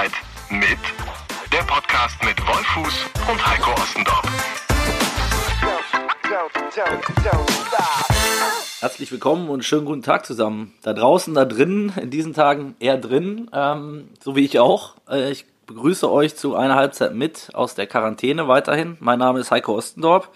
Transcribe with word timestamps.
Halbzeit 0.00 0.12
mit 0.50 0.78
der 1.52 1.62
Podcast 1.64 2.16
mit 2.24 2.40
Wolfuß 2.40 3.06
und 3.30 3.46
Heiko 3.46 3.72
Ostendorf. 3.72 4.22
Herzlich 8.80 9.12
willkommen 9.12 9.50
und 9.50 9.62
schönen 9.62 9.84
guten 9.84 10.02
Tag 10.02 10.24
zusammen. 10.24 10.72
Da 10.82 10.94
draußen, 10.94 11.34
da 11.34 11.44
drinnen, 11.44 11.92
in 12.00 12.08
diesen 12.08 12.32
Tagen 12.32 12.76
eher 12.78 12.96
drin, 12.96 13.50
ähm, 13.52 14.08
so 14.24 14.36
wie 14.36 14.44
ich 14.46 14.58
auch. 14.58 14.94
Äh, 15.06 15.32
ich 15.32 15.44
begrüße 15.66 16.10
euch 16.10 16.34
zu 16.34 16.56
einer 16.56 16.76
Halbzeit 16.76 17.14
mit 17.14 17.50
aus 17.52 17.74
der 17.74 17.86
Quarantäne 17.86 18.48
weiterhin. 18.48 18.96
Mein 19.00 19.18
Name 19.18 19.40
ist 19.40 19.50
Heiko 19.50 19.76
Ostendorf. 19.76 20.30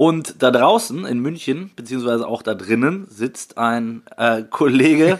Und 0.00 0.42
da 0.42 0.50
draußen 0.50 1.04
in 1.04 1.18
München, 1.18 1.72
beziehungsweise 1.76 2.26
auch 2.26 2.40
da 2.40 2.54
drinnen, 2.54 3.06
sitzt 3.10 3.58
ein 3.58 4.02
äh, 4.16 4.44
Kollege, 4.44 5.18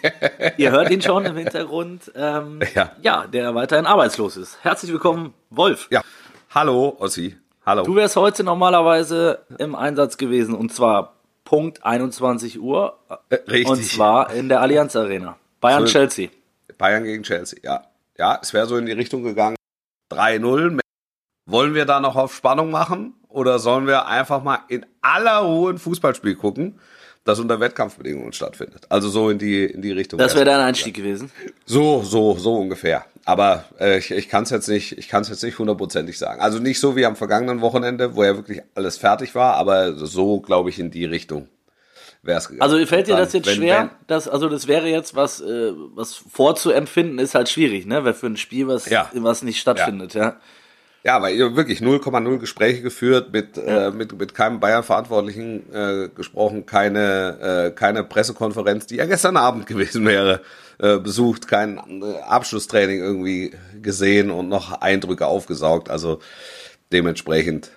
ihr 0.56 0.72
hört 0.72 0.90
ihn 0.90 1.00
schon 1.00 1.24
im 1.26 1.36
Hintergrund, 1.36 2.10
ähm, 2.16 2.58
ja. 2.74 2.90
ja, 3.02 3.28
der 3.28 3.54
weiterhin 3.54 3.86
arbeitslos 3.86 4.36
ist. 4.36 4.58
Herzlich 4.62 4.90
willkommen, 4.90 5.32
Wolf. 5.50 5.86
Ja, 5.92 6.02
hallo 6.52 6.96
Ossi, 6.98 7.36
hallo. 7.64 7.84
Du 7.84 7.94
wärst 7.94 8.16
heute 8.16 8.42
normalerweise 8.42 9.46
im 9.60 9.76
Einsatz 9.76 10.16
gewesen 10.16 10.56
und 10.56 10.74
zwar 10.74 11.14
Punkt 11.44 11.84
21 11.84 12.60
Uhr. 12.60 12.98
Äh, 13.28 13.36
richtig. 13.48 13.68
Und 13.68 13.84
zwar 13.84 14.32
in 14.32 14.48
der 14.48 14.60
Allianz 14.60 14.96
Arena. 14.96 15.36
Bayern-Chelsea. 15.60 16.30
Bayern 16.78 17.04
gegen 17.04 17.22
Chelsea, 17.22 17.60
ja. 17.62 17.84
Ja, 18.18 18.40
es 18.42 18.52
wäre 18.52 18.66
so 18.66 18.76
in 18.76 18.86
die 18.86 18.92
Richtung 18.92 19.22
gegangen. 19.22 19.54
3-0. 20.10 20.80
Wollen 21.48 21.74
wir 21.74 21.84
da 21.84 22.00
noch 22.00 22.16
auf 22.16 22.34
Spannung 22.34 22.72
machen? 22.72 23.14
Oder 23.36 23.58
sollen 23.58 23.86
wir 23.86 24.06
einfach 24.06 24.42
mal 24.42 24.60
in 24.68 24.86
aller 25.02 25.40
Ruhe 25.40 25.74
ein 25.74 25.78
Fußballspiel 25.78 26.36
gucken, 26.36 26.80
das 27.26 27.38
unter 27.38 27.60
Wettkampfbedingungen 27.60 28.32
stattfindet? 28.32 28.86
Also 28.88 29.10
so 29.10 29.28
in 29.28 29.36
die, 29.36 29.64
in 29.66 29.82
die 29.82 29.92
Richtung. 29.92 30.18
Das 30.18 30.34
wäre 30.34 30.46
dein 30.46 30.60
Einstieg 30.60 30.94
gewesen? 30.94 31.30
So, 31.66 32.02
so, 32.02 32.38
so 32.38 32.56
ungefähr. 32.56 33.04
Aber 33.26 33.66
äh, 33.78 33.98
ich, 33.98 34.10
ich 34.10 34.30
kann 34.30 34.44
es 34.44 34.50
jetzt 34.50 34.68
nicht, 34.68 34.96
ich 34.96 35.08
kann 35.08 35.20
es 35.20 35.28
jetzt 35.28 35.42
nicht 35.42 35.58
hundertprozentig 35.58 36.16
sagen. 36.16 36.40
Also 36.40 36.60
nicht 36.60 36.80
so 36.80 36.96
wie 36.96 37.04
am 37.04 37.14
vergangenen 37.14 37.60
Wochenende, 37.60 38.16
wo 38.16 38.24
ja 38.24 38.36
wirklich 38.36 38.62
alles 38.74 38.96
fertig 38.96 39.34
war, 39.34 39.56
aber 39.56 39.92
so, 39.92 40.40
glaube 40.40 40.70
ich, 40.70 40.78
in 40.78 40.90
die 40.90 41.04
Richtung 41.04 41.46
wäre 42.22 42.38
es 42.38 42.48
gegangen. 42.48 42.62
Also 42.62 42.86
fällt 42.86 43.06
dir 43.06 43.16
das 43.16 43.34
jetzt 43.34 43.48
wenn, 43.48 43.56
schwer? 43.56 43.80
Wenn, 43.80 44.06
dass, 44.06 44.28
also 44.28 44.48
das 44.48 44.66
wäre 44.66 44.88
jetzt 44.88 45.14
was, 45.14 45.42
äh, 45.42 45.72
was 45.94 46.14
vorzuempfinden, 46.14 47.18
ist 47.18 47.34
halt 47.34 47.50
schwierig, 47.50 47.84
ne? 47.84 48.02
Weil 48.02 48.14
für 48.14 48.28
ein 48.28 48.38
Spiel, 48.38 48.66
was, 48.66 48.88
ja. 48.88 49.10
was 49.12 49.42
nicht 49.42 49.60
stattfindet, 49.60 50.14
ja. 50.14 50.22
ja. 50.22 50.36
Ja, 51.06 51.22
weil 51.22 51.36
ihr 51.36 51.54
wirklich 51.54 51.78
0,0 51.78 52.38
Gespräche 52.38 52.82
geführt, 52.82 53.32
mit, 53.32 53.56
ja. 53.56 53.86
äh, 53.86 53.90
mit, 53.92 54.18
mit 54.18 54.34
keinem 54.34 54.58
Bayern-Verantwortlichen 54.58 55.72
äh, 55.72 56.08
gesprochen, 56.08 56.66
keine, 56.66 57.68
äh, 57.68 57.70
keine 57.70 58.02
Pressekonferenz, 58.02 58.86
die 58.86 58.96
ja 58.96 59.06
gestern 59.06 59.36
Abend 59.36 59.66
gewesen 59.68 60.04
wäre, 60.04 60.40
äh, 60.78 60.98
besucht, 60.98 61.46
kein 61.46 61.78
äh, 62.02 62.18
Abschlusstraining 62.22 62.98
irgendwie 62.98 63.52
gesehen 63.80 64.32
und 64.32 64.48
noch 64.48 64.80
Eindrücke 64.80 65.28
aufgesaugt. 65.28 65.90
Also 65.90 66.18
dementsprechend, 66.92 67.70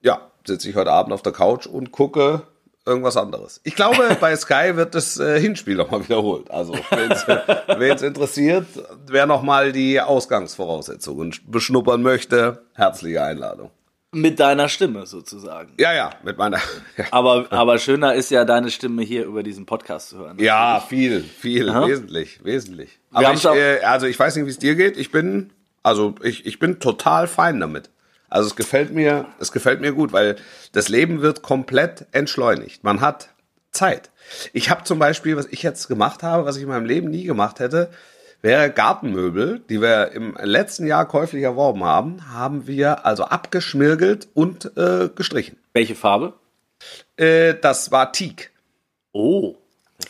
ja, 0.00 0.20
sitze 0.46 0.70
ich 0.70 0.76
heute 0.76 0.92
Abend 0.92 1.12
auf 1.12 1.22
der 1.22 1.32
Couch 1.32 1.66
und 1.66 1.90
gucke 1.90 2.42
irgendwas 2.86 3.16
anderes. 3.16 3.60
Ich 3.64 3.74
glaube, 3.74 4.16
bei 4.20 4.34
Sky 4.36 4.76
wird 4.76 4.94
das 4.94 5.18
äh, 5.18 5.40
Hinspiel 5.40 5.76
nochmal 5.76 6.04
wiederholt. 6.04 6.50
Also, 6.50 6.74
wen 6.74 7.92
es 7.92 8.02
interessiert, 8.02 8.66
wer 9.06 9.26
nochmal 9.26 9.72
die 9.72 10.00
Ausgangsvoraussetzungen 10.00 11.34
beschnuppern 11.46 12.02
möchte, 12.02 12.62
herzliche 12.74 13.22
Einladung. 13.22 13.70
Mit 14.12 14.40
deiner 14.40 14.68
Stimme 14.68 15.04
sozusagen. 15.04 15.74
Ja, 15.78 15.92
ja, 15.92 16.10
mit 16.22 16.38
meiner. 16.38 16.58
Ja. 16.96 17.04
Aber, 17.10 17.46
aber 17.50 17.78
schöner 17.78 18.14
ist 18.14 18.30
ja 18.30 18.46
deine 18.46 18.70
Stimme 18.70 19.02
hier 19.02 19.26
über 19.26 19.42
diesen 19.42 19.66
Podcast 19.66 20.08
zu 20.10 20.18
hören. 20.18 20.38
Ja, 20.38 20.80
viel, 20.80 21.22
viel, 21.22 21.68
Aha. 21.68 21.86
wesentlich, 21.86 22.42
wesentlich. 22.42 22.98
Aber 23.12 23.34
ich, 23.34 23.44
äh, 23.44 23.80
also 23.80 24.06
ich 24.06 24.18
weiß 24.18 24.36
nicht, 24.36 24.46
wie 24.46 24.50
es 24.50 24.58
dir 24.58 24.76
geht. 24.76 24.96
Ich 24.96 25.10
bin, 25.10 25.52
also 25.82 26.14
ich, 26.22 26.46
ich 26.46 26.58
bin 26.58 26.80
total 26.80 27.26
fein 27.26 27.60
damit. 27.60 27.90
Also 28.36 28.48
es 28.48 28.56
gefällt 28.56 28.92
mir, 28.92 29.24
es 29.40 29.50
gefällt 29.50 29.80
mir 29.80 29.92
gut, 29.92 30.12
weil 30.12 30.36
das 30.72 30.90
Leben 30.90 31.22
wird 31.22 31.40
komplett 31.40 32.04
entschleunigt. 32.12 32.84
Man 32.84 33.00
hat 33.00 33.30
Zeit. 33.70 34.10
Ich 34.52 34.68
habe 34.68 34.84
zum 34.84 34.98
Beispiel, 34.98 35.38
was 35.38 35.46
ich 35.46 35.62
jetzt 35.62 35.88
gemacht 35.88 36.22
habe, 36.22 36.44
was 36.44 36.58
ich 36.58 36.64
in 36.64 36.68
meinem 36.68 36.84
Leben 36.84 37.08
nie 37.08 37.24
gemacht 37.24 37.60
hätte, 37.60 37.90
wäre 38.42 38.68
Gartenmöbel, 38.70 39.62
die 39.70 39.80
wir 39.80 40.12
im 40.12 40.36
letzten 40.38 40.86
Jahr 40.86 41.08
käuflich 41.08 41.44
erworben 41.44 41.82
haben, 41.82 42.30
haben 42.30 42.66
wir 42.66 43.06
also 43.06 43.24
abgeschmirgelt 43.24 44.28
und 44.34 44.76
äh, 44.76 45.08
gestrichen. 45.08 45.56
Welche 45.72 45.94
Farbe? 45.94 46.34
Äh, 47.16 47.54
das 47.54 47.90
war 47.90 48.12
Teak. 48.12 48.50
Oh, 49.12 49.54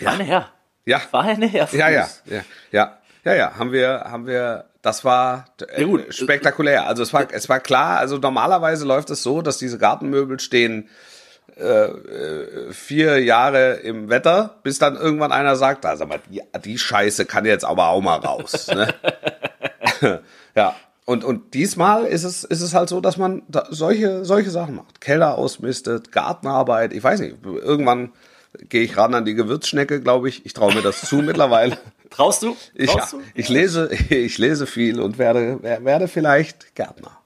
feine 0.00 0.25
ja. 0.25 0.26
Herr. 0.26 0.53
Ja. 0.84 0.98
Feine 0.98 1.47
Herr. 1.47 1.69
Ja, 1.70 1.91
ja, 1.91 2.09
ja, 2.25 2.42
ja, 2.72 2.98
ja, 3.25 3.34
ja, 3.34 3.56
haben 3.56 3.70
wir, 3.70 4.00
haben 4.04 4.26
wir 4.26 4.65
das 4.86 5.04
war 5.04 5.47
äh, 5.74 5.82
ja, 5.82 5.98
spektakulär. 6.10 6.86
Also 6.86 7.02
es 7.02 7.12
war, 7.12 7.26
es 7.32 7.48
war 7.48 7.58
klar, 7.58 7.98
also 7.98 8.19
normalerweise 8.19 8.86
läuft 8.86 9.10
es 9.10 9.20
so, 9.20 9.42
dass 9.42 9.58
diese 9.58 9.78
Gartenmöbel 9.78 10.38
stehen 10.38 10.88
äh, 11.56 11.62
äh 11.64 12.72
vier 12.72 13.20
Jahre 13.20 13.80
im 13.82 14.10
Wetter, 14.10 14.60
bis 14.62 14.78
dann 14.78 14.94
irgendwann 14.94 15.32
einer 15.32 15.56
sagt, 15.56 15.84
also 15.84 16.06
mal, 16.06 16.20
die, 16.30 16.41
die 16.64 16.78
Scheiße 16.78 17.26
kann 17.26 17.44
jetzt 17.44 17.64
aber 17.64 17.88
auch 17.88 18.00
mal 18.00 18.19
raus. 18.19 18.69
ne? 18.69 18.94
ja. 20.54 20.76
Und, 21.04 21.24
und 21.24 21.54
diesmal 21.54 22.04
ist 22.04 22.22
es, 22.22 22.44
ist 22.44 22.60
es 22.60 22.72
halt 22.72 22.88
so, 22.88 23.00
dass 23.00 23.16
man 23.16 23.42
da 23.48 23.66
solche, 23.70 24.24
solche 24.24 24.50
Sachen 24.50 24.76
macht. 24.76 25.00
Keller 25.00 25.36
ausmistet, 25.36 26.12
Gartenarbeit, 26.12 26.92
ich 26.92 27.03
weiß 27.03 27.18
nicht, 27.18 27.36
irgendwann 27.44 28.12
gehe 28.69 28.83
ich 28.83 28.97
ran 28.97 29.15
an 29.15 29.25
die 29.25 29.34
Gewürzschnecke, 29.34 30.00
glaube 30.00 30.28
ich. 30.28 30.44
Ich 30.47 30.53
traue 30.53 30.75
mir 30.75 30.83
das 30.83 31.03
zu 31.03 31.17
mittlerweile. 31.17 31.78
Traust 32.11 32.43
du? 32.43 32.56
Traust 32.56 32.65
ich, 32.75 33.11
du? 33.11 33.22
ich 33.34 33.49
lese, 33.49 33.91
ich 34.11 34.39
lese 34.39 34.67
viel 34.67 35.00
und 35.00 35.19
werde, 35.19 35.62
werde 35.62 36.09
vielleicht 36.09 36.75
Gärtner. 36.75 37.19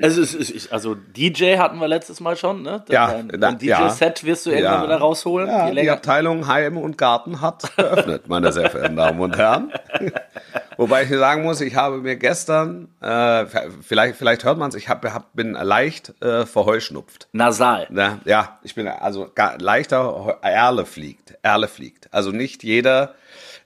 Also, 0.00 0.38
also 0.70 0.94
DJ 0.94 1.58
hatten 1.58 1.78
wir 1.78 1.86
letztes 1.86 2.18
Mal 2.18 2.36
schon, 2.36 2.62
ne? 2.62 2.82
Ja, 2.88 3.06
ein, 3.08 3.42
ein 3.42 3.58
DJ-Set 3.58 4.24
wirst 4.24 4.46
du 4.46 4.50
irgendwann 4.50 4.80
ja, 4.80 4.84
wieder 4.84 4.96
rausholen. 4.96 5.48
Ja, 5.48 5.70
die 5.70 5.90
Abteilung 5.90 6.48
Heim 6.48 6.76
und 6.76 6.98
Garten 6.98 7.40
hat 7.40 7.70
geöffnet, 7.76 8.26
meine 8.26 8.50
sehr 8.52 8.68
verehrten 8.68 8.96
Damen 8.96 9.20
und 9.20 9.36
Herren. 9.36 9.72
Wobei 10.76 11.04
ich 11.04 11.10
sagen 11.10 11.42
muss, 11.42 11.60
ich 11.60 11.76
habe 11.76 11.98
mir 11.98 12.16
gestern, 12.16 12.88
äh, 13.00 13.46
vielleicht, 13.82 14.16
vielleicht 14.16 14.44
hört 14.44 14.58
man 14.58 14.70
es, 14.70 14.74
ich 14.74 14.88
hab, 14.88 15.04
hab, 15.04 15.34
bin 15.34 15.52
leicht 15.52 16.14
äh, 16.20 16.46
verheuschnupft. 16.46 17.28
Nasal. 17.32 17.86
Na, 17.90 18.18
ja, 18.24 18.58
ich 18.64 18.74
bin 18.74 18.88
also 18.88 19.30
gar, 19.32 19.58
leichter 19.58 20.38
Erle 20.42 20.84
fliegt. 20.84 21.34
Erle 21.42 21.68
fliegt. 21.68 22.12
Also 22.12 22.32
nicht 22.32 22.64
jeder 22.64 23.14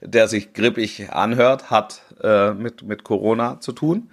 der 0.01 0.27
sich 0.27 0.53
grippig 0.53 1.11
anhört, 1.11 1.71
hat 1.71 2.01
äh, 2.21 2.51
mit, 2.53 2.83
mit 2.83 3.03
Corona 3.03 3.59
zu 3.59 3.71
tun. 3.71 4.09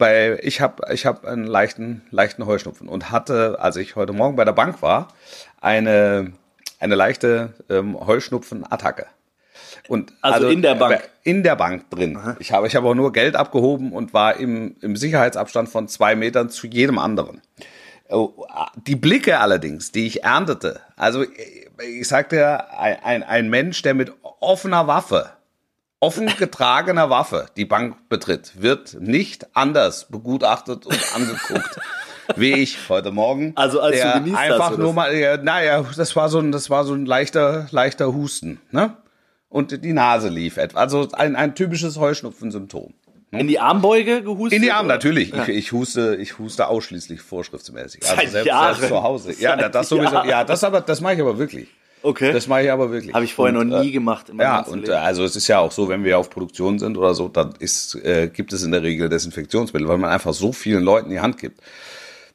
Bei, 0.00 0.38
ich 0.42 0.62
habe 0.62 0.82
ich 0.94 1.04
hab 1.04 1.26
einen 1.26 1.46
leichten, 1.46 2.00
leichten 2.10 2.46
Heuschnupfen 2.46 2.88
und 2.88 3.10
hatte, 3.10 3.58
als 3.60 3.76
ich 3.76 3.96
heute 3.96 4.14
Morgen 4.14 4.34
bei 4.34 4.46
der 4.46 4.52
Bank 4.52 4.80
war, 4.80 5.08
eine, 5.60 6.32
eine 6.78 6.94
leichte 6.94 7.52
ähm, 7.68 8.00
Heuschnupfen-Attacke. 8.00 9.04
Und 9.88 10.14
also, 10.22 10.36
also, 10.36 10.48
in 10.48 10.62
der 10.62 10.74
Bank? 10.76 10.94
Äh, 10.94 11.30
in 11.30 11.42
der 11.42 11.54
Bank 11.54 11.90
drin. 11.90 12.16
Aha. 12.16 12.36
Ich 12.38 12.50
habe, 12.50 12.66
ich 12.66 12.74
habe 12.74 12.88
auch 12.88 12.94
nur 12.94 13.12
Geld 13.12 13.36
abgehoben 13.36 13.92
und 13.92 14.14
war 14.14 14.36
im, 14.36 14.74
im 14.80 14.96
Sicherheitsabstand 14.96 15.68
von 15.68 15.86
zwei 15.86 16.16
Metern 16.16 16.48
zu 16.48 16.66
jedem 16.66 16.98
anderen. 16.98 17.42
Oh, 18.08 18.46
die 18.86 18.96
Blicke 18.96 19.38
allerdings, 19.38 19.92
die 19.92 20.06
ich 20.06 20.24
erntete, 20.24 20.80
also 20.96 21.24
ich 21.78 22.08
sagte, 22.08 22.72
ein, 22.72 23.22
ein 23.22 23.50
Mensch, 23.50 23.82
der 23.82 23.92
mit 23.92 24.12
offener 24.40 24.86
Waffe, 24.86 25.30
offen 26.00 26.26
getragener 26.38 27.10
Waffe 27.10 27.46
die 27.56 27.64
Bank 27.66 28.08
betritt, 28.08 28.60
wird 28.60 28.96
nicht 29.00 29.54
anders 29.54 30.06
begutachtet 30.08 30.86
und 30.86 30.98
angeguckt. 31.14 31.78
wie 32.36 32.52
ich 32.54 32.88
heute 32.88 33.10
Morgen. 33.10 33.52
Also 33.56 33.80
als 33.80 33.96
der 33.96 34.14
du 34.14 34.18
genießt 34.20 34.36
einfach 34.38 34.70
hast, 34.70 34.78
nur 34.78 34.92
mal, 34.92 35.14
ja, 35.14 35.36
naja, 35.36 35.84
das 35.96 36.16
war 36.16 36.28
so 36.28 36.38
ein, 36.38 36.52
das 36.52 36.70
war 36.70 36.84
so 36.84 36.94
ein 36.94 37.06
leichter, 37.06 37.66
leichter 37.70 38.12
Husten, 38.14 38.60
ne? 38.70 38.96
Und 39.48 39.84
die 39.84 39.92
Nase 39.92 40.28
lief 40.28 40.58
etwa. 40.58 40.78
Also 40.78 41.08
ein, 41.12 41.34
ein 41.34 41.56
typisches 41.56 41.98
Heuschnupfensymptom. 41.98 42.94
In 43.32 43.48
die 43.48 43.58
Armbeuge 43.58 44.22
gehustet? 44.22 44.56
In 44.56 44.62
die 44.62 44.70
Arme, 44.70 44.88
natürlich. 44.88 45.30
Ja. 45.30 45.42
Ich, 45.42 45.48
ich, 45.48 45.72
huste, 45.72 46.16
ich 46.16 46.38
huste 46.38 46.68
ausschließlich 46.68 47.20
vorschriftsmäßig. 47.20 48.02
Also 48.02 48.16
Seit 48.16 48.30
selbst, 48.30 48.46
Jahren. 48.46 48.74
selbst 48.74 48.88
zu 48.88 49.02
Hause. 49.02 49.34
Ja, 49.40 49.58
Seit 49.58 49.74
das 49.74 49.88
sowieso. 49.88 50.14
Jahren. 50.14 50.28
Ja, 50.28 50.44
das 50.44 50.62
aber, 50.64 50.80
das 50.80 51.00
mache 51.00 51.14
ich 51.14 51.20
aber 51.20 51.38
wirklich. 51.38 51.68
Okay. 52.02 52.32
Das 52.32 52.46
mache 52.46 52.62
ich 52.62 52.72
aber 52.72 52.90
wirklich. 52.90 53.14
Habe 53.14 53.24
ich 53.24 53.34
vorher 53.34 53.58
und, 53.58 53.68
noch 53.68 53.80
nie 53.80 53.88
äh, 53.88 53.92
gemacht. 53.92 54.32
ja, 54.38 54.60
und 54.60 54.82
Leben. 54.82 54.92
also 54.94 55.24
es 55.24 55.36
ist 55.36 55.48
ja 55.48 55.58
auch 55.58 55.72
so, 55.72 55.88
wenn 55.88 56.04
wir 56.04 56.18
auf 56.18 56.30
Produktion 56.30 56.78
sind 56.78 56.96
oder 56.96 57.14
so, 57.14 57.28
dann 57.28 57.54
ist, 57.58 57.94
äh, 57.96 58.28
gibt 58.28 58.52
es 58.52 58.62
in 58.62 58.72
der 58.72 58.82
Regel 58.82 59.08
Desinfektionsmittel, 59.08 59.88
weil 59.88 59.98
man 59.98 60.10
einfach 60.10 60.32
so 60.32 60.52
vielen 60.52 60.82
Leuten 60.82 61.10
die 61.10 61.20
Hand 61.20 61.38
gibt. 61.38 61.60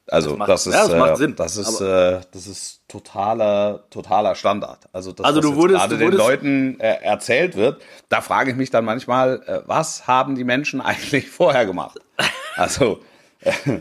Also 0.08 0.30
das, 0.30 0.38
macht, 0.38 0.48
das 0.48 0.66
ist, 0.68 0.74
ja, 0.74 0.86
das, 0.86 0.98
macht 0.98 1.16
Sinn. 1.16 1.34
das 1.34 1.56
ist, 1.56 1.80
äh, 1.80 2.20
das 2.30 2.46
ist 2.46 2.80
totaler, 2.86 3.84
totaler 3.90 4.36
Standard. 4.36 4.78
Also 4.92 5.10
das, 5.10 5.26
also 5.26 5.40
du 5.40 5.56
wurdest, 5.56 5.80
gerade 5.80 5.98
den 5.98 6.12
Leuten 6.12 6.78
äh, 6.78 7.02
erzählt 7.02 7.56
wird, 7.56 7.82
da 8.08 8.20
frage 8.20 8.52
ich 8.52 8.56
mich 8.56 8.70
dann 8.70 8.84
manchmal, 8.84 9.42
äh, 9.46 9.60
was 9.66 10.06
haben 10.06 10.36
die 10.36 10.44
Menschen 10.44 10.80
eigentlich 10.80 11.28
vorher 11.28 11.66
gemacht? 11.66 11.98
Also 12.54 13.00
äh, 13.40 13.80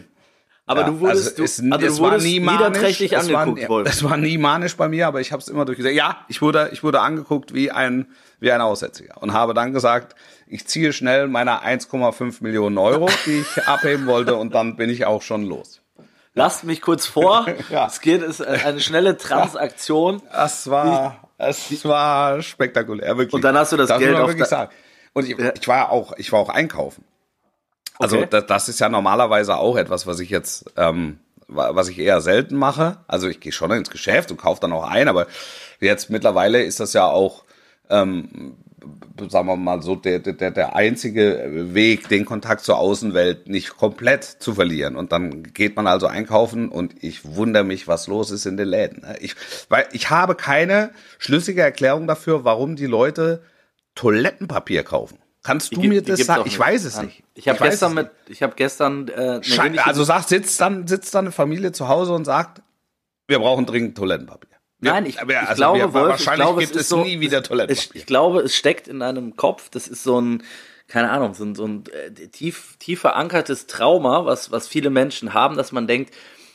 Aber 0.68 0.82
Ja, 0.82 0.88
du 0.88 1.00
wurdest, 1.00 1.28
also 1.40 1.44
es, 1.44 1.58
du, 1.58 1.72
also 1.72 1.86
es 1.86 1.96
du 1.98 2.02
war 2.04 2.12
wurdest 2.12 2.26
nie 2.26 2.40
manisch, 2.40 2.60
niederträchtig 2.68 3.12
es 3.14 3.32
war, 3.32 3.42
angeguckt, 3.42 3.70
Wolf. 3.70 3.88
Es 3.90 4.04
war 4.04 4.18
nie 4.18 4.38
manisch 4.40 4.76
bei 4.76 4.88
mir, 4.90 5.06
aber 5.08 5.22
ich 5.22 5.32
habe 5.32 5.42
es 5.42 5.48
immer 5.48 5.64
durchgesehen. 5.66 5.96
Ja, 5.96 6.26
ich 6.28 6.42
wurde, 6.42 6.70
ich 6.74 6.84
wurde 6.84 7.02
angeguckt 7.02 7.54
wie 7.54 7.70
ein, 7.72 8.08
wie 8.40 8.52
ein 8.52 8.62
Aussätziger 8.62 9.22
und 9.22 9.34
habe 9.34 9.54
dann 9.54 9.74
gesagt, 9.74 10.16
ich 10.48 10.66
ziehe 10.68 10.92
schnell 10.92 11.28
meine 11.28 11.64
1,5 11.64 12.38
Millionen 12.42 12.78
Euro, 12.80 13.10
die 13.28 13.42
ich 13.42 13.64
abheben 13.68 14.08
wollte 14.08 14.36
und 14.36 14.56
dann 14.56 14.76
bin 14.76 14.90
ich 14.90 15.06
auch 15.06 15.22
schon 15.22 15.44
los. 15.46 15.82
Lasst 16.34 16.64
mich 16.64 16.82
kurz 16.82 17.06
vor. 17.06 17.46
Ja. 17.70 17.86
Es 17.86 18.02
geht, 18.02 18.22
es 18.24 18.40
ist 18.40 18.48
eine 18.66 18.80
schnelle 18.80 19.18
Transaktion. 19.18 20.22
Es 20.34 20.70
war, 20.70 21.30
es 21.38 21.86
war 21.86 22.42
spektakulär, 22.42 23.18
wirklich. 23.18 23.34
Und 23.34 23.44
dann 23.44 23.56
hast 23.58 23.72
du 23.72 23.78
das 23.78 23.90
muss 23.90 24.00
Geld 24.00 24.18
auf 24.18 24.36
da- 24.36 24.46
sagen. 24.46 24.72
Und 25.14 25.30
ich, 25.30 25.38
ich 25.40 25.68
war 25.68 25.92
auch, 25.92 26.14
ich 26.18 26.32
war 26.32 26.40
auch 26.40 26.50
einkaufen. 26.50 27.06
Also 28.00 28.18
Okay. 28.18 28.28
das, 28.30 28.46
das 28.48 28.70
ist 28.70 28.80
ja 28.80 28.90
normalerweise 28.90 29.56
auch 29.58 29.78
etwas, 29.78 30.06
was 30.08 30.20
ich 30.20 30.30
jetzt, 30.30 30.66
ähm, 30.78 31.20
wa- 31.48 31.76
was 31.76 31.88
ich 31.90 32.00
eher 32.00 32.22
selten 32.22 32.56
mache. 32.56 32.98
Also 33.08 33.28
ich 33.28 33.40
gehe 33.40 33.52
schon 33.52 33.72
ins 33.72 33.90
Geschäft 33.90 34.32
und 34.32 34.38
kaufe 34.38 34.62
dann 34.62 34.74
auch 34.74 34.84
ein, 34.88 35.08
aber 35.08 35.28
jetzt 35.80 36.10
mittlerweile 36.10 36.64
ist 36.64 36.80
das 36.80 36.94
ja 36.94 37.06
auch, 37.06 37.44
ähm, 37.90 38.58
sagen 39.30 39.48
wir 39.48 39.56
mal 39.56 39.82
so, 39.82 39.96
der, 39.96 40.20
der, 40.20 40.52
der 40.52 40.76
einzige 40.76 41.74
Weg, 41.74 42.08
den 42.10 42.26
Kontakt 42.26 42.62
zur 42.62 42.78
Außenwelt 42.78 43.48
nicht 43.48 43.78
komplett 43.78 44.24
zu 44.24 44.54
verlieren. 44.54 44.96
Und 44.96 45.12
dann 45.12 45.42
geht 45.54 45.76
man 45.76 45.88
also 45.88 46.06
einkaufen 46.08 46.70
und 46.70 47.02
ich 47.04 47.24
wundere 47.36 47.64
mich, 47.64 47.88
was 47.88 48.08
los 48.08 48.30
ist 48.30 48.46
in 48.46 48.58
den 48.58 48.68
Läden. 48.68 49.02
ne? 49.02 49.16
Ich, 49.22 49.36
weil 49.70 49.88
ich 49.92 50.10
habe 50.10 50.36
keine 50.36 50.92
schlüssige 51.18 51.62
Erklärung 51.62 52.06
dafür, 52.08 52.44
warum 52.44 52.76
die 52.76 52.86
Leute 52.86 53.42
Toilettenpapier 53.96 54.84
kaufen. 54.84 55.18
Kannst 55.44 55.76
du 55.76 55.82
Die 55.82 55.88
mir 55.88 56.02
das 56.02 56.20
sagen? 56.26 56.44
Ich 56.46 56.58
weiß 56.60 56.84
es 56.86 56.98
Ja. 56.98 57.04
nicht. 57.04 57.24
Ich 57.38 57.48
habe 57.50 57.60
gestern 57.60 57.90
es 57.92 57.96
mit, 57.96 58.12
ich 58.30 58.42
habe 58.42 58.54
gestern 58.56 59.08
äh, 59.10 59.42
also 59.84 60.04
sagt, 60.04 60.30
sitzt 60.30 60.60
dann, 60.62 60.88
sitzt 60.88 61.14
dann 61.14 61.26
eine 61.26 61.32
Familie 61.32 61.72
zu 61.74 61.88
Hause 61.90 62.14
und 62.14 62.26
sagt, 62.26 62.62
wir 63.28 63.40
brauchen 63.40 63.66
dringend 63.66 63.98
Toilettenpapier. 63.98 64.50
Wir- 64.80 64.92
Nein, 64.92 65.06
ich, 65.06 65.16
ich 65.16 65.38
also 65.38 65.56
glaube, 65.56 65.80
wir, 65.80 65.94
Wolf, 65.94 66.06
ich 66.06 66.10
wahrscheinlich 66.12 66.46
glaube, 66.46 66.62
gibt 66.62 66.76
es 66.76 66.90
so, 66.90 67.04
nie 67.04 67.20
wieder 67.20 67.44
Toilettenpapier. 67.44 68.00
ich 68.02 68.06
glaube, 68.06 68.40
es 68.42 68.56
steckt 68.56 68.88
in 68.88 69.00
deinem 69.00 69.36
Kopf. 69.36 69.70
Das 69.70 69.88
ist 69.88 70.04
so 70.04 70.20
ein, 70.20 70.44
keine 70.88 71.12
Ahnung, 71.12 71.34
so 71.34 71.44
ein, 71.44 71.56
so 71.56 71.66
ein 71.68 71.84
äh, 71.92 72.12
tief, 72.30 72.78
tief 72.80 73.02
verankertes 73.02 73.68
Trauma, 73.68 74.26
was, 74.26 74.52
was 74.52 74.68
viele 74.68 74.90
Menschen 74.90 75.34
haben, 75.34 75.58
dass 75.58 75.72
man 75.72 75.88
denkt, 75.88 76.14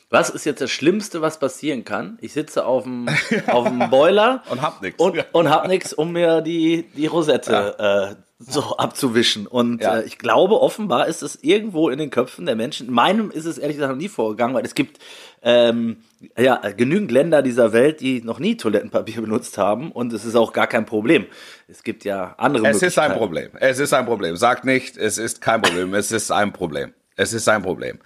was 0.09 0.31
ist 0.31 0.45
jetzt 0.45 0.61
das 0.61 0.71
Schlimmste, 0.71 1.21
was 1.23 1.39
passieren 1.39 1.85
kann? 1.85 2.19
Ich 2.21 2.33
sitze 2.33 2.65
auf 2.65 2.83
dem, 2.85 3.07
auf 3.49 3.69
dem 3.69 3.79
Boiler 3.91 4.43
Und 4.49 4.61
hab 4.63 4.81
nix. 4.83 4.99
und, 4.99 5.25
und 5.33 5.51
hab 5.51 5.69
nix, 5.69 5.93
um 5.93 6.13
mir 6.13 6.41
die, 6.41 6.89
die 6.97 7.07
Rosette 7.07 8.17
äh, 8.19 8.23
so 8.41 8.77
abzuwischen. 8.79 9.47
Und 9.47 9.83
Ja. 9.83 9.99
äh, 9.99 10.05
ich 10.05 10.19
glaube, 10.19 10.61
offenbar 10.61 11.07
ist 11.07 11.23
es 11.23 11.39
irgendwo 11.43 11.91
in 11.91 11.99
den 11.99 12.11
Köpfen 12.11 12.47
der 12.47 12.57
Menschen. 12.57 12.89
In 12.89 12.95
meinem 12.95 13.31
ist 13.31 13.45
es 13.45 13.59
ehrlich 13.59 13.77
gesagt 13.77 13.93
noch 13.93 14.01
nie 14.01 14.09
vorgegangen, 14.09 14.55
weil 14.55 14.65
es 14.65 14.75
gibt 14.75 14.99
ähm, 15.43 15.99
ja 16.39 16.57
genügend 16.77 17.11
Länder 17.11 17.43
dieser 17.43 17.73
Welt, 17.73 18.01
die 18.01 18.23
noch 18.23 18.39
nie 18.39 18.57
Toilettenpapier 18.57 19.21
benutzt 19.21 19.59
haben 19.59 19.93
und 19.93 20.13
es 20.13 20.25
ist 20.25 20.35
auch 20.37 20.53
gar 20.53 20.67
kein 20.67 20.87
Problem. 20.87 21.27
Es 21.69 21.83
gibt 21.83 22.05
ja 22.05 22.35
andere 22.39 22.67
es 22.69 22.83
ist 22.83 22.99
ein. 22.99 23.13
Problem. 23.13 23.51
Es 23.61 23.79
ist 23.79 23.93
ein 23.93 24.07
Problem. 24.07 24.37
Sagt 24.37 24.65
nicht, 24.65 24.97
es 24.97 25.19
ist 25.19 25.41
kein 25.41 25.61
Problem. 25.61 25.95
Es 25.95 26.11
ist 26.11 26.31
ein 26.31 26.53
Problem. 26.53 26.93
Es 27.17 27.33
ist 27.35 27.49
ein 27.49 27.63
Problem. 27.63 27.99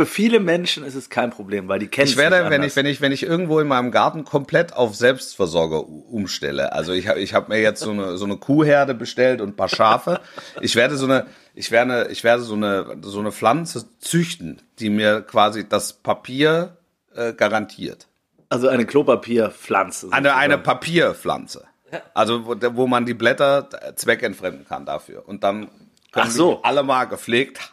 Für 0.00 0.06
viele 0.06 0.40
Menschen 0.40 0.82
ist 0.82 0.94
es 0.94 1.10
kein 1.10 1.28
Problem, 1.28 1.68
weil 1.68 1.78
die 1.78 1.86
kennen 1.86 2.08
Ich 2.08 2.16
werde, 2.16 2.48
wenn 2.48 2.62
ich, 2.62 2.74
wenn 2.74 2.86
ich, 2.86 3.02
wenn 3.02 3.12
ich 3.12 3.22
irgendwo 3.22 3.60
in 3.60 3.68
meinem 3.68 3.90
Garten 3.90 4.24
komplett 4.24 4.72
auf 4.72 4.96
Selbstversorger 4.96 5.86
umstelle. 5.86 6.72
Also 6.72 6.94
ich 6.94 7.06
habe, 7.06 7.20
ich 7.20 7.34
habe 7.34 7.52
mir 7.52 7.60
jetzt 7.60 7.80
so 7.80 7.90
eine, 7.90 8.16
so 8.16 8.24
eine 8.24 8.38
Kuhherde 8.38 8.94
bestellt 8.94 9.42
und 9.42 9.50
ein 9.50 9.56
paar 9.56 9.68
Schafe. 9.68 10.20
Ich 10.62 10.74
werde 10.74 10.96
so 10.96 11.04
eine, 11.04 11.26
ich 11.54 11.70
werde, 11.70 12.08
ich 12.10 12.24
werde 12.24 12.42
so 12.42 12.54
eine, 12.54 12.96
so 13.02 13.20
eine 13.20 13.30
Pflanze 13.30 13.84
züchten, 13.98 14.62
die 14.78 14.88
mir 14.88 15.20
quasi 15.20 15.68
das 15.68 15.92
Papier 15.92 16.78
äh, 17.14 17.34
garantiert. 17.34 18.08
also 18.48 18.68
eine 18.68 18.86
Klopapierpflanze. 18.86 20.08
Eine, 20.12 20.34
eine. 20.34 20.56
Papierpflanze. 20.56 21.66
Also 22.14 22.46
wo, 22.46 22.56
wo 22.74 22.86
man 22.86 23.04
die 23.04 23.12
Blätter 23.12 23.68
zweckentfremden 23.96 24.66
kann 24.66 24.86
dafür. 24.86 25.28
Und 25.28 25.44
dann 25.44 25.68
können 26.12 26.26
Ach 26.28 26.32
so. 26.32 26.60
alle 26.62 26.82
mal 26.82 27.04
gepflegt. 27.04 27.58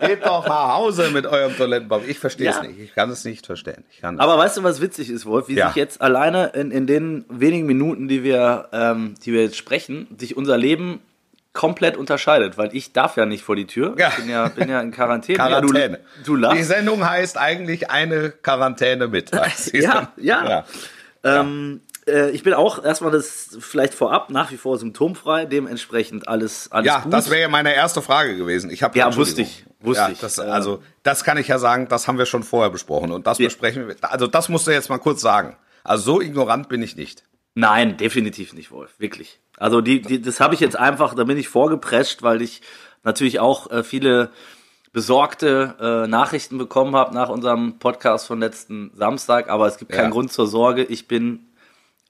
Geht 0.00 0.24
doch 0.26 0.46
nach 0.46 0.74
Hause 0.74 1.10
mit 1.10 1.26
eurem 1.26 1.56
Toilettenpapier. 1.56 2.08
Ich 2.08 2.18
verstehe 2.18 2.50
es 2.50 2.56
Ja. 2.56 2.62
nicht. 2.62 2.78
Ich 2.78 2.94
kann 2.94 3.10
es 3.10 3.24
nicht 3.24 3.46
verstehen. 3.46 3.84
Ich 3.90 4.00
kann 4.00 4.20
Aber 4.20 4.36
weißt 4.38 4.56
du, 4.58 4.62
was 4.62 4.80
witzig 4.80 5.10
ist, 5.10 5.24
Wolf? 5.26 5.48
Wie 5.48 5.54
Ja. 5.54 5.68
sich 5.68 5.76
jetzt 5.76 6.00
alleine 6.02 6.48
in, 6.48 6.70
in 6.70 6.86
den 6.86 7.24
wenigen 7.28 7.66
Minuten, 7.66 8.06
die 8.08 8.22
wir, 8.22 8.68
ähm, 8.72 9.14
die 9.24 9.32
wir 9.32 9.42
jetzt 9.42 9.56
sprechen, 9.56 10.06
sich 10.18 10.36
unser 10.36 10.56
Leben 10.58 11.00
komplett 11.52 11.96
unterscheidet, 11.96 12.58
weil 12.58 12.74
ich 12.74 12.92
darf 12.92 13.16
ja 13.16 13.26
nicht 13.26 13.44
vor 13.44 13.54
die 13.56 13.66
Tür. 13.66 13.94
Ja. 13.96 14.08
Ich 14.08 14.16
bin 14.16 14.28
ja, 14.28 14.48
bin 14.48 14.68
ja 14.68 14.80
in 14.80 14.90
Quarantäne. 14.90 15.38
Quarantäne. 15.38 16.00
Du, 16.24 16.36
du 16.36 16.48
Die. 16.54 16.62
Sendung 16.64 17.08
heißt 17.08 17.38
eigentlich 17.38 17.90
eine 17.90 18.30
Quarantäne 18.30 19.06
mit. 19.08 19.30
Ja, 19.72 20.12
ja. 20.16 20.44
ja. 20.48 20.64
Ähm, 21.22 21.80
äh, 22.06 22.30
ich 22.30 22.42
bin 22.42 22.54
auch 22.54 22.82
erstmal 22.84 23.10
das 23.12 23.56
vielleicht 23.60 23.94
vorab 23.94 24.30
nach 24.30 24.50
wie 24.50 24.56
vor 24.56 24.78
symptomfrei, 24.78 25.44
dementsprechend 25.46 26.28
alles, 26.28 26.70
alles 26.72 26.86
Ja, 26.86 27.00
gut. 27.00 27.12
das 27.12 27.30
wäre 27.30 27.42
ja 27.42 27.48
meine 27.48 27.74
erste 27.74 28.02
Frage 28.02 28.36
gewesen. 28.36 28.70
Ich 28.70 28.82
habe 28.82 28.98
Ja, 28.98 29.14
wusste 29.16 29.42
ich, 29.42 29.64
wusste 29.80 30.02
ja. 30.12 30.16
Das, 30.20 30.38
also 30.38 30.82
das 31.02 31.24
kann 31.24 31.36
ich 31.38 31.48
ja 31.48 31.58
sagen, 31.58 31.88
das 31.88 32.06
haben 32.08 32.18
wir 32.18 32.26
schon 32.26 32.42
vorher 32.42 32.70
besprochen 32.70 33.12
und 33.12 33.26
das 33.26 33.38
Ja. 33.38 33.46
besprechen 33.46 33.88
wir. 33.88 33.96
Also 34.02 34.26
das 34.26 34.48
musst 34.48 34.66
du 34.66 34.70
jetzt 34.70 34.88
mal 34.88 34.98
kurz 34.98 35.20
sagen. 35.20 35.56
Also 35.82 36.04
so 36.14 36.20
ignorant 36.20 36.68
bin 36.68 36.82
ich 36.82 36.96
nicht. 36.96 37.24
Nein, 37.54 37.96
definitiv 37.96 38.52
nicht, 38.52 38.70
Wolf. 38.72 38.94
Wirklich. 38.98 39.38
Also 39.58 39.80
die, 39.80 40.02
die, 40.02 40.20
das 40.20 40.40
habe 40.40 40.54
ich 40.54 40.60
jetzt 40.60 40.76
einfach, 40.76 41.14
da 41.14 41.24
bin 41.24 41.38
ich 41.38 41.48
vorgeprescht, 41.48 42.22
weil 42.22 42.42
ich 42.42 42.62
natürlich 43.04 43.38
auch 43.38 43.70
äh, 43.70 43.84
viele 43.84 44.30
besorgte 44.92 45.74
äh, 45.80 46.08
Nachrichten 46.08 46.56
bekommen 46.58 46.94
habe 46.96 47.14
nach 47.14 47.28
unserem 47.28 47.78
Podcast 47.78 48.26
von 48.26 48.40
letzten 48.40 48.90
Samstag. 48.94 49.48
Aber 49.48 49.66
es 49.66 49.76
gibt 49.78 49.92
keinen 49.92 50.04
Ja. 50.06 50.10
Grund 50.10 50.32
zur 50.32 50.46
Sorge. 50.46 50.84
Ich 50.84 51.08
bin 51.08 51.46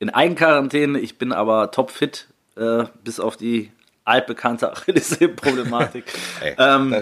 in 0.05 0.11
Eigenquarantäne, 0.11 0.99
ich 0.99 1.17
bin 1.17 1.33
aber 1.33 1.71
topfit, 1.71 2.29
äh, 2.56 2.85
bis 3.03 3.21
auf 3.21 3.39
die 3.39 3.73
altbekannte 4.05 4.71
Achillessehnenproblematik. 4.73 6.05
Ähm, 6.59 6.93
ja, 6.93 7.01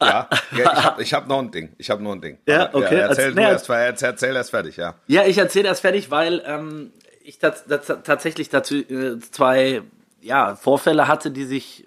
ja, 0.54 0.96
ich 0.98 1.14
habe 1.14 1.22
hab 1.22 1.28
noch 1.28 1.38
ein 1.38 1.50
Ding. 1.50 1.70
Ich 1.78 1.88
habe 1.88 2.02
noch 2.02 2.12
ein 2.12 2.20
Ding. 2.20 2.36
Ja, 2.46 2.68
okay. 2.74 2.96
erzähl, 2.96 3.24
Als- 3.24 3.34
du 3.34 3.40
nee, 3.40 3.42
erst, 3.42 3.70
erzähl, 3.70 4.08
erzähl 4.08 4.36
erst 4.36 4.50
fertig, 4.50 4.76
ja. 4.76 4.94
Ja, 5.06 5.24
ich 5.24 5.38
erzähle 5.38 5.70
das 5.70 5.80
fertig, 5.80 6.10
weil 6.10 6.42
ähm, 6.46 6.92
ich 7.24 7.38
tats 7.38 7.64
tats 7.64 7.86
tatsächlich 8.04 8.50
dazu 8.50 8.76
äh, 8.76 9.18
zwei 9.18 9.80
ja, 10.20 10.56
Vorfälle 10.56 11.08
hatte, 11.08 11.30
die 11.30 11.44
sich 11.44 11.86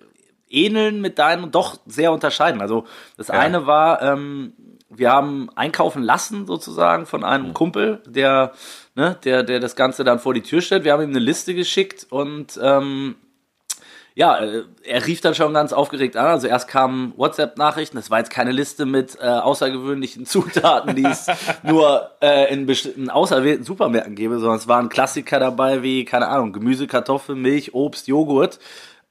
ähneln 0.49 0.99
mit 0.99 1.19
deinen 1.19 1.43
und 1.43 1.53
doch 1.53 1.77
sehr 1.85 2.11
unterscheiden. 2.11 2.59
Also 2.59 2.85
das 3.17 3.29
eine 3.29 3.67
war, 3.67 4.01
ähm, 4.01 4.53
wir 4.89 5.11
haben 5.11 5.49
einkaufen 5.55 6.01
lassen 6.01 6.47
sozusagen 6.47 7.05
von 7.05 7.23
einem 7.23 7.53
Kumpel, 7.53 8.01
der, 8.07 8.53
ne, 8.95 9.17
der, 9.23 9.43
der 9.43 9.59
das 9.59 9.75
Ganze 9.75 10.03
dann 10.03 10.19
vor 10.19 10.33
die 10.33 10.41
Tür 10.41 10.61
stellt. 10.61 10.83
Wir 10.83 10.93
haben 10.93 11.03
ihm 11.03 11.09
eine 11.09 11.19
Liste 11.19 11.53
geschickt 11.53 12.07
und 12.09 12.59
ähm, 12.61 13.15
ja, 14.15 14.37
äh, 14.37 14.63
er 14.83 15.05
rief 15.05 15.19
dann 15.19 15.35
schon 15.35 15.53
ganz 15.53 15.73
aufgeregt 15.73 16.15
an. 16.15 16.25
Also 16.27 16.47
erst 16.47 16.69
kamen 16.69 17.13
WhatsApp-Nachrichten. 17.17 17.97
Das 17.97 18.09
war 18.09 18.19
jetzt 18.19 18.31
keine 18.31 18.53
Liste 18.53 18.85
mit 18.85 19.17
äh, 19.19 19.25
außergewöhnlichen 19.25 20.25
Zutaten, 20.25 20.95
die 20.95 21.03
es 21.03 21.27
nur 21.63 22.11
äh, 22.21 22.51
in 22.51 22.65
bestimmten 22.65 23.09
auserwählten 23.09 23.65
Supermärkten 23.65 24.15
gäbe, 24.15 24.39
sondern 24.39 24.57
es 24.57 24.67
waren 24.67 24.89
Klassiker 24.89 25.39
dabei 25.39 25.83
wie, 25.83 26.05
keine 26.05 26.29
Ahnung, 26.29 26.53
Gemüse, 26.53 26.87
Kartoffeln, 26.87 27.41
Milch, 27.41 27.73
Obst, 27.73 28.07
Joghurt. 28.07 28.59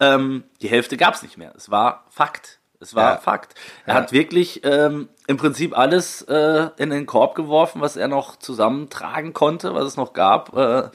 Ähm, 0.00 0.45
die 0.62 0.69
Hälfte 0.69 0.97
gab 0.97 1.14
es 1.14 1.23
nicht 1.23 1.37
mehr. 1.37 1.53
Es 1.55 1.71
war 1.71 2.05
Fakt. 2.09 2.59
Es 2.85 2.95
war 2.95 3.14
Ja. 3.14 3.17
Fakt. 3.19 3.55
Er 3.87 3.95
hat 3.95 4.12
wirklich 4.12 4.61
ähm, 4.64 5.09
im 5.26 5.37
Prinzip 5.38 5.76
alles 5.76 6.23
äh, 6.23 6.69
in 6.76 6.91
den 6.91 7.07
Korb 7.07 7.35
geworfen, 7.35 7.81
was 7.81 7.97
er 7.97 8.09
noch 8.09 8.37
zusammentragen 8.37 9.33
konnte, 9.33 9.75
was 9.75 9.85
es 9.85 9.97
noch 9.97 10.12
gab. 10.12 10.57
Äh, 10.57 10.91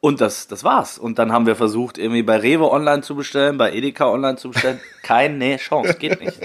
und 0.00 0.20
das, 0.20 0.46
das 0.48 0.64
war's. 0.64 0.98
Und 0.98 1.18
dann 1.18 1.32
haben 1.32 1.46
wir 1.46 1.56
versucht, 1.56 1.98
irgendwie 1.98 2.22
bei 2.22 2.36
Rewe 2.36 2.70
online 2.70 3.02
zu 3.02 3.14
bestellen, 3.14 3.58
bei 3.58 3.72
Edeka 3.72 4.06
online 4.08 4.36
zu 4.36 4.50
bestellen. 4.50 4.80
Keine 5.02 5.56
Chance. 5.58 5.94
Geht 5.94 6.20
nicht. 6.20 6.38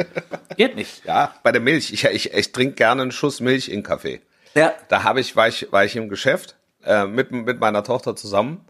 Geht 0.57 0.75
nicht. 0.75 1.05
Ja, 1.05 1.33
bei 1.43 1.51
der 1.51 1.61
Milch. 1.61 1.93
Ich, 1.93 2.03
ich, 2.03 2.33
ich 2.33 2.51
trinke 2.51 2.75
gerne 2.75 3.03
einen 3.03 3.11
Schuss 3.11 3.39
Milch 3.39 3.69
in 3.69 3.83
Kaffee. 3.83 4.21
Ja. 4.55 4.73
Da 4.89 5.03
habe 5.03 5.19
ich, 5.21 5.35
war 5.35 5.47
ich, 5.47 5.71
war 5.71 5.85
ich 5.85 5.95
im 5.95 6.09
Geschäft 6.09 6.55
äh, 6.83 7.05
mit, 7.05 7.31
mit 7.31 7.59
meiner 7.59 7.83
Tochter 7.83 8.15
zusammen 8.15 8.65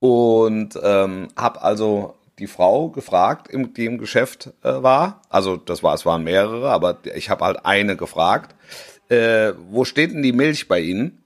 und 0.00 0.78
ähm, 0.82 1.28
habe 1.36 1.62
also 1.62 2.14
die 2.38 2.46
Frau 2.46 2.90
gefragt, 2.90 3.48
im, 3.48 3.72
die 3.74 3.86
im 3.86 3.98
Geschäft 3.98 4.52
äh, 4.62 4.82
war. 4.82 5.22
Also 5.28 5.56
das 5.56 5.82
war, 5.82 5.94
es 5.94 6.04
waren 6.04 6.24
mehrere, 6.24 6.70
aber 6.70 6.98
ich 7.14 7.30
habe 7.30 7.44
halt 7.44 7.64
eine 7.64 7.96
gefragt. 7.96 8.54
Äh, 9.08 9.52
wo 9.70 9.84
steht 9.84 10.12
denn 10.12 10.22
die 10.22 10.32
Milch 10.32 10.68
bei 10.68 10.80
Ihnen? 10.80 11.22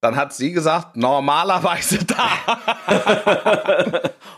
Dann 0.00 0.16
hat 0.16 0.32
sie 0.32 0.52
gesagt, 0.52 0.96
normalerweise 0.96 1.98
da. 2.04 2.60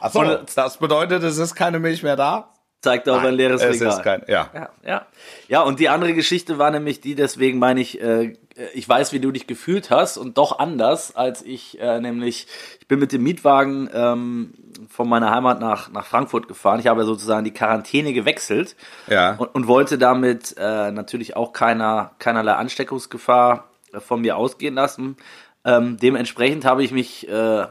Achso, 0.00 0.38
das 0.54 0.78
bedeutet, 0.78 1.22
es 1.22 1.38
ist 1.38 1.54
keine 1.54 1.78
Milch 1.78 2.02
mehr 2.02 2.16
da? 2.16 2.54
Zeigt 2.82 3.10
auch 3.10 3.22
ein 3.22 3.34
leeres 3.34 3.62
es 3.62 3.74
Regal. 3.74 3.88
ist 3.92 4.02
kein, 4.02 4.22
ja. 4.26 4.50
Ja, 4.54 4.70
ja. 4.82 5.06
Ja, 5.48 5.60
und 5.60 5.80
die 5.80 5.90
andere 5.90 6.14
Geschichte 6.14 6.56
war 6.56 6.70
nämlich 6.70 7.02
die, 7.02 7.14
deswegen 7.14 7.58
meine 7.58 7.80
ich, 7.80 8.00
äh, 8.00 8.38
ich 8.72 8.88
weiß, 8.88 9.12
wie 9.12 9.20
du 9.20 9.30
dich 9.32 9.46
gefühlt 9.46 9.90
hast 9.90 10.16
und 10.16 10.38
doch 10.38 10.58
anders, 10.58 11.14
als 11.14 11.42
ich 11.42 11.78
äh, 11.78 12.00
nämlich, 12.00 12.46
ich 12.80 12.88
bin 12.88 12.98
mit 12.98 13.12
dem 13.12 13.22
Mietwagen 13.22 13.90
ähm, 13.92 14.54
von 14.90 15.08
meiner 15.08 15.30
Heimat 15.30 15.60
nach, 15.60 15.90
nach 15.92 16.04
Frankfurt 16.04 16.48
gefahren. 16.48 16.80
Ich 16.80 16.88
habe 16.88 17.04
sozusagen 17.04 17.44
die 17.44 17.52
Quarantäne 17.52 18.12
gewechselt 18.12 18.76
Ja. 19.08 19.36
und, 19.36 19.54
und 19.54 19.66
wollte 19.68 19.96
damit 19.98 20.54
äh, 20.58 20.90
natürlich 20.90 21.36
auch 21.36 21.52
keiner, 21.52 22.10
keinerlei 22.18 22.52
Ansteckungsgefahr 22.54 23.68
äh, 23.92 24.00
von 24.00 24.20
mir 24.20 24.36
ausgehen 24.36 24.74
lassen. 24.74 25.16
Ähm, 25.64 25.96
dementsprechend 25.96 26.64
habe 26.64 26.82
ich 26.82 26.90
mich 26.90 27.28
äh, 27.28 27.66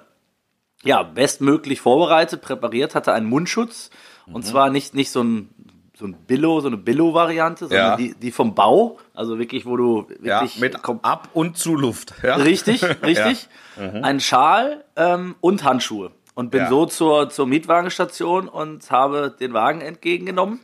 ja, 0.84 1.04
bestmöglich 1.04 1.82
vorbereitet, 1.82 2.42
präpariert, 2.42 2.96
hatte 2.96 3.12
einen 3.14 3.28
Mundschutz. 3.28 3.90
Mhm. 4.26 4.36
Und 4.36 4.46
zwar 4.46 4.70
nicht, 4.70 4.94
nicht 4.96 5.12
so 5.12 5.22
ein, 5.22 5.50
so 5.98 6.06
ein 6.06 6.14
Billo, 6.26 6.62
so 6.62 6.68
eine 6.68 6.78
Billo-Variante, 6.78 7.68
sondern 7.68 7.86
Ja. 7.92 7.96
die, 7.98 8.14
die 8.16 8.32
vom 8.32 8.56
Bau. 8.56 8.98
Also 9.14 9.38
wirklich, 9.38 9.66
wo 9.66 9.76
du 9.76 10.08
Ja, 10.24 10.40
wirklich 10.40 10.60
mit 10.62 10.78
kom- 10.78 11.02
Ab- 11.02 11.28
und 11.34 11.58
Zuluft. 11.58 12.14
Ja. 12.24 12.36
Richtig, 12.36 12.82
richtig. 13.04 13.50
Ein 13.78 14.20
Schal 14.22 14.86
ähm, 14.96 15.36
und 15.42 15.64
Handschuhe. 15.66 16.12
Und 16.39 16.51
bin 16.51 16.62
Ja. 16.62 16.69
so 16.69 16.86
zur, 16.86 17.29
zur 17.29 17.48
Mietwagenstation 17.48 18.48
und 18.48 18.89
habe 18.91 19.36
den 19.38 19.51
Wagen 19.53 19.81
entgegengenommen. 19.81 20.62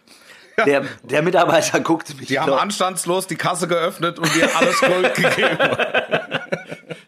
Der, 0.66 0.86
der 1.04 1.22
Mitarbeiter 1.22 1.82
guckte 1.82 2.16
mich 2.16 2.28
Die 2.30 2.40
haben 2.40 2.48
doch- 2.50 2.62
anstandslos 2.62 3.28
die 3.28 3.36
Kasse 3.36 3.68
geöffnet 3.68 4.18
und 4.18 4.34
dir 4.34 4.50
alles 4.56 4.80
Gold 4.80 5.14
gegeben. 5.16 5.58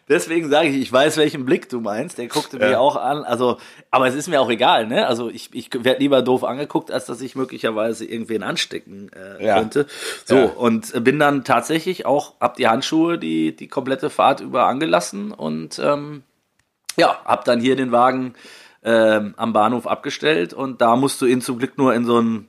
Deswegen 0.06 0.50
sage 0.50 0.68
ich, 0.68 0.76
ich 0.82 0.92
weiß, 0.92 1.16
welchen 1.16 1.46
Blick 1.46 1.68
du 1.70 1.80
meinst. 1.80 2.18
Der 2.18 2.28
guckte 2.28 2.58
mir 2.58 2.72
Ja. 2.72 2.78
auch 2.78 2.96
an. 2.96 3.24
Also, 3.24 3.56
aber 3.90 4.06
es 4.06 4.14
ist 4.14 4.28
mir 4.28 4.40
auch 4.42 4.50
egal, 4.50 4.86
ne? 4.86 5.06
Also 5.06 5.30
ich, 5.30 5.48
ich 5.54 5.70
werde 5.72 6.00
lieber 6.00 6.20
doof 6.20 6.44
angeguckt, 6.44 6.90
als 6.90 7.06
dass 7.06 7.22
ich 7.22 7.36
möglicherweise 7.36 8.04
irgendwen 8.04 8.42
anstecken 8.42 9.10
äh, 9.14 9.44
Ja. 9.46 9.58
könnte. 9.58 9.86
So, 10.26 10.36
Ja. 10.36 10.44
und 10.44 11.04
bin 11.04 11.18
dann 11.18 11.44
tatsächlich 11.44 12.04
auch, 12.04 12.34
hab 12.40 12.56
die 12.56 12.68
Handschuhe 12.68 13.16
die, 13.18 13.56
die 13.56 13.68
komplette 13.68 14.10
Fahrt 14.10 14.40
über 14.40 14.66
angelassen 14.66 15.32
und 15.32 15.78
ähm, 15.78 16.22
ja, 16.98 17.16
hab 17.24 17.44
dann 17.44 17.60
hier 17.60 17.76
den 17.76 17.92
Wagen 17.92 18.34
ähm, 18.82 19.34
am 19.36 19.52
Bahnhof 19.52 19.86
abgestellt 19.86 20.52
und 20.52 20.80
da 20.80 20.96
musst 20.96 21.20
du 21.20 21.26
ihn 21.26 21.40
zum 21.40 21.58
Glück 21.58 21.78
nur 21.78 21.94
in 21.94 22.04
so 22.04 22.20
ein 22.20 22.48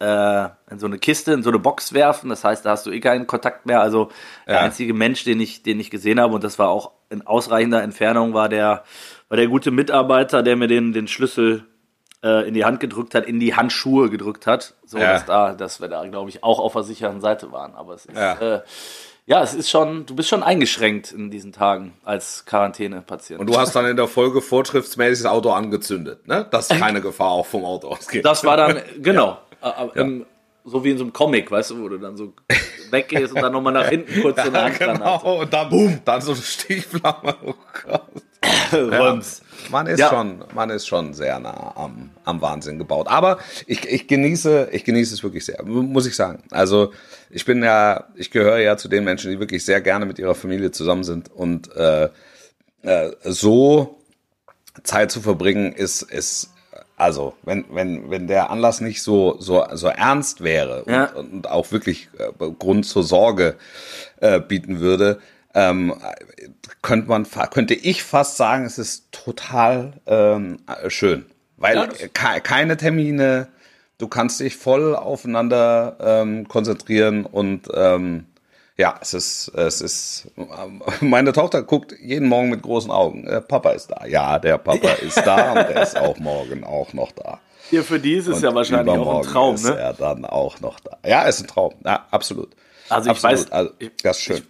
äh, 0.00 0.48
in 0.68 0.78
so 0.80 0.86
eine 0.86 0.98
Kiste, 0.98 1.32
in 1.32 1.44
so 1.44 1.50
eine 1.50 1.60
Box 1.60 1.92
werfen. 1.92 2.28
Das 2.28 2.42
heißt, 2.42 2.66
da 2.66 2.70
hast 2.70 2.84
du 2.86 2.90
eh 2.90 2.98
keinen 2.98 3.28
Kontakt 3.28 3.66
mehr. 3.66 3.80
Also 3.80 4.10
der 4.48 4.54
Ja. 4.56 4.60
einzige 4.62 4.94
Mensch, 4.94 5.22
den 5.22 5.38
ich, 5.40 5.62
den 5.62 5.78
ich 5.78 5.90
gesehen 5.90 6.18
habe, 6.18 6.34
und 6.34 6.42
das 6.42 6.58
war 6.58 6.70
auch 6.70 6.90
in 7.08 7.24
ausreichender 7.24 7.82
Entfernung, 7.84 8.34
war 8.34 8.48
der, 8.48 8.82
war 9.28 9.36
der 9.36 9.46
gute 9.46 9.70
Mitarbeiter, 9.70 10.42
der 10.42 10.56
mir 10.56 10.66
den, 10.66 10.92
den 10.92 11.06
Schlüssel 11.06 11.66
äh, 12.24 12.48
in 12.48 12.54
die 12.54 12.64
Hand 12.64 12.80
gedrückt 12.80 13.14
hat, 13.14 13.26
in 13.26 13.38
die 13.38 13.54
Handschuhe 13.54 14.10
gedrückt 14.10 14.46
hat, 14.48 14.74
so 14.84 14.98
Ja. 14.98 15.12
dass 15.12 15.24
da, 15.24 15.54
dass 15.54 15.80
wir 15.80 15.86
da, 15.88 16.04
glaube 16.08 16.30
ich, 16.30 16.42
auch 16.42 16.58
auf 16.58 16.72
der 16.72 16.82
sicheren 16.82 17.20
Seite 17.20 17.52
waren. 17.52 17.74
Aber 17.76 17.94
es 17.94 18.04
ist, 18.06 18.16
Ja. 18.16 18.56
äh, 18.56 18.60
ja, 19.24 19.42
es 19.42 19.54
ist 19.54 19.70
schon, 19.70 20.04
du 20.06 20.16
bist 20.16 20.28
schon 20.28 20.42
eingeschränkt 20.42 21.12
in 21.12 21.30
diesen 21.30 21.52
Tagen 21.52 21.94
als 22.04 22.44
Quarantänepatient. 22.44 23.40
Und 23.40 23.46
du 23.46 23.56
hast 23.56 23.74
dann 23.74 23.86
in 23.86 23.96
der 23.96 24.08
Folge 24.08 24.40
vorschriftsmäßig 24.40 25.22
das 25.22 25.32
Auto 25.32 25.50
angezündet, 25.50 26.26
ne? 26.26 26.46
Dass 26.50 26.68
keine 26.68 27.00
Gefahr 27.00 27.30
auch 27.30 27.46
vom 27.46 27.64
Auto 27.64 27.88
ausgeht. 27.88 28.24
Das 28.24 28.44
war 28.44 28.56
dann, 28.56 28.82
genau, 29.00 29.38
äh, 29.62 30.00
im, 30.00 30.26
so 30.64 30.82
wie 30.84 30.90
in 30.90 30.98
so 30.98 31.04
einem 31.04 31.12
Comic, 31.12 31.50
weißt 31.50 31.70
du, 31.70 31.82
wo 31.82 31.88
du 31.88 31.98
dann 31.98 32.16
so 32.16 32.32
weggehst 32.90 33.32
und 33.32 33.42
dann 33.42 33.52
nochmal 33.52 33.72
nach 33.72 33.88
hinten 33.90 34.22
kurz 34.22 34.42
so 34.42 34.48
eine 34.48 34.58
ja, 34.58 34.64
Handgranate. 34.64 34.98
genau. 34.98 35.40
Und 35.40 35.52
dann, 35.52 35.68
boom, 35.70 36.00
dann 36.04 36.20
so 36.20 36.32
eine 36.32 36.40
Stichflamme. 36.42 37.36
Oh 37.44 37.54
Gott. 37.84 38.02
Rums. 38.72 39.42
Man 39.70 39.86
ist 39.86 40.00
Ja. 40.00 40.08
schon, 40.08 40.44
man 40.54 40.70
ist 40.70 40.86
schon 40.86 41.14
sehr 41.14 41.38
nah 41.38 41.72
am, 41.76 42.10
am 42.24 42.40
Wahnsinn 42.42 42.78
gebaut. 42.78 43.06
Aber 43.08 43.38
ich, 43.66 43.84
ich 43.86 44.08
genieße, 44.08 44.68
ich 44.72 44.84
genieße 44.84 45.14
es 45.14 45.22
wirklich 45.22 45.44
sehr, 45.44 45.62
mu- 45.64 45.82
muss 45.82 46.06
ich 46.06 46.16
sagen. 46.16 46.42
Also 46.50 46.92
ich 47.30 47.44
bin 47.44 47.62
ja, 47.62 48.04
ich 48.16 48.30
gehöre 48.30 48.58
ja 48.58 48.76
zu 48.76 48.88
den 48.88 49.04
Menschen, 49.04 49.30
die 49.30 49.38
wirklich 49.40 49.64
sehr 49.64 49.80
gerne 49.80 50.04
mit 50.06 50.18
ihrer 50.18 50.34
Familie 50.34 50.70
zusammen 50.72 51.04
sind 51.04 51.30
und 51.30 51.74
äh, 51.76 52.08
äh, 52.82 53.10
so 53.22 53.98
Zeit 54.82 55.10
zu 55.12 55.20
verbringen 55.20 55.72
ist, 55.72 56.02
ist 56.02 56.48
also 56.96 57.34
wenn 57.42 57.64
wenn 57.72 58.10
wenn 58.10 58.26
der 58.26 58.50
Anlass 58.50 58.80
nicht 58.80 59.02
so 59.02 59.36
so 59.40 59.64
so 59.72 59.88
ernst 59.88 60.42
wäre 60.42 60.84
und, 60.84 60.92
Ja. 60.92 61.12
und 61.12 61.48
auch 61.48 61.70
wirklich 61.72 62.08
äh, 62.18 62.30
Grund 62.58 62.86
zur 62.86 63.02
Sorge 63.02 63.56
äh, 64.20 64.40
bieten 64.40 64.80
würde, 64.80 65.20
ähm, 65.54 65.94
könnte 66.82 67.08
man 67.08 67.26
könnte 67.50 67.74
ich 67.74 68.02
fast 68.02 68.36
sagen, 68.36 68.64
es 68.64 68.78
ist 68.78 69.12
total 69.12 69.94
ähm, 70.06 70.58
äh, 70.66 70.90
schön, 70.90 71.26
weil 71.56 71.76
Ja, 71.76 71.86
ke 71.86 72.40
keine 72.40 72.76
Termine, 72.76 73.48
du 73.98 74.08
kannst 74.08 74.40
dich 74.40 74.56
voll 74.56 74.94
aufeinander 74.96 75.96
ähm, 76.00 76.48
konzentrieren 76.48 77.24
und 77.26 77.68
ähm, 77.74 78.26
ja, 78.78 78.94
es 79.00 79.12
ist, 79.14 79.48
es 79.54 79.80
ist, 79.82 80.28
ähm, 80.36 80.82
meine 81.00 81.32
Tochter 81.32 81.62
guckt 81.62 81.94
jeden 82.00 82.28
Morgen 82.28 82.48
mit 82.48 82.62
großen 82.62 82.90
Augen. 82.90 83.26
Äh, 83.26 83.42
Papa 83.42 83.70
ist 83.72 83.88
da. 83.88 84.06
Ja, 84.06 84.38
der 84.38 84.56
Papa 84.58 84.88
ist 85.02 85.18
da 85.18 85.52
und 85.52 85.68
der 85.68 85.82
ist 85.82 85.96
auch 85.96 86.18
morgen 86.18 86.64
auch 86.64 86.92
noch 86.94 87.12
da. 87.12 87.38
Hier 87.68 87.84
für 87.84 88.00
die 88.00 88.14
ist 88.14 88.26
es 88.28 88.40
ja 88.40 88.48
Und 88.48 88.54
wahrscheinlich 88.56 88.94
auch 88.96 89.18
ein 89.18 89.22
Traum, 89.30 89.54
ist 89.54 89.64
ne? 89.64 89.78
er 89.78 89.92
dann 89.92 90.24
auch 90.24 90.58
noch 90.60 90.80
da. 90.80 90.96
Ja, 91.06 91.22
ist 91.24 91.40
ein 91.40 91.46
Traum. 91.46 91.74
Ja, 91.84 92.06
absolut. 92.10 92.50
Also 92.88 93.10
ich 93.10 93.16
absolut. 93.24 93.48
weiß- 93.48 93.50
also, 93.52 93.70
das 94.02 94.16
ist 94.16 94.22
schön. 94.22 94.36
Ich 94.38 94.44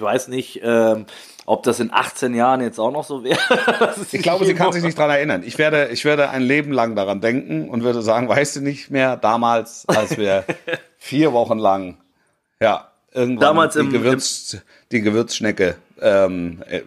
weiß 0.00 0.28
nicht, 0.28 0.60
ähm, 0.62 1.06
ob 1.46 1.62
das 1.62 1.78
in 1.80 1.92
18 1.92 2.34
Jahren 2.34 2.60
jetzt 2.62 2.78
auch 2.78 2.90
noch 2.90 3.04
so 3.04 3.22
wäre. 3.22 3.38
Ich 4.12 4.22
glaube, 4.22 4.44
sie 4.46 4.54
kann 4.54 4.72
sich 4.72 4.82
nicht 4.82 4.96
dran 4.98 5.10
erinnern. 5.10 5.42
Ich 5.44 5.58
werde, 5.58 5.88
ich 5.88 6.04
werde 6.04 6.30
ein 6.30 6.42
Leben 6.42 6.72
lang 6.72 6.96
daran 6.96 7.20
denken 7.20 7.68
und 7.68 7.82
würde 7.82 8.00
sagen, 8.02 8.28
weißt 8.28 8.56
du 8.56 8.60
nicht 8.62 8.90
mehr, 8.90 9.16
damals, 9.16 9.86
als 9.88 10.16
wir 10.16 10.44
vier 10.98 11.32
Wochen 11.32 11.58
lang, 11.58 11.98
ja, 12.60 12.88
irgendwann 13.12 13.48
Damals 13.48 13.74
die, 13.74 13.80
im- 13.80 13.90
Gewürz, 13.90 14.56
die 14.90 15.00
Gewürzschnecke 15.02 15.76
ähm, 16.00 16.62
äh, 16.68 16.82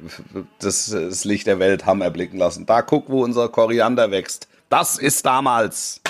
das, 0.59 0.89
das 0.89 1.23
Licht 1.23 1.47
der 1.47 1.59
Welt 1.59 1.85
haben 1.85 2.01
erblicken 2.01 2.37
lassen. 2.39 2.65
Da 2.65 2.81
guck, 2.81 3.09
wo 3.09 3.23
unser 3.23 3.47
Koriander 3.49 4.11
wächst. 4.11 4.47
Das 4.69 4.97
ist 4.97 5.25
damals. 5.25 6.01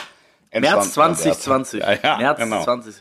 März 0.51 0.86
entstanden. 0.86 1.15
2020. 1.17 1.82
Ja, 1.82 1.94
ja, 2.01 2.17
März 2.17 2.39
genau. 2.39 2.63
20. 2.63 2.96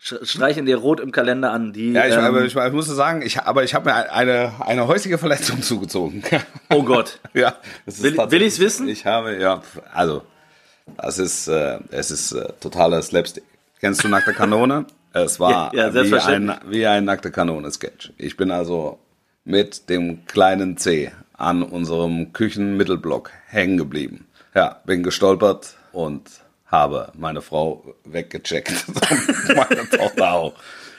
Streichen 0.00 0.64
dir 0.64 0.76
rot 0.76 1.00
im 1.00 1.10
Kalender 1.10 1.50
an. 1.52 1.72
Die, 1.72 1.92
Ja, 1.92 2.06
ich, 2.06 2.14
ähm, 2.14 2.20
aber 2.20 2.44
ich, 2.44 2.54
ich 2.54 2.72
muss 2.72 2.86
sagen, 2.86 3.20
ich, 3.22 3.40
aber 3.40 3.64
ich 3.64 3.74
habe 3.74 3.90
mir 3.90 4.12
eine, 4.12 4.52
eine 4.60 4.86
häusliche 4.86 5.18
Verletzung 5.18 5.60
zugezogen. 5.62 6.22
oh 6.70 6.82
Gott. 6.84 7.18
Ja, 7.34 7.56
Will- 7.86 8.16
will 8.16 8.42
ich's 8.42 8.60
wissen? 8.60 8.88
Ich 8.88 9.06
habe, 9.06 9.36
ja, 9.40 9.60
also, 9.92 10.22
das 10.96 11.18
ist, 11.18 11.48
äh, 11.48 11.78
es 11.90 12.10
ist 12.12 12.32
äh, 12.32 12.52
totaler 12.60 13.02
Slapstick. 13.02 13.42
Kennst 13.80 14.04
du 14.04 14.08
Nackte 14.08 14.32
Kanone? 14.32 14.86
Es 15.14 15.40
war 15.40 15.74
Ja, 15.74 15.88
ja, 15.88 15.94
wie, 16.04 16.14
ein, 16.14 16.54
wie 16.66 16.86
ein 16.86 17.04
Nackte 17.06 17.30
Kanone-Sketch. 17.30 18.12
Ich 18.18 18.36
bin 18.36 18.50
also 18.50 18.98
mit 19.44 19.88
dem 19.88 20.26
kleinen 20.26 20.76
C 20.76 21.10
an 21.32 21.62
unserem 21.62 22.34
Küchenmittelblock 22.34 23.30
hängen 23.46 23.78
geblieben. 23.78 24.26
Ja, 24.54 24.80
bin 24.84 25.02
gestolpert 25.02 25.76
und 25.92 26.24
habe 26.68 27.12
meine 27.16 27.42
Frau 27.42 27.94
weggecheckt. 28.04 28.72
Und 28.88 29.56
meine 29.56 29.88
Tochter 29.90 30.32
auch. 30.32 30.54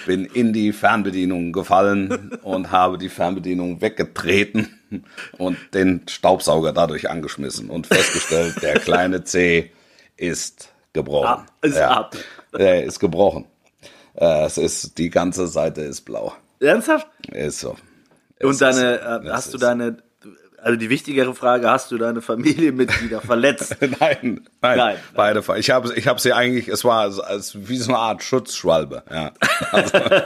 Bin 0.05 0.25
in 0.25 0.53
die 0.53 0.71
Fernbedienung 0.71 1.51
gefallen 1.51 2.39
und 2.41 2.71
habe 2.71 2.97
die 2.97 3.09
Fernbedienung 3.09 3.81
weggetreten 3.81 5.03
und 5.37 5.57
den 5.73 6.03
Staubsauger 6.07 6.71
dadurch 6.71 7.09
angeschmissen 7.09 7.69
und 7.69 7.85
festgestellt, 7.85 8.61
der 8.63 8.79
kleine 8.79 9.25
C 9.25 9.71
ist 10.15 10.69
gebrochen. 10.93 11.27
Ah, 11.27 11.45
ist 11.61 11.77
ab. 11.77 12.15
Der 12.57 12.85
ist 12.85 12.99
gebrochen. 12.99 13.45
Äh, 14.15 14.45
Es 14.45 14.57
ist, 14.57 14.97
die 14.97 15.09
ganze 15.09 15.47
Seite 15.47 15.81
ist 15.81 16.01
blau. 16.01 16.33
Ernsthaft? 16.61 17.07
Ist 17.33 17.59
so. 17.59 17.75
Und 18.41 18.51
Es 18.51 18.57
deine, 18.59 18.93
ist- 18.95 19.01
äh, 19.25 19.29
hast 19.31 19.53
du 19.53 19.57
deine, 19.57 19.97
also 20.63 20.77
die 20.77 20.89
wichtigere 20.89 21.33
Frage, 21.35 21.69
hast 21.69 21.91
du 21.91 21.97
deine 21.97 22.21
Familienmitglieder 22.21 23.21
verletzt? 23.21 23.75
Nein, 23.99 24.41
nein, 24.61 24.77
Nein. 24.77 24.95
beide. 25.15 25.43
Ich 25.57 25.69
habe, 25.69 25.93
ich 25.95 26.07
habe 26.07 26.19
sie 26.19 26.33
eigentlich. 26.33 26.67
Es 26.67 26.83
war 26.85 27.01
als 27.25 27.57
wie 27.67 27.77
so 27.77 27.89
eine 27.91 27.99
Art 27.99 28.23
Schutzschwalbe. 28.23 29.03
Ja, 29.11 29.31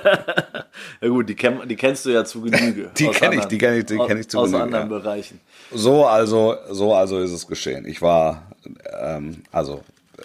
Ja 1.01 1.09
gut, 1.09 1.29
die, 1.29 1.35
kenn, 1.35 1.67
die 1.67 1.75
kennst 1.75 2.05
du 2.05 2.09
ja 2.09 2.25
zu 2.25 2.41
Genüge. 2.41 2.89
Die 2.97 3.07
Aus 3.09 3.15
kenn 3.17 3.33
ich, 3.33 3.45
die 3.45 3.57
kenn 3.57 3.77
ich- 3.77 3.85
die 3.85 3.95
ich 4.19 4.29
zu 4.29 4.39
Aus 4.39 4.47
Genüge, 4.51 4.63
anderen 4.63 4.89
ja. 4.91 4.97
Bereichen. 4.99 5.39
so 5.71 6.05
also, 6.05 6.55
so 6.71 6.93
also 6.93 7.19
ist 7.19 7.31
es 7.31 7.47
geschehen. 7.47 7.85
Ich 7.85 8.01
war, 8.01 8.43
ähm, 9.01 9.43
also 9.51 9.83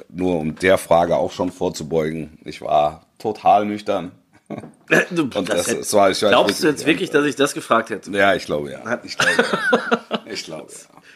nur 0.08 0.38
um 0.38 0.54
der 0.56 0.78
Frage 0.78 1.16
auch 1.16 1.32
schon 1.32 1.50
vorzubeugen. 1.50 2.38
Ich 2.44 2.60
war 2.62 3.06
total 3.18 3.66
nüchtern. 3.66 4.12
Und 5.10 5.48
das 5.48 5.66
das, 5.66 5.92
war 5.92 6.10
ich. 6.10 6.20
glaubst 6.20 6.62
du 6.62 6.68
jetzt 6.68 6.86
wirklich, 6.86 7.10
dass 7.10 7.24
ich 7.26 7.36
das 7.36 7.52
gefragt 7.54 7.90
hätte? 7.90 8.10
Ja, 8.12 8.34
ich 8.34 8.46
glaube 8.46 8.70
ja. 8.72 9.00
Ich 9.04 9.18
glaube 9.18 9.42
ja. 9.42 10.20
Ich 10.32 10.44
glaube 10.44 10.70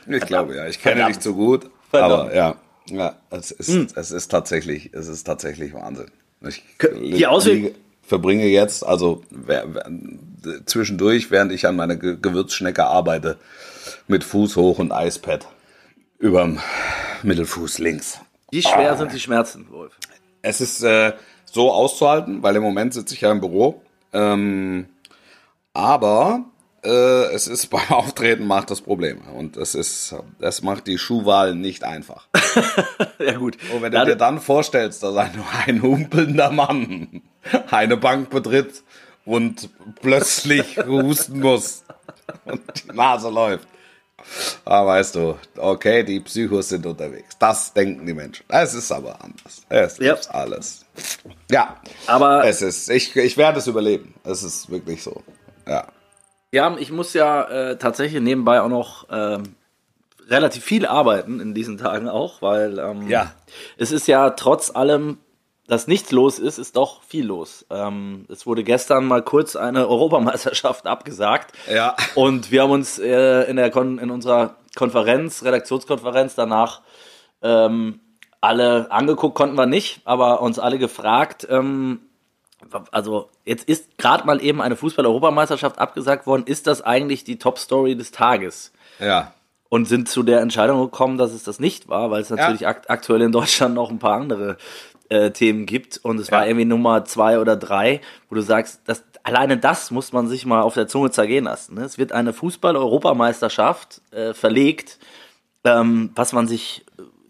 ja. 0.07 0.17
Ich 0.17 0.27
glaube 0.27 0.57
ja. 0.57 0.67
Ich 0.67 0.81
kenne 0.83 0.97
Verdammt. 0.97 1.17
dich 1.17 1.23
zu 1.23 1.35
gut, 1.35 1.71
Verdammt. 1.91 2.13
aber 2.13 2.35
ja, 2.35 2.57
ja, 2.87 3.17
es 3.31 3.51
ist, 3.51 3.97
es 3.97 4.11
ist 4.11 4.29
tatsächlich, 4.29 4.91
es 4.93 5.09
ist 5.09 5.25
tatsächlich 5.25 5.73
Wahnsinn. 5.75 6.11
Ich 6.47 6.63
die 6.83 7.27
Ausweg- 7.27 7.75
verbringe 8.03 8.47
jetzt, 8.47 8.85
also 8.85 9.23
zwischendurch, 10.67 11.31
während 11.31 11.53
ich 11.53 11.67
an 11.67 11.77
meiner 11.77 11.97
Ge 11.97 12.17
Gewürzschnecke 12.21 12.85
arbeite, 12.85 13.39
mit 14.09 14.25
Fuß 14.25 14.57
hoch 14.57 14.79
und 14.79 14.93
Eispad 14.93 15.47
überm 16.19 16.59
Mittelfuß 17.23 17.79
links. 17.79 18.19
Wie 18.51 18.63
schwer 18.63 18.97
sind 18.97 19.13
die 19.13 19.21
Schmerzen, 19.21 19.67
Wolf? 19.71 19.93
Es 20.43 20.61
ist 20.61 20.83
äh, 20.83 21.13
so 21.53 21.71
auszuhalten, 21.73 22.43
weil 22.43 22.57
im 22.57 22.63
Moment 22.63 22.95
sitze 22.95 23.15
ich 23.15 23.21
ja 23.21 23.31
im 23.31 23.41
Büro. 23.41 23.83
Ähm, 24.13 24.87
aber 25.75 26.45
äh, 26.85 27.25
es 27.33 27.47
ist 27.47 27.67
beim 27.71 27.89
Auftreten 27.91 28.47
macht 28.47 28.71
das 28.71 28.81
Probleme. 28.81 29.21
Und 29.37 29.57
es 29.57 29.75
ist, 29.75 30.15
das 30.41 30.63
macht 30.63 30.87
die 30.87 30.99
Schuhwahl 30.99 31.55
nicht 31.55 31.85
einfach. 31.85 32.27
ja, 33.19 33.35
gut. 33.35 33.57
Und 33.73 33.83
wenn 33.83 33.93
du 33.93 34.05
dir 34.05 34.17
dann 34.17 34.41
vorstellst, 34.41 35.03
dass 35.03 35.15
ein, 35.17 35.31
ein 35.67 35.83
humpelnder 35.83 36.51
Mann 36.51 37.23
eine 37.71 37.97
Bank 37.97 38.31
betritt 38.31 38.83
und 39.25 39.69
plötzlich 40.01 40.79
husten 40.79 41.41
muss 41.41 41.85
und 42.45 42.61
die 42.83 42.93
Nase 42.97 43.29
läuft. 43.31 43.69
Ah, 44.65 44.87
weißt 44.87 45.17
du, 45.17 45.37
okay, 45.57 46.05
die 46.05 46.21
Psychos 46.21 46.69
sind 46.69 46.87
unterwegs. 46.87 47.37
Das 47.41 47.73
denken 47.73 48.07
die 48.07 48.15
Menschen. 48.15 48.45
Es 48.49 48.73
ist 48.73 48.93
aber 48.93 49.23
anders. 49.23 49.63
Es 49.69 49.99
Ja. 49.99 50.15
ist 50.15 50.33
alles. 50.33 50.82
Ja, 51.51 51.77
Aber 52.07 52.45
es 52.47 52.63
ist, 52.63 52.89
ich, 52.91 53.15
ich 53.17 53.37
werde 53.37 53.59
es 53.59 53.67
überleben. 53.67 54.15
Es 54.25 54.43
ist 54.43 54.71
wirklich 54.71 55.03
so. 55.03 55.23
Ja. 55.67 55.87
ja, 56.53 56.77
ich 56.79 56.91
muss 56.91 57.15
ja 57.15 57.45
äh, 57.45 57.79
tatsächlich 57.79 58.21
nebenbei 58.23 58.61
auch 58.61 58.69
noch 58.69 59.07
ähm, 59.11 59.55
relativ 60.29 60.65
viel 60.65 60.87
arbeiten 60.87 61.41
in 61.41 61.55
diesen 61.55 61.79
Tagen 61.79 62.09
auch, 62.09 62.43
weil 62.43 62.79
ähm, 62.79 63.09
Ja. 63.09 63.33
es 63.79 63.93
ist 63.93 64.07
ja 64.09 64.31
trotz 64.31 64.75
allem, 64.75 65.19
dass 65.69 65.87
nichts 65.87 66.11
los 66.11 66.39
ist, 66.39 66.59
ist 66.59 66.77
doch 66.77 67.03
viel 67.05 67.27
los. 67.27 67.65
Ähm, 67.71 68.27
es 68.29 68.47
wurde 68.47 68.65
gestern 68.65 69.05
mal 69.07 69.23
kurz 69.23 69.57
eine 69.57 69.87
Europameisterschaft 69.89 70.87
abgesagt. 70.87 71.55
Ja. 71.73 71.97
Und 72.15 72.51
wir 72.51 72.63
haben 72.63 72.71
uns 72.73 72.99
äh, 72.99 73.43
in, 73.49 73.57
der 73.57 73.71
Kon 73.71 73.99
in 73.99 74.11
unserer 74.11 74.57
Konferenz, 74.75 75.45
Redaktionskonferenz 75.45 76.35
danach 76.35 76.81
ähm, 77.43 78.01
alle 78.43 78.91
angeguckt, 78.91 79.35
konnten 79.35 79.57
wir 79.57 79.67
nicht, 79.67 80.03
aber 80.05 80.43
uns 80.43 80.59
alle 80.59 80.79
gefragt, 80.79 81.47
ähm, 81.49 82.01
also 82.91 83.29
jetzt 83.45 83.69
ist 83.69 83.97
gerade 83.99 84.27
mal 84.27 84.43
eben 84.43 84.61
eine 84.61 84.77
Fußball-Europameisterschaft 84.77 85.79
abgesagt 85.79 86.27
worden, 86.27 86.45
ist 86.47 86.67
das 86.67 86.83
eigentlich 86.83 87.25
die 87.25 87.39
Top-Story 87.39 87.97
des 87.97 88.11
Tages? 88.11 88.73
Ja. 88.99 89.33
Und 89.69 89.87
sind 89.87 90.09
zu 90.09 90.23
der 90.23 90.41
Entscheidung 90.41 90.81
gekommen, 90.81 91.17
dass 91.17 91.33
es 91.33 91.45
das 91.45 91.59
nicht 91.59 91.89
war, 91.89 92.11
weil 92.11 92.21
es 92.21 92.29
natürlich 92.31 92.67
akt 92.67 92.91
aktuell 92.91 93.23
in 93.23 93.33
Deutschland 93.33 93.75
noch 93.75 93.91
ein 93.91 93.99
paar 93.99 94.21
andere 94.21 94.59
äh, 95.09 95.31
Themen 95.31 95.65
gibt 95.65 95.99
und 96.03 96.19
es 96.19 96.31
war 96.31 96.43
Ja. 96.43 96.49
irgendwie 96.49 96.67
Nummer 96.67 97.05
zwei 97.05 97.39
oder 97.39 97.57
drei, 97.57 98.01
wo 98.29 98.35
du 98.35 98.43
sagst, 98.43 98.83
dass 98.87 99.03
alleine 99.23 99.57
das 99.57 99.91
muss 99.91 100.13
man 100.13 100.27
sich 100.29 100.45
mal 100.47 100.63
auf 100.63 100.75
der 100.75 100.89
Zunge 100.89 101.11
zergehen 101.11 101.45
lassen. 101.45 101.77
Ne? 101.77 101.85
Es 101.85 101.97
wird 101.97 102.13
eine 102.13 102.33
Fußball-Europameisterschaft 102.33 104.01
äh, 104.13 104.35
verlegt, 104.35 104.99
ähm, 105.65 106.11
was 106.15 106.33
man 106.33 106.49
sich 106.49 106.85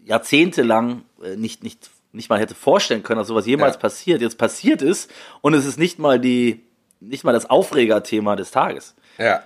jahrzehntelang 0.05 1.03
äh, 1.23 1.35
nicht, 1.35 1.63
nicht, 1.63 1.89
nicht 2.11 2.29
mal 2.29 2.39
hätte 2.39 2.55
vorstellen 2.55 3.03
können, 3.03 3.19
dass 3.19 3.27
sowas 3.27 3.45
jemals 3.45 3.75
Ja. 3.75 3.79
passiert. 3.81 4.21
Jetzt 4.21 4.37
passiert 4.37 4.81
ist 4.81 5.09
und 5.41 5.53
es 5.53 5.65
ist 5.65 5.77
nicht 5.79 5.99
mal 5.99 6.19
die, 6.19 6.63
nicht 6.99 7.23
mal 7.23 7.33
das 7.33 7.49
Aufregerthema 7.49 8.35
des 8.35 8.51
Tages. 8.51 8.95
Ja. 9.17 9.43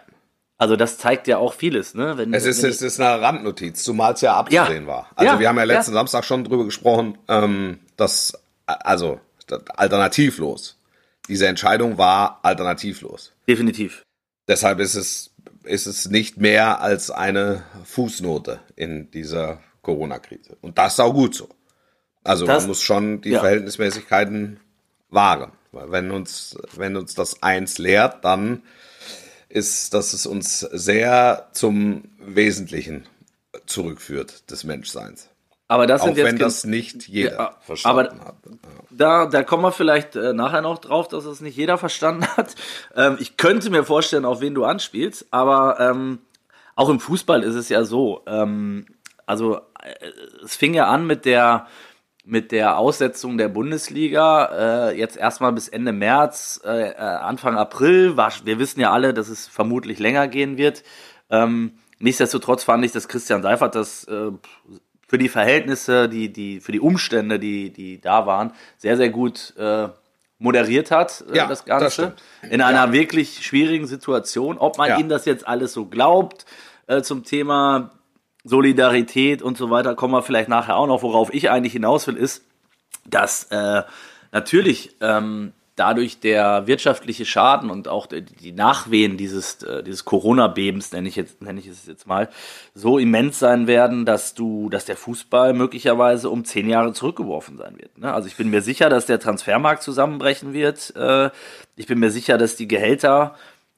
Also 0.60 0.76
das 0.76 0.98
zeigt 0.98 1.28
ja 1.28 1.38
auch 1.38 1.54
vieles, 1.54 1.94
ne? 1.94 2.18
Wenn, 2.18 2.34
Es 2.34 2.46
ist, 2.46 2.64
es 2.64 2.82
ist 2.82 3.00
eine 3.00 3.22
Randnotiz, 3.22 3.84
zumal 3.84 4.14
es 4.14 4.22
ja 4.22 4.36
abzusehen 4.36 4.84
Ja. 4.84 4.88
war. 4.88 5.10
Also 5.16 5.34
Ja, 5.34 5.40
wir 5.40 5.50
haben 5.50 5.58
ja 5.58 5.64
letzten. 5.66 5.94
Samstag 5.94 6.26
schon 6.26 6.44
drüber 6.44 6.66
gesprochen, 6.66 7.18
ähm, 7.28 7.80
dass, 7.96 8.34
also 8.66 9.20
das- 9.46 9.68
alternativlos. 9.70 10.78
Diese 11.30 11.46
Entscheidung 11.48 11.98
war 11.98 12.40
alternativlos. 12.44 13.34
definitiv. 13.48 14.02
Deshalb 14.48 14.80
ist 14.80 14.96
es, 14.96 15.32
ist 15.64 15.86
es 15.88 16.10
nicht 16.10 16.38
mehr 16.38 16.80
als 16.82 17.12
eine 17.12 17.64
Fußnote 17.84 18.60
in 18.76 19.12
dieser 19.12 19.60
Corona-Krise. 19.88 20.58
Und 20.62 20.78
das 20.78 20.94
ist 20.94 21.00
auch 21.00 21.14
gut 21.14 21.34
so. 21.34 21.48
Also 22.24 22.46
Das- 22.46 22.64
man 22.64 22.68
muss 22.70 22.82
schon 22.84 23.22
die 23.22 23.30
ja. 23.30 23.40
Verhältnismäßigkeiten 23.40 24.60
wahren. 25.10 25.54
Weil 25.72 25.92
wenn 25.92 26.12
uns, 26.12 26.58
wenn 26.76 26.98
uns 26.98 27.14
das 27.16 27.42
eins 27.42 27.78
lehrt, 27.78 28.26
dann 28.26 28.64
ist, 29.48 29.94
dass 29.94 30.12
es 30.12 30.26
uns 30.26 30.60
sehr 30.60 31.48
zum 31.54 32.04
Wesentlichen 32.20 33.06
zurückführt 33.66 34.52
des 34.52 34.66
Menschseins. 34.66 35.30
Aber 35.70 35.86
das 35.88 36.02
Auch 36.02 36.06
sind 36.08 36.18
jetzt 36.18 36.26
wenn 36.28 36.38
das 36.38 36.64
nicht 36.66 37.08
jeder 37.08 37.36
Ja, 37.38 37.56
verstanden 37.62 38.20
aber- 38.20 38.26
hat. 38.26 38.36
da, 38.90 39.26
da 39.26 39.44
kommen 39.44 39.64
wir 39.64 39.72
vielleicht 39.72 40.16
äh, 40.16 40.34
nachher 40.34 40.62
noch 40.62 40.80
drauf, 40.80 41.08
dass 41.10 41.26
es 41.26 41.40
nicht 41.42 41.56
jeder 41.58 41.78
verstanden 41.78 42.26
hat. 42.38 42.56
Ähm, 42.96 43.18
ich 43.20 43.38
könnte 43.38 43.70
mir 43.70 43.84
vorstellen, 43.86 44.26
auf 44.26 44.42
wen 44.42 44.54
du 44.54 44.64
anspielst, 44.66 45.28
aber 45.32 45.80
ähm, 45.80 46.20
auch 46.76 46.90
im 46.90 47.00
Fußball 47.00 47.44
ist 47.44 47.56
es 47.56 47.68
ja 47.70 47.84
so. 47.84 48.22
Ähm, 48.28 48.86
also 49.28 49.58
äh, 49.84 49.94
es 50.44 50.56
fing 50.56 50.74
ja 50.74 50.88
an 50.88 51.06
mit 51.06 51.26
der 51.26 51.68
mit 52.30 52.52
der 52.52 52.78
Aussetzung 52.78 53.38
der 53.38 53.48
Bundesliga 53.48 54.90
äh, 54.90 54.98
jetzt 54.98 55.16
erstmal 55.16 55.54
bis 55.54 55.70
Ende 55.70 55.94
März, 55.94 56.60
äh, 56.66 56.90
äh, 56.90 56.96
Anfang 56.98 57.58
April. 57.58 58.18
War, 58.18 58.34
wir 58.44 58.60
wissen 58.60 58.82
ja 58.82 58.92
alle, 58.92 59.14
dass 59.14 59.30
es 59.30 59.48
vermutlich 59.48 59.98
länger 60.00 60.28
gehen 60.28 60.58
wird. 60.58 60.84
Ähm, 61.30 61.78
nichtsdestotrotz 62.00 62.66
fand 62.66 62.84
ich, 62.84 62.92
dass 62.92 63.08
Christian 63.08 63.44
Seifert 63.44 63.76
das 63.76 64.04
äh, 64.10 64.32
für 65.08 65.18
die 65.18 65.30
Verhältnisse, 65.30 66.10
die, 66.10 66.34
die, 66.34 66.60
für 66.60 66.74
die 66.74 66.82
Umstände, 66.82 67.40
die, 67.40 67.72
die 67.72 68.02
da 68.02 68.26
waren, 68.26 68.52
sehr, 68.78 68.98
sehr 68.98 69.10
gut 69.10 69.54
äh, 69.58 69.88
moderiert 70.38 70.92
hat, 70.92 71.24
äh, 71.32 71.38
Ja, 71.38 71.48
das 71.48 71.60
das 71.60 71.66
Ganze. 71.66 71.92
stimmt. 71.92 72.22
in 72.52 72.60
einer 72.62 72.92
wirklich 72.92 73.46
schwierigen 73.46 73.88
Situation. 73.88 74.58
Ob 74.58 74.78
man 74.78 74.90
Ja. 74.90 74.98
ihm 74.98 75.08
das 75.08 75.24
jetzt 75.24 75.48
alles 75.48 75.72
so 75.72 75.86
glaubt 75.86 76.46
äh, 76.88 77.02
zum 77.04 77.24
Thema 77.24 77.92
Solidarität 78.48 79.42
und 79.42 79.58
so 79.58 79.70
weiter, 79.70 79.96
kommen 79.96 80.14
wir 80.14 80.24
vielleicht 80.24 80.50
nachher 80.50 80.78
auch 80.78 80.88
noch. 80.88 81.04
Worauf 81.04 81.34
ich 81.34 81.50
eigentlich 81.50 81.74
hinaus 81.74 82.08
will, 82.08 82.16
ist, 82.18 82.44
dass 83.06 83.46
äh, 83.46 83.84
natürlich 84.32 84.96
ähm, 85.02 85.54
dadurch 85.78 86.20
der 86.20 86.66
wirtschaftliche 86.66 87.24
Schaden 87.24 87.70
und 87.70 87.88
auch 87.88 88.08
die, 88.08 88.52
Nachwehen 88.52 89.16
dieses, 89.16 89.62
äh, 89.64 89.84
dieses 89.84 90.06
Corona-Bebens, 90.06 90.92
nenne 90.92 91.08
ich 91.08 91.16
jetzt, 91.16 91.42
nenne 91.42 91.60
ich 91.60 91.68
es 91.68 91.86
jetzt 91.86 92.08
mal, 92.08 92.30
so 92.74 92.98
immens 92.98 93.38
sein 93.40 93.68
werden, 93.68 94.06
dass 94.06 94.34
du, 94.34 94.70
dass 94.70 94.86
der 94.86 94.98
Fußball 94.98 95.54
möglicherweise 95.54 96.30
um 96.30 96.46
zehn 96.46 96.68
Jahre 96.68 96.94
zurückgeworfen 96.94 97.58
sein 97.58 97.78
wird. 97.78 97.96
Ne? 97.98 98.12
Also 98.12 98.28
ich 98.28 98.36
bin 98.36 98.50
mir 98.50 98.62
sicher, 98.62 98.90
dass 98.90 99.06
der 99.06 99.20
Transfermarkt 99.20 99.84
zusammenbrechen 99.84 100.52
wird. 100.52 100.96
Äh, 100.96 101.30
ich 101.76 101.86
bin 101.86 102.00
mir 102.00 102.10
sicher, 102.10 102.40
dass 102.40 102.56
die 102.56 102.68
Gehälter 102.68 103.36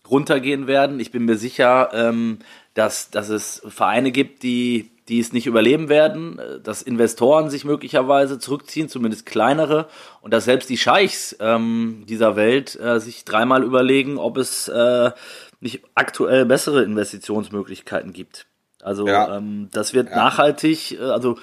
runtergehen 0.09 0.67
werden. 0.67 1.01
Ich 1.01 1.11
bin 1.11 1.25
mir 1.25 1.37
sicher, 1.37 1.89
ähm, 1.93 2.39
dass, 2.79 3.11
dass 3.11 3.27
es 3.27 3.61
Vereine 3.67 4.11
gibt, 4.11 4.41
die, 4.41 4.89
die 5.09 5.19
es 5.19 5.33
nicht 5.33 5.47
überleben 5.47 5.89
werden, 5.89 6.39
äh, 6.39 6.61
dass 6.61 6.81
Investoren 6.81 7.49
sich 7.49 7.65
möglicherweise 7.65 8.39
zurückziehen, 8.39 8.87
zumindest 8.87 9.25
kleinere, 9.25 9.89
und 10.21 10.33
dass 10.33 10.45
selbst 10.45 10.69
die 10.69 10.77
Scheichs 10.77 11.35
ähm, 11.41 12.05
dieser 12.07 12.37
Welt 12.37 12.79
äh, 12.79 13.01
sich 13.01 13.25
dreimal 13.25 13.63
überlegen, 13.63 14.17
ob 14.17 14.37
es 14.37 14.69
äh, 14.69 15.11
nicht 15.59 15.81
aktuell 15.93 16.45
bessere 16.45 16.83
Investitionsmöglichkeiten 16.83 18.13
gibt. 18.13 18.45
Also 18.81 19.05
Ja. 19.05 19.35
ähm, 19.35 19.67
das 19.73 19.93
wird 19.93 20.09
nachhaltig, 20.11 20.93
äh, 20.93 21.03
also 21.03 21.37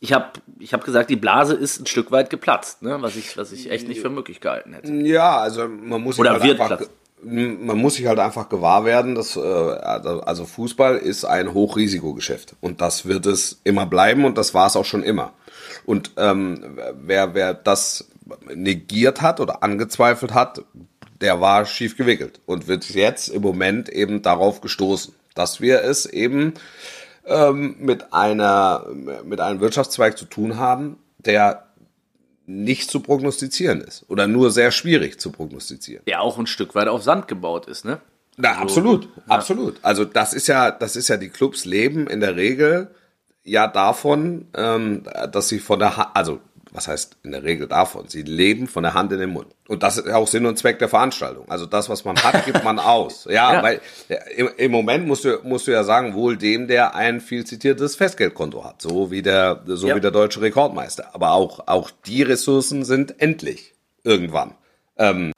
ich 0.00 0.12
habe 0.12 0.30
ich 0.58 0.72
hab 0.74 0.82
gesagt, 0.82 1.08
die 1.08 1.16
Blase 1.16 1.54
ist 1.54 1.78
ein 1.78 1.86
Stück 1.86 2.10
weit 2.10 2.30
geplatzt, 2.30 2.82
ne? 2.82 2.96
was, 3.00 3.14
ich, 3.14 3.36
was 3.36 3.52
ich 3.52 3.70
echt 3.70 3.86
nicht 3.86 4.00
für 4.00 4.08
möglich 4.08 4.40
gehalten 4.40 4.72
hätte. 4.72 4.90
Ja, 4.92 5.38
also 5.38 5.68
man 5.68 6.02
muss 6.02 6.18
Oder 6.18 6.32
halt 6.32 6.42
wird 6.42 6.58
einfach, 6.60 6.78
platzen. 6.78 6.88
Man 7.22 7.78
muss 7.78 7.94
sich 7.94 8.06
halt 8.06 8.18
einfach 8.18 8.48
gewahr 8.48 8.84
werden, 8.84 9.14
dass 9.14 9.36
äh, 9.36 9.40
also 9.40 10.44
Fußball 10.44 10.96
ist 10.96 11.24
ein 11.24 11.52
Hochrisikogeschäft 11.52 12.54
und 12.60 12.80
das 12.80 13.06
wird 13.06 13.26
es 13.26 13.60
immer 13.64 13.86
bleiben 13.86 14.24
und 14.24 14.38
das 14.38 14.54
war 14.54 14.66
es 14.66 14.76
auch 14.76 14.84
schon 14.84 15.02
immer. 15.02 15.32
Und 15.84 16.12
ähm, 16.16 16.78
wer 16.94 17.34
wer 17.34 17.54
das 17.54 18.08
negiert 18.54 19.22
hat 19.22 19.40
oder 19.40 19.62
angezweifelt 19.62 20.34
hat, 20.34 20.62
der 21.20 21.40
war 21.40 21.66
schief 21.66 21.96
gewickelt 21.96 22.40
und 22.46 22.68
wird 22.68 22.88
jetzt 22.90 23.28
im 23.28 23.42
Moment 23.42 23.88
eben 23.88 24.22
darauf 24.22 24.60
gestoßen, 24.60 25.14
dass 25.34 25.60
wir 25.60 25.82
es 25.82 26.06
eben 26.06 26.54
ähm, 27.26 27.76
mit 27.78 28.12
einer 28.12 28.86
mit 29.24 29.40
einem 29.40 29.60
Wirtschaftszweig 29.60 30.16
zu 30.16 30.24
tun 30.24 30.56
haben, 30.56 30.96
der 31.18 31.69
nicht 32.50 32.90
zu 32.90 33.00
prognostizieren 33.00 33.80
ist 33.80 34.04
oder 34.08 34.26
nur 34.26 34.50
sehr 34.50 34.72
schwierig 34.72 35.20
zu 35.20 35.30
prognostizieren. 35.30 36.04
Der 36.06 36.20
auch 36.20 36.38
ein 36.38 36.46
Stück 36.46 36.74
weit 36.74 36.88
auf 36.88 37.02
Sand 37.02 37.28
gebaut 37.28 37.66
ist, 37.66 37.84
ne? 37.84 38.00
Na, 38.36 38.52
absolut, 38.52 39.08
absolut. 39.28 39.78
Also 39.82 40.04
das 40.04 40.32
ist 40.32 40.46
ja, 40.46 40.70
das 40.70 40.96
ist 40.96 41.08
ja 41.08 41.16
die 41.16 41.28
Clubs 41.28 41.64
leben 41.64 42.06
in 42.06 42.20
der 42.20 42.36
Regel 42.36 42.94
ja 43.44 43.66
davon, 43.66 44.48
ähm, 44.54 45.04
dass 45.30 45.48
sie 45.48 45.58
von 45.58 45.78
der 45.78 45.96
Hand, 45.96 46.08
also 46.14 46.40
was 46.72 46.88
heißt 46.88 47.16
in 47.24 47.32
der 47.32 47.42
Regel 47.42 47.66
davon? 47.68 48.08
Sie 48.08 48.22
leben 48.22 48.66
von 48.68 48.82
der 48.82 48.94
Hand 48.94 49.12
in 49.12 49.18
den 49.18 49.30
Mund. 49.30 49.48
Und 49.68 49.82
das 49.82 49.98
ist 49.98 50.08
auch 50.08 50.26
Sinn 50.28 50.46
und 50.46 50.56
Zweck 50.58 50.78
der 50.78 50.88
Veranstaltung. 50.88 51.48
Also 51.50 51.66
das, 51.66 51.88
was 51.88 52.04
man 52.04 52.16
hat, 52.22 52.44
gibt 52.44 52.62
man 52.64 52.78
aus. 52.78 53.24
Ja, 53.30 53.54
Ja. 53.54 53.62
weil 53.62 53.80
im, 54.36 54.48
im 54.56 54.70
Moment 54.70 55.06
musst 55.06 55.24
du, 55.24 55.38
musst 55.42 55.66
du 55.66 55.72
ja 55.72 55.84
sagen, 55.84 56.14
wohl 56.14 56.36
dem, 56.36 56.66
der 56.68 56.94
ein 56.94 57.20
viel 57.20 57.44
zitiertes 57.44 57.96
Festgeldkonto 57.96 58.64
hat, 58.64 58.82
so 58.82 59.10
wie 59.10 59.22
der, 59.22 59.62
so 59.66 59.88
Ja. 59.88 59.96
wie 59.96 60.00
der 60.00 60.10
deutsche 60.12 60.40
Rekordmeister. 60.40 61.10
Aber 61.14 61.32
auch, 61.32 61.66
auch 61.66 61.90
die 62.06 62.22
Ressourcen 62.22 62.84
sind 62.84 63.20
endlich 63.20 63.74
irgendwann. 64.04 64.54
Ähm, 64.96 65.32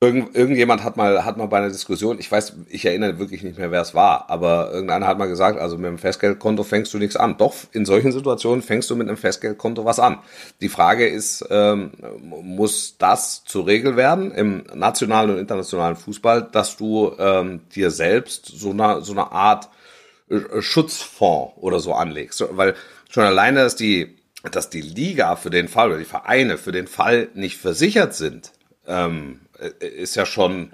Irgend, 0.00 0.36
irgendjemand 0.36 0.84
hat 0.84 0.96
mal, 0.96 1.24
hat 1.24 1.38
mal 1.38 1.46
bei 1.46 1.58
einer 1.58 1.70
Diskussion, 1.70 2.20
ich 2.20 2.30
weiß, 2.30 2.52
ich 2.68 2.84
erinnere 2.84 3.18
wirklich 3.18 3.42
nicht 3.42 3.58
mehr, 3.58 3.72
wer 3.72 3.80
es 3.80 3.96
war, 3.96 4.30
aber 4.30 4.70
irgendeiner 4.72 5.08
hat 5.08 5.18
mal 5.18 5.26
gesagt, 5.26 5.58
also 5.58 5.76
mit 5.76 5.86
einem 5.86 5.98
Festgeldkonto 5.98 6.62
fängst 6.62 6.94
du 6.94 6.98
nichts 6.98 7.16
an. 7.16 7.36
Doch, 7.36 7.52
in 7.72 7.84
solchen 7.84 8.12
Situationen 8.12 8.62
fängst 8.62 8.88
du 8.90 8.94
mit 8.94 9.08
einem 9.08 9.16
Festgeldkonto 9.16 9.84
was 9.84 9.98
an. 9.98 10.20
Die 10.60 10.68
Frage 10.68 11.08
ist, 11.08 11.44
ähm, 11.50 11.90
muss 12.20 12.96
das 12.98 13.42
zur 13.42 13.66
Regel 13.66 13.96
werden 13.96 14.30
im 14.30 14.62
nationalen 14.72 15.30
und 15.30 15.38
internationalen 15.38 15.96
Fußball, 15.96 16.48
dass 16.52 16.76
du 16.76 17.16
ähm, 17.18 17.62
dir 17.74 17.90
selbst 17.90 18.46
so 18.46 18.70
eine, 18.70 19.02
so 19.02 19.10
eine 19.10 19.32
Art 19.32 19.68
äh, 20.30 20.62
Schutzfonds 20.62 21.54
oder 21.56 21.80
so 21.80 21.92
anlegst? 21.92 22.44
Weil 22.52 22.76
schon 23.10 23.24
alleine, 23.24 23.64
dass 23.64 23.74
die, 23.74 24.16
dass 24.52 24.70
die 24.70 24.80
Liga 24.80 25.34
für 25.34 25.50
den 25.50 25.66
Fall 25.66 25.88
oder 25.88 25.98
die 25.98 26.04
Vereine 26.04 26.56
für 26.56 26.70
den 26.70 26.86
Fall 26.86 27.30
nicht 27.34 27.56
versichert 27.56 28.14
sind, 28.14 28.52
ähm, 28.86 29.40
äh, 29.42 29.47
ist 29.80 30.14
ja 30.16 30.24
schon, 30.26 30.72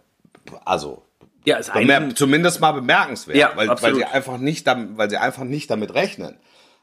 also 0.65 1.03
Ja, 1.45 1.57
ist 1.57 1.73
bemer 1.73 1.97
eigentlich, 1.97 2.17
zumindest 2.17 2.61
mal 2.61 2.73
bemerkenswert, 2.73 3.37
Ja, 3.37 3.53
weil, 3.55 3.69
weil 3.69 3.95
sie 3.95 4.05
einfach 4.05 4.39
nicht, 4.39 4.67
weil 4.67 5.11
sie 5.11 5.17
einfach 5.17 5.45
nicht 5.45 5.71
damit 5.71 5.95
rechnen. 5.95 6.37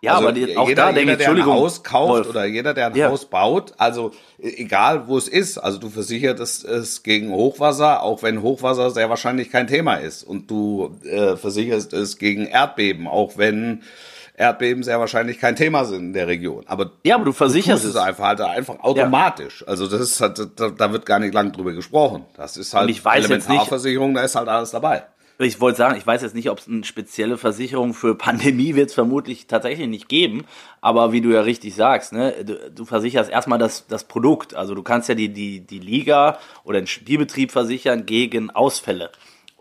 Ja, 0.03 0.13
aber 0.15 0.31
die- 0.31 0.57
auch 0.57 0.67
jeder, 0.67 0.85
da 0.85 0.91
denke 0.93 1.11
jeder, 1.11 1.17
der 1.17 1.29
ein 1.31 1.45
Haus 1.45 1.83
kauft 1.83 2.09
Wolf. 2.09 2.29
oder 2.29 2.45
jeder, 2.45 2.73
der 2.73 2.87
ein 2.87 2.95
Ja. 2.95 3.09
Haus 3.09 3.25
baut, 3.29 3.73
also 3.77 4.11
e- 4.39 4.49
egal 4.57 5.07
wo 5.07 5.15
es 5.15 5.27
ist, 5.27 5.59
also 5.59 5.77
du 5.77 5.91
versicherst 5.91 6.63
es 6.65 7.03
gegen 7.03 7.31
Hochwasser, 7.31 8.01
auch 8.01 8.23
wenn 8.23 8.41
Hochwasser 8.41 8.89
sehr 8.89 9.11
wahrscheinlich 9.11 9.51
kein 9.51 9.67
Thema 9.67 9.95
ist, 9.97 10.23
und 10.23 10.49
du 10.49 10.95
äh, 11.05 11.37
versicherst 11.37 11.93
es 11.93 12.17
gegen 12.17 12.47
Erdbeben, 12.47 13.07
auch 13.07 13.37
wenn 13.37 13.83
Erdbeben 14.41 14.84
sehr 14.84 14.99
wahrscheinlich 14.99 15.39
kein 15.39 15.56
Thema 15.56 15.86
sind 15.86 15.99
in 16.08 16.13
der 16.13 16.27
Region. 16.27 16.63
Aber 16.67 16.91
ja, 17.04 17.15
aber 17.15 17.25
du 17.25 17.32
versicherst 17.32 17.84
tust 17.84 17.95
es. 17.95 18.01
einfach 18.01 18.25
halt 18.25 18.41
einfach 18.41 18.80
automatisch. 18.80 19.63
Also 19.67 19.88
das 19.88 20.01
ist 20.01 20.19
halt, 20.19 20.39
da, 20.56 20.69
da 20.69 20.91
wird 20.91 21.06
gar 21.06 21.19
nicht 21.19 21.34
lang 21.34 21.51
drüber 21.51 21.73
gesprochen. 21.73 22.25
Das 22.36 22.58
ist 22.58 22.73
halt 22.73 22.86
Und 22.86 22.89
ich 22.89 23.06
weiß 23.06 23.21
jetzt 23.21 23.30
nicht- 23.30 23.45
Elementarversicherung, 23.47 24.13
da 24.15 24.23
ist 24.23 24.36
halt 24.36 24.47
alles 24.49 24.71
dabei. 24.71 25.04
Ich 25.38 25.60
wollte 25.60 25.77
sagen, 25.80 25.97
ich 25.97 26.06
weiß 26.06 26.21
jetzt 26.21 26.36
nicht, 26.36 26.51
ob 26.51 26.60
es 26.60 26.67
eine 26.67 26.84
spezielle 26.84 27.36
Versicherung 27.38 27.95
für 27.95 28.13
Pandemie 28.15 28.75
wird 28.75 28.89
es 28.89 28.93
vermutlich 28.93 29.47
tatsächlich 29.47 29.88
nicht 29.88 30.08
geben. 30.08 30.45
Aber 30.82 31.12
wie 31.13 31.21
du 31.21 31.30
ja 31.30 31.41
richtig 31.41 31.73
sagst, 31.73 32.13
ne, 32.13 32.34
du, 32.43 32.58
du 32.69 32.86
versicherst 32.86 33.30
erstmal 33.32 33.58
das, 33.58 33.88
das 33.88 34.04
Produkt. 34.04 34.54
Also 34.54 34.75
du 34.75 34.84
kannst 34.84 35.10
ja 35.10 35.15
die, 35.15 35.30
die, 35.30 35.62
die 35.62 35.80
Liga 35.80 36.38
oder 36.63 36.80
den 36.80 36.86
Spielbetrieb 36.88 37.51
versichern 37.51 38.06
gegen 38.06 38.51
Ausfälle. 38.51 39.10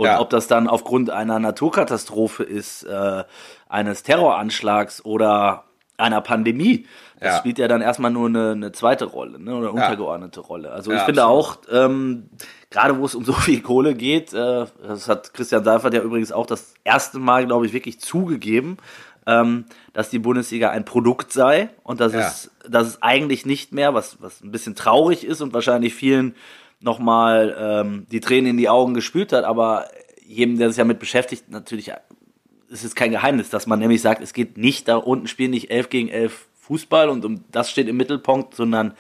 Und 0.01 0.07
Ja. 0.07 0.19
ob 0.19 0.31
das 0.31 0.47
dann 0.47 0.67
aufgrund 0.67 1.11
einer 1.11 1.39
Naturkatastrophe 1.39 2.43
ist, 2.43 2.85
äh, 2.85 3.25
eines 3.69 4.03
Terroranschlags 4.03 5.05
oder 5.05 5.65
einer 5.99 6.23
Pandemie, 6.23 6.87
das 7.21 7.33
Ja. 7.35 7.39
spielt 7.39 7.59
ja 7.59 7.69
dann 7.69 7.83
erstmal 7.83 8.11
nur 8.11 8.27
eine, 8.29 8.53
eine 8.53 8.73
zweite 8.73 9.05
Rolle, 9.05 9.39
ne, 9.39 9.51
oder 9.55 9.69
eine 9.69 9.73
untergeordnete 9.73 10.41
Rolle. 10.41 10.73
Also 10.73 10.91
ich 10.91 11.01
Ja, 11.01 11.05
finde 11.05 11.23
absolut. 11.25 11.69
auch, 11.69 11.85
ähm, 11.85 12.31
gerade 12.71 12.99
wo 12.99 13.05
es 13.05 13.15
um 13.15 13.27
so 13.27 13.35
viel 13.35 13.61
Kohle 13.61 13.95
geht, 13.95 14.33
äh, 14.33 14.65
das 14.83 15.07
hat 15.07 15.35
Christian 15.35 15.65
Seifert 15.65 15.93
ja 15.93 16.01
übrigens 16.01 16.33
auch 16.33 16.47
das 16.47 16.73
erste 16.83 17.19
Mal, 17.19 17.45
glaube 17.45 17.67
ich, 17.67 17.75
wirklich 17.75 18.01
zugegeben, 18.01 18.79
ähm, 19.27 19.67
dass 19.93 20.09
die 20.09 20.19
Bundesliga 20.19 20.71
ein 20.71 20.87
Produkt 20.87 21.31
sei 21.31 21.69
und 21.83 22.01
dass, 22.01 22.15
Ja. 22.15 22.21
es, 22.21 22.51
dass 22.67 22.87
es 22.87 23.03
eigentlich 23.03 23.45
nicht 23.45 23.75
mehr, 23.75 23.93
was, 23.93 24.17
was 24.23 24.41
ein 24.41 24.51
bisschen 24.51 24.75
traurig 24.75 25.25
ist 25.27 25.43
und 25.43 25.53
wahrscheinlich 25.53 25.95
vielen 25.95 26.35
nochmal 26.81 27.57
ähm, 27.59 28.07
die 28.11 28.21
Tränen 28.21 28.51
in 28.51 28.57
die 28.57 28.69
Augen 28.69 28.95
gespült 28.95 29.33
hat, 29.33 29.45
aber 29.45 29.89
jedem, 30.25 30.59
der 30.59 30.69
sich 30.69 30.79
damit 30.79 30.99
beschäftigt, 30.99 31.51
natürlich 31.51 31.93
ist 32.69 32.85
es 32.85 32.95
kein 32.95 33.11
Geheimnis, 33.11 33.51
dass 33.51 33.67
man 33.67 33.81
nämlich 33.81 34.01
sagt, 34.01 34.23
es 34.23 34.33
geht 34.33 34.57
nicht 34.57 34.89
da 34.89 34.97
unten 34.97 35.27
spielen 35.27 35.51
nicht 35.51 35.71
11 35.71 35.89
gegen 35.91 36.09
11 36.09 36.49
Fußball 36.61 37.09
und 37.09 37.25
um 37.25 37.45
das 37.51 37.71
steht 37.71 37.89
im 37.89 37.97
Mittelpunkt, 37.97 38.55
sondern 38.55 38.95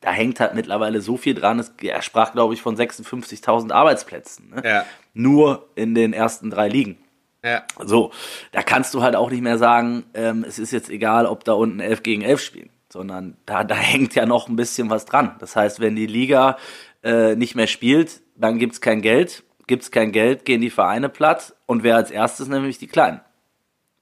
da 0.00 0.10
hängt 0.10 0.38
halt 0.38 0.54
mittlerweile 0.54 1.00
so 1.00 1.16
viel 1.16 1.34
dran. 1.34 1.58
Es, 1.58 1.72
er 1.82 2.02
sprach, 2.02 2.32
glaube 2.32 2.54
ich, 2.54 2.60
von 2.60 2.76
56.000 2.76 3.72
Arbeitsplätzen. 3.72 4.50
Ne? 4.50 4.62
Ja. 4.64 4.84
Nur 5.14 5.68
in 5.74 5.94
den 5.94 6.12
ersten 6.12 6.50
drei 6.50 6.68
Ligen. 6.68 6.98
Ja. 7.42 7.64
So, 7.84 8.12
da 8.52 8.62
kannst 8.62 8.92
du 8.94 9.02
halt 9.02 9.16
auch 9.16 9.30
nicht 9.30 9.42
mehr 9.42 9.56
sagen, 9.56 10.04
ähm, 10.14 10.44
es 10.46 10.58
ist 10.58 10.72
jetzt 10.72 10.90
egal, 10.90 11.26
ob 11.26 11.44
da 11.44 11.54
unten 11.54 11.80
11 11.80 12.02
gegen 12.02 12.22
11 12.22 12.40
spielen, 12.40 12.70
sondern 12.88 13.36
da, 13.46 13.64
da 13.64 13.74
hängt 13.74 14.14
ja 14.14 14.26
noch 14.26 14.48
ein 14.48 14.56
bisschen 14.56 14.90
was 14.90 15.06
dran. 15.06 15.36
Das 15.38 15.56
heißt, 15.56 15.80
wenn 15.80 15.96
die 15.96 16.06
Liga 16.06 16.58
äh, 17.06 17.36
nicht 17.36 17.54
mehr 17.54 17.68
spielt, 17.68 18.20
dann 18.34 18.58
gibt's 18.58 18.80
kein 18.80 19.00
Geld. 19.00 19.44
Gibt's 19.68 19.90
kein 19.90 20.12
Geld, 20.12 20.44
gehen 20.44 20.60
die 20.60 20.70
Vereine 20.70 21.08
platt 21.08 21.54
und 21.66 21.82
wer 21.82 21.96
als 21.96 22.10
erstes 22.10 22.46
nämlich 22.46 22.78
die 22.78 22.86
Kleinen. 22.86 23.20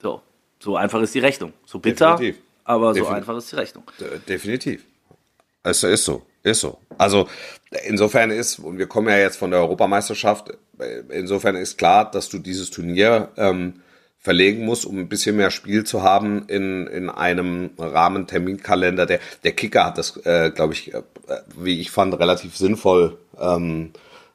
So, 0.03 0.21
so 0.59 0.77
einfach 0.77 1.01
ist 1.01 1.15
die 1.15 1.21
Rechnung. 1.21 1.53
So 1.65 1.79
bitter, 1.79 2.17
Definitiv. 2.17 2.43
aber 2.65 2.89
so 2.89 3.01
Definitiv. 3.01 3.17
einfach 3.17 3.37
ist 3.39 3.53
die 3.53 3.57
Rechnung. 3.57 3.85
Definitiv. 4.29 4.85
Es 5.63 5.83
ist 5.83 6.05
so, 6.05 6.27
ist 6.43 6.61
so. 6.61 6.79
Also 6.99 7.29
insofern 7.87 8.31
ist, 8.31 8.59
und 8.59 8.77
wir 8.77 8.87
kommen 8.87 9.09
ja 9.09 9.17
jetzt 9.17 9.39
von 9.39 9.51
der 9.51 9.61
Europameisterschaft, 9.61 10.51
insofern 11.09 11.57
ist 11.57 11.79
klar, 11.79 12.11
dass 12.11 12.29
du 12.29 12.39
dieses 12.39 12.71
Turnier 12.71 13.31
ähm, 13.39 13.81
verlegen 14.25 14.65
musst, 14.65 14.87
um 14.87 14.99
ein 14.99 15.09
bisschen 15.09 15.37
mehr 15.37 15.51
Spiel 15.51 15.85
zu 15.85 16.03
haben 16.03 16.47
in, 16.49 16.87
in 16.87 17.11
einem 17.11 17.71
Rahmenterminkalender. 17.79 19.05
Der, 19.05 19.21
der 19.45 19.53
Kicker 19.53 19.85
hat 19.85 19.99
das, 19.99 20.17
äh, 20.25 20.51
glaube 20.51 20.73
ich, 20.73 20.95
äh, 20.95 21.03
wie 21.57 21.79
ich 21.79 21.91
fand, 21.91 22.19
relativ 22.19 22.57
sinnvoll 22.57 23.19
ähm, 23.39 23.91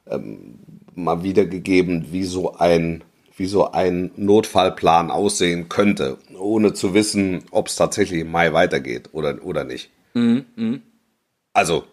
ähm, 0.08 0.60
mal 0.94 1.24
wiedergegeben, 1.24 2.06
wie 2.12 2.24
so 2.24 2.56
ein 2.56 3.02
wie 3.36 3.46
so 3.46 3.72
ein 3.72 4.10
Notfallplan 4.16 5.10
aussehen 5.10 5.70
könnte, 5.70 6.18
ohne 6.38 6.74
zu 6.74 6.92
wissen, 6.92 7.42
ob 7.50 7.68
es 7.68 7.76
tatsächlich 7.76 8.20
im 8.20 8.30
Mai 8.30 8.52
weitergeht 8.52 9.08
oder, 9.12 9.42
oder 9.42 9.64
nicht. 9.64 9.88
Also, 11.54 11.84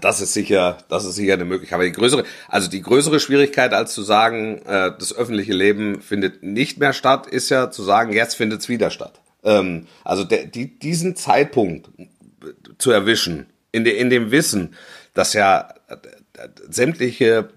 das 0.00 0.20
ist 0.20 0.32
sicher, 0.32 0.78
das 0.88 1.04
ist 1.04 1.16
sicher 1.16 1.34
eine 1.34 1.44
Möglichkeit. 1.44 1.74
Aber 1.76 1.84
die 1.84 1.92
größere, 1.92 2.24
also 2.48 2.68
die 2.70 2.82
größere 2.82 3.18
Schwierigkeit, 3.20 3.72
als 3.72 3.92
zu 3.94 4.02
sagen, 4.02 4.62
äh, 4.66 4.92
das 4.98 5.14
öffentliche 5.14 5.52
Leben 5.52 6.00
findet 6.00 6.42
nicht 6.42 6.78
mehr 6.78 6.92
statt, 6.92 7.26
ist 7.26 7.48
ja 7.48 7.70
zu 7.70 7.82
sagen, 7.82 8.12
jetzt 8.12 8.34
findet 8.36 8.60
es 8.60 8.68
wieder 8.68 8.90
statt. 8.90 9.20
Ähm, 9.42 9.86
also 10.04 10.24
der, 10.24 10.46
die, 10.46 10.78
diesen 10.78 11.16
Zeitpunkt 11.16 11.88
zu 12.78 12.90
erwischen, 12.90 13.46
in, 13.72 13.84
de, 13.84 13.96
in 13.96 14.10
dem 14.10 14.30
Wissen, 14.30 14.74
dass 15.14 15.32
ja 15.32 15.74
äh, 15.88 15.96
sämtliche, 16.68 17.48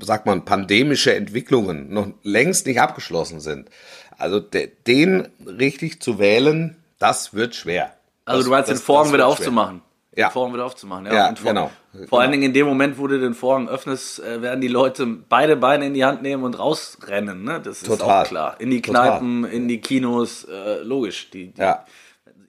sagt 0.00 0.26
man, 0.26 0.44
pandemische 0.44 1.14
Entwicklungen 1.14 1.92
noch 1.92 2.08
längst 2.22 2.66
nicht 2.66 2.80
abgeschlossen 2.80 3.40
sind. 3.40 3.70
Also 4.18 4.40
de, 4.40 4.70
den 4.86 5.28
richtig 5.46 6.00
zu 6.02 6.18
wählen, 6.18 6.76
das 6.98 7.34
wird 7.34 7.54
schwer. 7.54 7.92
Also 8.24 8.38
das, 8.38 8.44
du 8.46 8.50
meinst 8.50 8.70
das- 8.70 8.84
den 8.84 8.94
das 8.94 9.12
wieder 9.12 9.26
aufzumachen. 9.26 9.82
Ja. 10.16 10.28
Den 10.28 10.32
Vorhang 10.32 10.54
wieder 10.54 10.64
aufzumachen, 10.64 11.06
ja. 11.06 11.14
Ja, 11.14 11.34
vor, 11.36 11.52
genau. 11.52 11.70
Vor 12.08 12.20
allen. 12.20 12.30
Dingen 12.32 12.42
in 12.44 12.52
dem 12.54 12.66
Moment, 12.66 12.98
wo 12.98 13.06
du 13.06 13.20
den 13.20 13.34
Vorhang 13.34 13.68
öffnest, 13.68 14.20
äh, 14.24 14.40
werden 14.42 14.60
die 14.60 14.68
Leute 14.68 15.06
beide 15.06 15.56
Beine 15.56 15.86
in 15.86 15.94
die 15.94 16.04
Hand 16.04 16.22
nehmen 16.22 16.42
und 16.42 16.58
rausrennen. 16.58 17.44
Ne? 17.44 17.60
Das 17.62 17.78
ist 17.82 17.86
Total. 17.86 18.24
auch 18.24 18.28
klar. 18.28 18.56
In 18.58 18.70
die 18.70 18.80
Total. 18.82 19.08
Kneipen, 19.10 19.44
in 19.44 19.68
die 19.68 19.80
Kinos, 19.80 20.44
äh, 20.44 20.80
logisch. 20.82 21.30
Die, 21.30 21.48
die, 21.52 21.60
Ja. 21.60 21.84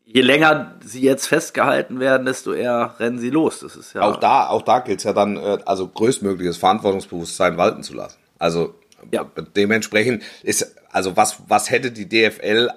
Je 0.10 0.22
länger 0.22 0.76
sie 0.86 1.02
jetzt 1.02 1.28
festgehalten 1.28 2.00
werden, 2.00 2.26
desto 2.26 2.54
eher 2.54 2.96
rennen 2.98 3.20
sie 3.20 3.30
los. 3.30 3.60
Das 3.60 3.76
ist 3.76 3.92
ja 3.94 4.02
Auch 4.04 4.16
da, 4.16 4.48
auch 4.48 4.62
da 4.62 4.80
gilt 4.80 5.00
es 5.00 5.04
ja 5.04 5.12
dann, 5.12 5.36
äh, 5.36 5.58
also 5.66 5.86
größtmögliches 5.90 6.56
Verantwortungsbewusstsein 6.56 7.58
walten 7.58 7.84
zu 7.84 7.94
lassen. 7.94 8.18
Also 8.40 8.76
Ja. 9.12 9.26
dementsprechend 9.58 10.24
ist, 10.44 10.76
also 10.92 11.18
was, 11.18 11.40
was 11.50 11.70
hätte 11.70 11.92
die 11.92 12.08
DFL 12.08 12.70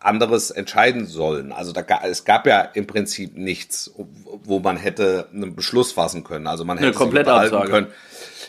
anderes 0.00 0.50
entscheiden 0.50 1.06
sollen? 1.06 1.52
Also 1.52 1.72
da, 1.72 1.84
es 2.04 2.24
gab 2.24 2.46
ja 2.46 2.60
im 2.60 2.86
Prinzip 2.86 3.36
nichts, 3.36 3.92
wo 4.44 4.58
man 4.60 4.76
hätte 4.76 5.28
einen 5.32 5.54
Beschluss 5.54 5.92
fassen 5.92 6.24
können. 6.24 6.46
Also 6.46 6.64
man 6.64 6.78
hätte 6.78 6.90
sich 6.90 6.96
Komplettabsage. 6.96 7.56
unterhalten 7.56 7.70
können. 7.70 7.86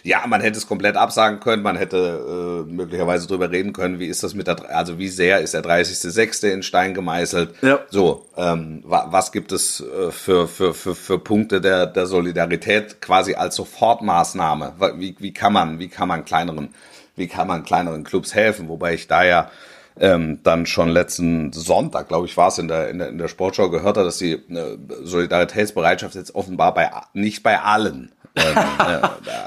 Ja, 0.06 0.28
man 0.28 0.42
hätte 0.42 0.58
es 0.58 0.68
komplett 0.68 0.98
absagen 0.98 1.40
können, 1.40 1.64
man 1.64 1.78
hätte 1.78 2.66
äh, 2.68 2.70
möglicherweise 2.70 3.26
drüber 3.26 3.50
reden 3.50 3.72
können, 3.72 4.00
wie 4.00 4.08
ist 4.08 4.22
das 4.22 4.34
mit 4.34 4.48
der, 4.48 4.76
also 4.76 5.00
wie 5.00 5.08
sehr 5.08 5.40
ist 5.40 5.54
der 5.54 5.64
30.06. 5.64 6.52
in 6.52 6.62
Stein 6.62 6.94
gemeißelt. 6.94 7.56
Ja. 7.62 7.80
So, 7.90 8.26
ähm, 8.36 8.84
wa 8.86 9.08
was 9.12 9.32
gibt 9.32 9.54
es 9.54 9.80
äh, 9.80 10.12
für, 10.12 10.50
für, 10.50 10.74
für, 10.74 10.94
für 10.94 11.20
Punkte 11.20 11.62
der, 11.62 11.86
der 11.86 12.06
Solidarität 12.06 13.00
quasi 13.00 13.36
als 13.36 13.56
Sofortmaßnahme? 13.56 14.74
Wie, 14.98 15.16
wie 15.20 15.32
kann 15.32 15.54
man, 15.54 15.80
wie 15.80 15.88
kann 15.88 16.10
man 16.10 16.26
kleineren, 16.26 16.76
wie 17.16 17.30
kann 17.30 17.48
man 17.48 17.64
kleineren 17.64 18.04
Clubs 18.04 18.36
helfen? 18.36 18.68
Wobei 18.68 18.96
ich 18.96 19.08
da 19.08 19.24
ja 19.24 19.52
ähm, 20.00 20.40
dann 20.44 20.66
schon 20.66 20.90
letzten 20.90 21.54
Sonntag, 21.54 22.08
glaube 22.08 22.26
ich, 22.26 22.36
war 22.38 22.48
es 22.48 22.58
in 22.58 22.68
der, 22.68 22.90
in 22.90 23.00
der, 23.00 23.10
in 23.10 23.18
der 23.18 23.28
Sportschau 23.28 23.70
gehört 23.70 23.98
hat, 23.98 24.06
dass 24.06 24.18
die 24.18 24.34
äh, 24.34 24.78
Solidaritätsbereitschaft 25.04 26.16
jetzt 26.16 26.36
offenbar 26.36 26.74
bei 26.74 26.90
nicht 27.14 27.44
bei 27.44 27.60
allen 27.60 28.12
ähm, 28.36 28.56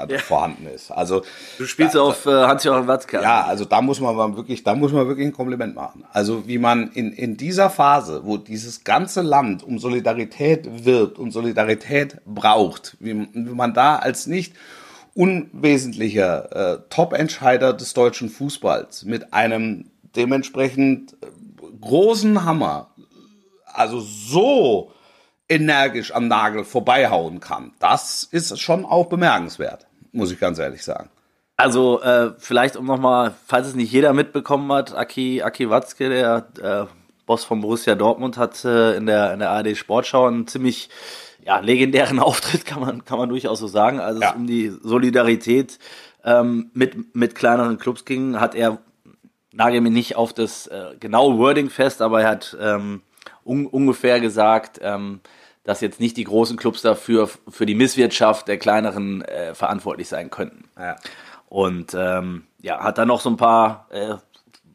äh, 0.07 0.13
äh, 0.13 0.19
vorhanden 0.19 0.67
ist. 0.67 0.91
Also 0.91 1.23
Du 1.57 1.65
spielst 1.65 1.97
auf 1.97 2.25
äh, 2.25 2.29
Hans-Joachim 2.29 2.87
Watzke. 2.87 3.21
ja, 3.21 3.43
also 3.43 3.65
da 3.65 3.81
muss 3.81 3.99
man 3.99 4.15
mal 4.15 4.35
wirklich, 4.37 4.63
da 4.63 4.75
muss 4.75 4.93
man 4.93 5.07
wirklich 5.07 5.27
ein 5.27 5.33
Kompliment 5.33 5.75
machen. 5.75 6.05
Also 6.13 6.47
wie 6.47 6.57
man 6.57 6.91
in, 6.91 7.11
in 7.11 7.35
dieser 7.35 7.69
Phase, 7.69 8.21
wo 8.23 8.37
dieses 8.37 8.83
ganze 8.83 9.21
Land 9.21 9.63
um 9.63 9.79
Solidarität 9.79 10.85
wirbt 10.85 11.19
und 11.19 11.31
Solidarität 11.31 12.21
braucht, 12.25 12.95
wie, 12.99 13.27
wie 13.33 13.53
man 13.53 13.73
da 13.73 13.97
als 13.97 14.27
nicht 14.27 14.53
unwesentlicher 15.13 16.75
äh, 16.75 16.79
Top-Entscheider 16.89 17.73
des 17.73 17.93
deutschen 17.93 18.29
Fußballs 18.29 19.03
mit 19.03 19.33
einem 19.33 19.89
dementsprechend 20.17 21.13
äh, 21.13 21.27
großen 21.79 22.43
Hammer, 22.43 22.89
also 23.65 23.99
so 23.99 24.91
energisch 25.49 26.13
am 26.13 26.27
Nagel 26.27 26.65
vorbeihauen 26.65 27.39
kann, 27.39 27.73
das 27.79 28.23
ist 28.23 28.59
schon 28.59 28.85
auch 28.85 29.05
bemerkenswert. 29.05 29.87
muss 30.11 30.31
ich 30.31 30.39
ganz 30.39 30.59
ehrlich 30.59 30.83
sagen. 30.83 31.09
Also 31.55 32.01
äh, 32.01 32.33
vielleicht 32.37 32.75
um 32.75 32.85
nochmal, 32.85 33.33
falls 33.47 33.67
es 33.67 33.75
nicht 33.75 33.91
jeder 33.91 34.13
mitbekommen 34.13 34.71
hat, 34.71 34.95
Aki, 34.95 35.41
Aki 35.41 35.69
Watzke, 35.71 36.09
der 36.09 36.47
äh, 36.61 36.93
Boss 37.25 37.43
von 37.43 37.61
Borussia 37.61 37.95
Dortmund, 37.95 38.37
hat 38.37 38.63
äh, 38.63 38.95
in, 38.95 39.07
der, 39.07 39.33
in 39.33 39.39
der 39.39 39.49
ARD 39.49 39.75
Sportschau 39.75 40.27
einen 40.27 40.47
ziemlich 40.47 40.89
ja, 41.43 41.59
legendären 41.59 42.19
Auftritt, 42.19 42.65
kann 42.65 42.79
man, 42.79 43.05
kann 43.05 43.17
man 43.17 43.29
durchaus 43.29 43.59
so 43.59 43.67
sagen. 43.67 43.99
Also 43.99 44.21
ja. 44.21 44.29
es 44.29 44.35
um 44.35 44.45
die 44.45 44.71
Solidarität 44.83 45.79
ähm, 46.23 46.69
mit, 46.73 47.15
mit 47.15 47.33
kleineren 47.33 47.79
Clubs 47.79 48.05
ging, 48.05 48.39
hat 48.39 48.53
er, 48.53 48.77
nagel 49.57 49.81
mir 49.81 49.89
nicht 49.89 50.15
auf 50.15 50.33
das 50.33 50.67
äh, 50.67 50.95
genaue 50.99 51.37
Wording 51.37 51.69
fest, 51.69 52.01
aber 52.01 52.21
er 52.21 52.29
hat 52.29 52.55
ähm, 52.61 53.01
un 53.43 53.65
ungefähr 53.65 54.19
gesagt, 54.19 54.79
ähm, 54.81 55.19
dass 55.63 55.81
jetzt 55.81 55.99
nicht 55.99 56.15
die 56.15 56.23
großen 56.23 56.57
Clubs 56.57 56.81
dafür 56.81 57.27
für 57.49 57.65
die 57.65 57.75
Misswirtschaft 57.75 58.47
der 58.47 58.57
kleineren 58.57 59.23
äh, 59.23 59.53
verantwortlich 59.55 60.07
sein 60.07 60.29
könnten. 60.29 60.69
Ja. 60.79 60.95
Und 61.49 61.93
ähm, 61.97 62.45
ja, 62.61 62.83
hat 62.83 62.97
dann 62.97 63.07
noch 63.07 63.19
so 63.19 63.29
ein 63.29 63.37
paar, 63.37 63.87
äh, 63.89 64.15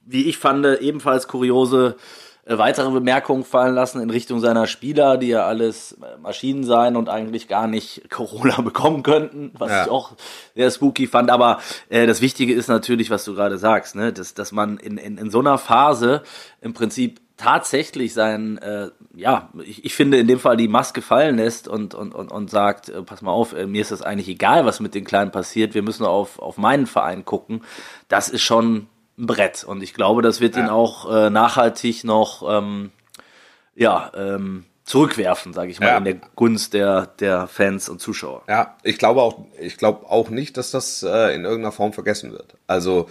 wie 0.04 0.28
ich 0.28 0.36
fand, 0.36 0.66
ebenfalls 0.66 1.28
kuriose 1.28 1.96
weitere 2.44 2.90
Bemerkungen 2.90 3.44
fallen 3.44 3.74
lassen 3.74 4.00
in 4.00 4.10
Richtung 4.10 4.40
seiner 4.40 4.66
Spieler, 4.66 5.16
die 5.16 5.28
ja 5.28 5.46
alles 5.46 5.92
äh, 5.92 6.18
Maschinen 6.18 6.64
seien 6.64 6.96
und 6.96 7.08
eigentlich 7.08 7.46
gar 7.46 7.68
nicht 7.68 8.02
Corona 8.10 8.60
bekommen 8.60 9.02
könnten, 9.02 9.52
was 9.58 9.70
ja. 9.70 9.84
ich 9.84 9.90
auch 9.90 10.12
sehr 10.54 10.70
spooky 10.70 11.06
fand. 11.06 11.30
Aber 11.30 11.60
äh, 11.88 12.06
das 12.06 12.20
Wichtige 12.20 12.52
ist 12.52 12.68
natürlich, 12.68 13.10
was 13.10 13.24
du 13.24 13.34
gerade 13.34 13.58
sagst, 13.58 13.94
ne? 13.94 14.12
dass, 14.12 14.34
dass 14.34 14.50
man 14.50 14.78
in, 14.78 14.98
in, 14.98 15.18
in 15.18 15.30
so 15.30 15.38
einer 15.38 15.58
Phase 15.58 16.22
im 16.60 16.74
Prinzip 16.74 17.20
tatsächlich 17.36 18.12
sein, 18.12 18.58
äh, 18.58 18.90
ja, 19.14 19.48
ich, 19.64 19.84
ich 19.84 19.94
finde 19.94 20.18
in 20.18 20.26
dem 20.26 20.38
Fall 20.38 20.56
die 20.56 20.68
Maske 20.68 21.02
fallen 21.02 21.36
lässt 21.36 21.66
und, 21.66 21.94
und, 21.94 22.14
und, 22.14 22.30
und 22.30 22.50
sagt, 22.50 22.88
äh, 22.88 23.02
pass 23.02 23.22
mal 23.22 23.32
auf, 23.32 23.52
äh, 23.52 23.66
mir 23.66 23.82
ist 23.82 23.90
das 23.90 24.02
eigentlich 24.02 24.28
egal, 24.28 24.64
was 24.64 24.80
mit 24.80 24.94
den 24.94 25.04
Kleinen 25.04 25.30
passiert, 25.30 25.74
wir 25.74 25.82
müssen 25.82 26.04
auf, 26.04 26.38
auf 26.38 26.56
meinen 26.56 26.86
Verein 26.86 27.24
gucken, 27.24 27.62
das 28.08 28.28
ist 28.28 28.42
schon 28.42 28.88
ein 29.22 29.26
Brett. 29.26 29.64
Und 29.64 29.82
ich 29.82 29.94
glaube, 29.94 30.20
das 30.20 30.40
wird 30.40 30.56
ja. 30.56 30.62
ihn 30.62 30.68
auch 30.68 31.10
äh, 31.10 31.30
nachhaltig 31.30 32.04
noch 32.04 32.42
ähm, 32.48 32.90
ja, 33.74 34.12
ähm, 34.14 34.64
zurückwerfen, 34.84 35.52
sage 35.54 35.70
ich 35.70 35.80
mal, 35.80 35.86
ja. 35.86 35.98
in 35.98 36.04
der 36.04 36.16
Gunst 36.36 36.74
der, 36.74 37.06
der 37.20 37.46
Fans 37.46 37.88
und 37.88 38.00
Zuschauer. 38.00 38.42
Ja, 38.48 38.76
ich 38.82 38.98
glaube 38.98 39.22
auch, 39.22 39.44
ich 39.60 39.78
glaube 39.78 40.10
auch 40.10 40.28
nicht, 40.28 40.56
dass 40.56 40.70
das 40.70 41.02
äh, 41.02 41.34
in 41.34 41.44
irgendeiner 41.44 41.72
Form 41.72 41.92
vergessen 41.92 42.32
wird. 42.32 42.56
Also 42.66 43.08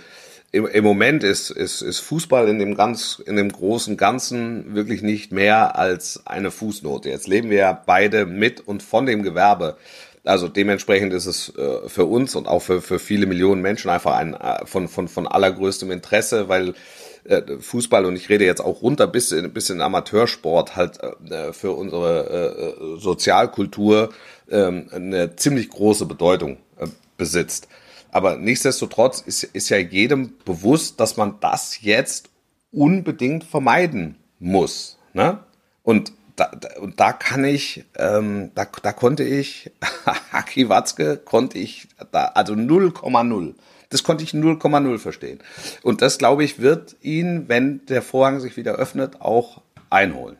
im, 0.51 0.67
im 0.67 0.83
Moment 0.83 1.23
ist, 1.23 1.49
ist, 1.49 1.81
ist 1.81 1.99
Fußball 2.01 2.49
in 2.49 2.59
dem 2.59 2.75
ganz, 2.75 3.21
in 3.25 3.37
dem 3.37 3.49
großen 3.49 3.95
Ganzen 3.95 4.75
wirklich 4.75 5.01
nicht 5.01 5.31
mehr 5.31 5.77
als 5.77 6.27
eine 6.27 6.51
Fußnote. 6.51 7.09
Jetzt 7.09 7.27
leben 7.27 7.49
wir 7.49 7.57
ja 7.57 7.73
beide 7.85 8.25
mit 8.25 8.59
und 8.59 8.83
von 8.83 9.05
dem 9.05 9.23
Gewerbe. 9.23 9.77
Also 10.23 10.47
dementsprechend 10.47 11.13
ist 11.13 11.25
es 11.25 11.55
äh, 11.57 11.89
für 11.89 12.05
uns 12.05 12.35
und 12.35 12.47
auch 12.47 12.61
für, 12.61 12.81
für 12.81 12.99
viele 12.99 13.25
Millionen 13.25 13.61
Menschen 13.61 13.89
einfach 13.89 14.15
ein 14.15 14.35
äh, 14.35 14.65
von, 14.65 14.87
von, 14.87 15.07
von 15.07 15.27
allergrößtem 15.27 15.89
Interesse, 15.89 16.47
weil 16.47 16.75
äh, 17.23 17.41
Fußball 17.59 18.05
und 18.05 18.15
ich 18.15 18.29
rede 18.29 18.45
jetzt 18.45 18.61
auch 18.61 18.81
runter 18.83 19.07
bis 19.07 19.31
in, 19.31 19.51
bis 19.51 19.69
in 19.69 19.81
Amateursport 19.81 20.75
halt 20.75 20.99
äh, 21.29 21.53
für 21.53 21.71
unsere 21.71 22.77
äh, 22.77 22.99
Sozialkultur 22.99 24.09
äh, 24.47 24.57
eine 24.57 25.35
ziemlich 25.37 25.69
große 25.69 26.05
Bedeutung 26.05 26.57
äh, 26.77 26.87
besitzt. 27.17 27.67
Aber 28.11 28.35
nichtsdestotrotz 28.37 29.21
ist, 29.21 29.43
ist 29.43 29.69
ja 29.69 29.77
jedem 29.77 30.33
bewusst, 30.45 30.99
dass 30.99 31.17
man 31.17 31.35
das 31.39 31.81
jetzt 31.81 32.29
unbedingt 32.71 33.43
vermeiden 33.43 34.15
muss. 34.39 34.97
Ne? 35.13 35.39
Und 35.83 36.13
da, 36.41 36.51
da, 36.59 36.81
und 36.81 36.99
da 36.99 37.13
kann 37.13 37.43
ich, 37.43 37.85
ähm, 37.97 38.51
da, 38.55 38.65
da 38.81 38.93
konnte 38.93 39.23
ich, 39.23 39.69
Haki 40.31 40.69
Watzke 40.69 41.17
konnte 41.17 41.59
ich, 41.59 41.87
da, 42.11 42.25
also 42.33 42.53
0,0. 42.53 43.53
Das 43.89 44.03
konnte 44.03 44.23
ich 44.23 44.31
0,0 44.31 44.97
verstehen. 44.97 45.39
Und 45.83 46.01
das, 46.01 46.17
glaube 46.17 46.43
ich, 46.43 46.59
wird 46.59 46.95
ihn, 47.01 47.47
wenn 47.47 47.85
der 47.85 48.01
Vorhang 48.01 48.39
sich 48.39 48.57
wieder 48.57 48.73
öffnet, 48.73 49.21
auch 49.21 49.61
einholen. 49.89 50.37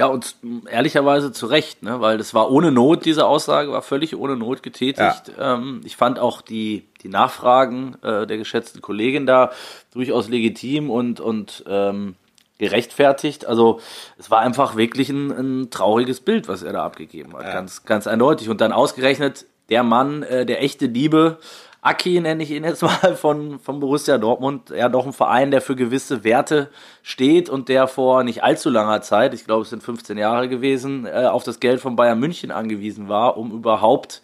Ja, 0.00 0.06
und 0.06 0.36
ehrlicherweise 0.70 1.32
zu 1.32 1.46
Recht, 1.46 1.82
ne? 1.82 2.00
weil 2.00 2.18
das 2.18 2.32
war 2.32 2.50
ohne 2.50 2.72
Not, 2.72 3.04
diese 3.04 3.26
Aussage 3.26 3.70
war 3.70 3.82
völlig 3.82 4.16
ohne 4.16 4.36
Not 4.36 4.62
getätigt. 4.62 4.98
Ja. 5.36 5.54
Ähm, 5.54 5.80
ich 5.84 5.96
fand 5.96 6.18
auch 6.18 6.40
die, 6.40 6.86
die 7.02 7.08
Nachfragen 7.08 7.96
äh, 8.02 8.26
der 8.26 8.38
geschätzten 8.38 8.80
Kollegin 8.80 9.26
da 9.26 9.50
durchaus 9.92 10.28
legitim 10.28 10.90
und, 10.90 11.20
und 11.20 11.64
ähm, 11.68 12.14
gerechtfertigt. 12.58 13.46
Also 13.46 13.80
es 14.18 14.30
war 14.30 14.40
einfach 14.40 14.76
wirklich 14.76 15.08
ein, 15.08 15.30
ein 15.30 15.70
trauriges 15.70 16.20
Bild, 16.20 16.48
was 16.48 16.62
er 16.62 16.72
da 16.72 16.84
abgegeben 16.84 17.34
hat, 17.34 17.44
ja. 17.44 17.52
ganz, 17.52 17.84
ganz 17.84 18.06
eindeutig. 18.06 18.48
Und 18.48 18.60
dann 18.60 18.72
ausgerechnet 18.72 19.46
der 19.70 19.82
Mann, 19.82 20.22
äh, 20.22 20.44
der 20.44 20.62
echte 20.62 20.86
Liebe, 20.86 21.38
Aki 21.80 22.20
nenne 22.20 22.42
ich 22.42 22.50
ihn 22.50 22.64
jetzt 22.64 22.82
mal 23.02 23.16
von, 23.16 23.60
von 23.60 23.80
Borussia 23.80 24.18
Dortmund, 24.18 24.70
ja 24.70 24.88
doch 24.88 25.06
ein 25.06 25.12
Verein, 25.12 25.50
der 25.50 25.60
für 25.60 25.76
gewisse 25.76 26.24
Werte 26.24 26.70
steht 27.02 27.48
und 27.48 27.68
der 27.68 27.86
vor 27.86 28.24
nicht 28.24 28.42
allzu 28.42 28.70
langer 28.70 29.00
Zeit, 29.02 29.34
ich 29.34 29.44
glaube 29.44 29.62
es 29.62 29.70
sind 29.70 29.82
15 29.82 30.18
Jahre 30.18 30.48
gewesen, 30.48 31.06
äh, 31.06 31.26
auf 31.26 31.44
das 31.44 31.60
Geld 31.60 31.80
von 31.80 31.96
Bayern 31.96 32.18
München 32.18 32.50
angewiesen 32.50 33.08
war, 33.08 33.36
um 33.36 33.52
überhaupt 33.52 34.22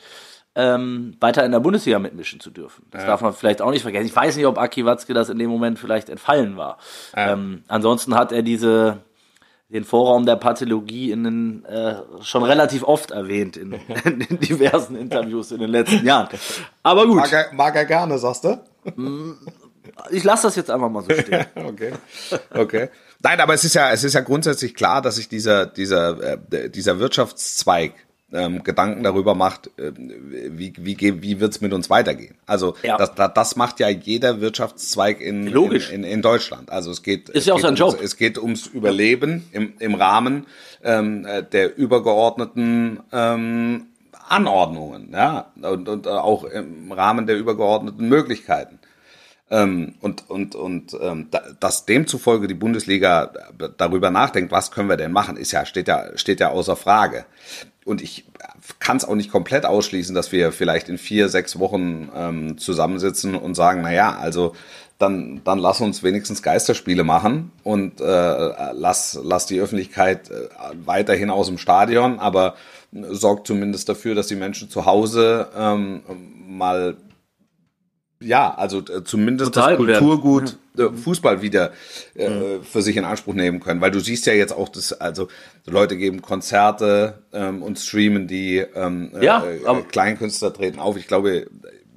ähm, 0.54 1.16
weiter 1.20 1.44
in 1.44 1.52
der 1.52 1.60
Bundesliga 1.60 1.98
mitmischen 1.98 2.40
zu 2.40 2.50
dürfen. 2.50 2.86
Das 2.90 3.02
ja. 3.02 3.08
darf 3.08 3.20
man 3.20 3.32
vielleicht 3.32 3.60
auch 3.60 3.70
nicht 3.70 3.82
vergessen. 3.82 4.06
Ich 4.06 4.14
weiß 4.14 4.36
nicht, 4.36 4.46
ob 4.46 4.58
Aki 4.58 4.84
Watzke 4.84 5.14
das 5.14 5.28
in 5.28 5.38
dem 5.38 5.50
Moment 5.50 5.78
vielleicht 5.78 6.08
entfallen 6.08 6.56
war. 6.56 6.78
Ja. 7.16 7.32
Ähm, 7.32 7.64
ansonsten 7.68 8.14
hat 8.14 8.32
er 8.32 8.42
diese 8.42 8.98
den 9.70 9.84
Vorraum 9.84 10.24
der 10.24 10.36
Pathologie 10.36 11.10
in 11.10 11.24
den, 11.24 11.64
äh, 11.64 11.96
schon 12.22 12.44
relativ 12.44 12.84
oft 12.84 13.10
erwähnt 13.10 13.56
in, 13.56 13.72
in, 14.04 14.38
diversen 14.38 14.94
Interviews 14.94 15.50
in 15.50 15.58
den 15.58 15.70
letzten 15.70 16.06
Jahren. 16.06 16.28
Aber 16.82 17.06
gut. 17.06 17.16
Mag 17.16 17.32
er, 17.32 17.52
mag 17.52 17.74
er 17.74 17.84
gerne, 17.84 18.18
sagst 18.18 18.44
du? 18.44 18.60
Ich 20.10 20.22
lasse 20.22 20.44
das 20.46 20.56
jetzt 20.56 20.70
einfach 20.70 20.90
mal 20.90 21.02
so 21.02 21.12
stehen. 21.12 21.46
okay. 21.54 21.92
Okay. 22.54 22.88
Nein, 23.20 23.40
aber 23.40 23.54
es 23.54 23.64
ist 23.64 23.74
ja, 23.74 23.90
es 23.90 24.04
ist 24.04 24.12
ja 24.12 24.20
grundsätzlich 24.20 24.74
klar, 24.74 25.02
dass 25.02 25.16
sich 25.16 25.28
dieser, 25.28 25.66
dieser, 25.66 26.34
äh, 26.52 26.70
dieser 26.70 26.98
Wirtschaftszweig 26.98 27.94
ähm, 28.34 28.62
Gedanken 28.64 29.02
darüber 29.02 29.34
macht, 29.34 29.68
äh, 29.78 29.92
wie, 29.96 30.72
wie, 30.76 31.22
wie 31.22 31.40
wird's 31.40 31.60
mit 31.60 31.72
uns 31.72 31.88
weitergehen. 31.88 32.34
Also 32.46 32.74
ja. 32.82 32.96
das, 32.96 33.12
das 33.14 33.56
macht 33.56 33.80
ja 33.80 33.88
jeder 33.88 34.40
Wirtschaftszweig 34.40 35.20
in, 35.20 35.46
Logisch. 35.46 35.90
in, 35.90 36.04
in, 36.04 36.10
in 36.10 36.22
Deutschland. 36.22 36.70
Also 36.70 36.90
es 36.90 37.02
geht, 37.02 37.28
ist 37.30 37.40
es 37.40 37.46
ja 37.46 37.54
auch 37.54 37.60
sein 37.60 37.76
Job. 37.76 37.98
es 38.02 38.16
geht 38.16 38.38
ums 38.38 38.66
Überleben 38.66 39.48
im, 39.52 39.74
im 39.78 39.94
Rahmen 39.94 40.46
ähm, 40.82 41.26
der 41.52 41.76
übergeordneten 41.78 43.00
ähm, 43.12 43.86
Anordnungen, 44.28 45.10
ja, 45.12 45.52
und, 45.60 45.88
und 45.88 46.08
auch 46.08 46.44
im 46.44 46.92
Rahmen 46.92 47.26
der 47.26 47.36
übergeordneten 47.36 48.08
Möglichkeiten. 48.08 48.78
Ähm, 49.50 49.94
und 50.00 50.28
und, 50.30 50.54
und 50.54 50.96
ähm, 51.00 51.28
dass 51.60 51.84
demzufolge 51.84 52.46
die 52.46 52.54
Bundesliga 52.54 53.32
darüber 53.76 54.10
nachdenkt, 54.10 54.52
was 54.52 54.70
können 54.70 54.88
wir 54.88 54.96
denn 54.96 55.12
machen, 55.12 55.36
ist 55.36 55.52
ja, 55.52 55.66
steht 55.66 55.88
ja, 55.88 56.16
steht 56.16 56.40
ja 56.40 56.48
außer 56.48 56.76
Frage. 56.76 57.26
Und 57.84 58.00
ich 58.00 58.24
kann 58.78 58.96
es 58.96 59.04
auch 59.04 59.14
nicht 59.14 59.30
komplett 59.30 59.66
ausschließen, 59.66 60.14
dass 60.14 60.32
wir 60.32 60.52
vielleicht 60.52 60.88
in 60.88 60.96
vier, 60.96 61.28
sechs 61.28 61.58
Wochen 61.58 62.10
ähm, 62.16 62.56
zusammensitzen 62.56 63.34
und 63.34 63.54
sagen, 63.54 63.82
na 63.82 63.92
ja, 63.92 64.16
also 64.16 64.54
dann, 64.98 65.42
dann 65.44 65.58
lass 65.58 65.80
uns 65.80 66.02
wenigstens 66.02 66.42
Geisterspiele 66.42 67.04
machen 67.04 67.50
und 67.62 68.00
äh, 68.00 68.72
lass, 68.72 69.18
lass 69.22 69.46
die 69.46 69.60
Öffentlichkeit 69.60 70.30
äh, 70.30 70.48
weiterhin 70.84 71.30
aus 71.30 71.48
dem 71.48 71.58
Stadion, 71.58 72.18
aber 72.20 72.54
sorgt 72.92 73.46
zumindest 73.46 73.88
dafür, 73.88 74.14
dass 74.14 74.28
die 74.28 74.36
Menschen 74.36 74.70
zu 74.70 74.86
Hause 74.86 75.48
ähm, 75.56 76.02
mal 76.48 76.96
ja, 78.20 78.54
also 78.54 78.78
äh, 78.78 79.04
zumindest 79.04 79.54
Total 79.54 79.76
das 79.76 79.98
Kulturgut 79.98 80.56
äh, 80.78 80.88
Fußball 80.88 81.42
wieder 81.42 81.72
äh, 82.14 82.28
mhm. 82.28 82.62
für 82.64 82.82
sich 82.82 82.96
in 82.96 83.04
Anspruch 83.04 83.34
nehmen 83.34 83.60
können. 83.60 83.80
Weil 83.80 83.90
du 83.90 84.00
siehst 84.00 84.26
ja 84.26 84.32
jetzt 84.32 84.52
auch, 84.52 84.68
dass 84.68 84.92
also 84.92 85.28
Leute 85.66 85.96
geben 85.96 86.22
Konzerte 86.22 87.22
ähm, 87.32 87.62
und 87.62 87.78
streamen 87.78 88.26
die 88.26 88.58
ähm, 88.74 89.12
ja, 89.20 89.44
äh, 89.44 89.82
Kleinkünstler 89.82 90.52
treten 90.52 90.78
auf. 90.78 90.96
Ich 90.96 91.06
glaube, 91.06 91.46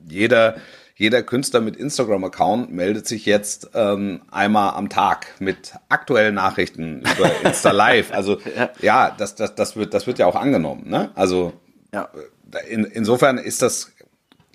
jeder 0.08 0.58
jeder 0.98 1.22
Künstler 1.22 1.62
mit 1.62 1.76
Instagram-Account 1.76 2.72
meldet 2.74 3.08
sich 3.08 3.28
jetzt 3.28 3.70
ähm, 3.76 4.22
einmal 4.32 4.74
am 4.74 4.90
Tag 4.90 5.28
mit 5.40 5.76
aktuellen 5.90 6.34
Nachrichten 6.34 7.02
über 7.02 7.32
Insta 7.44 7.70
Live. 7.72 8.12
Also 8.12 8.40
ja, 8.56 8.70
ja 8.82 9.16
das, 9.16 9.36
das, 9.36 9.54
das, 9.54 9.76
wird, 9.76 9.94
das 9.94 10.08
wird 10.08 10.18
ja 10.18 10.26
auch 10.26 10.36
angenommen. 10.36 10.90
Ne? 10.90 11.12
Also 11.14 11.54
ja. 11.94 12.10
Äh, 12.52 12.74
in, 12.74 12.84
insofern 12.86 13.38
ist 13.38 13.62
das 13.62 13.92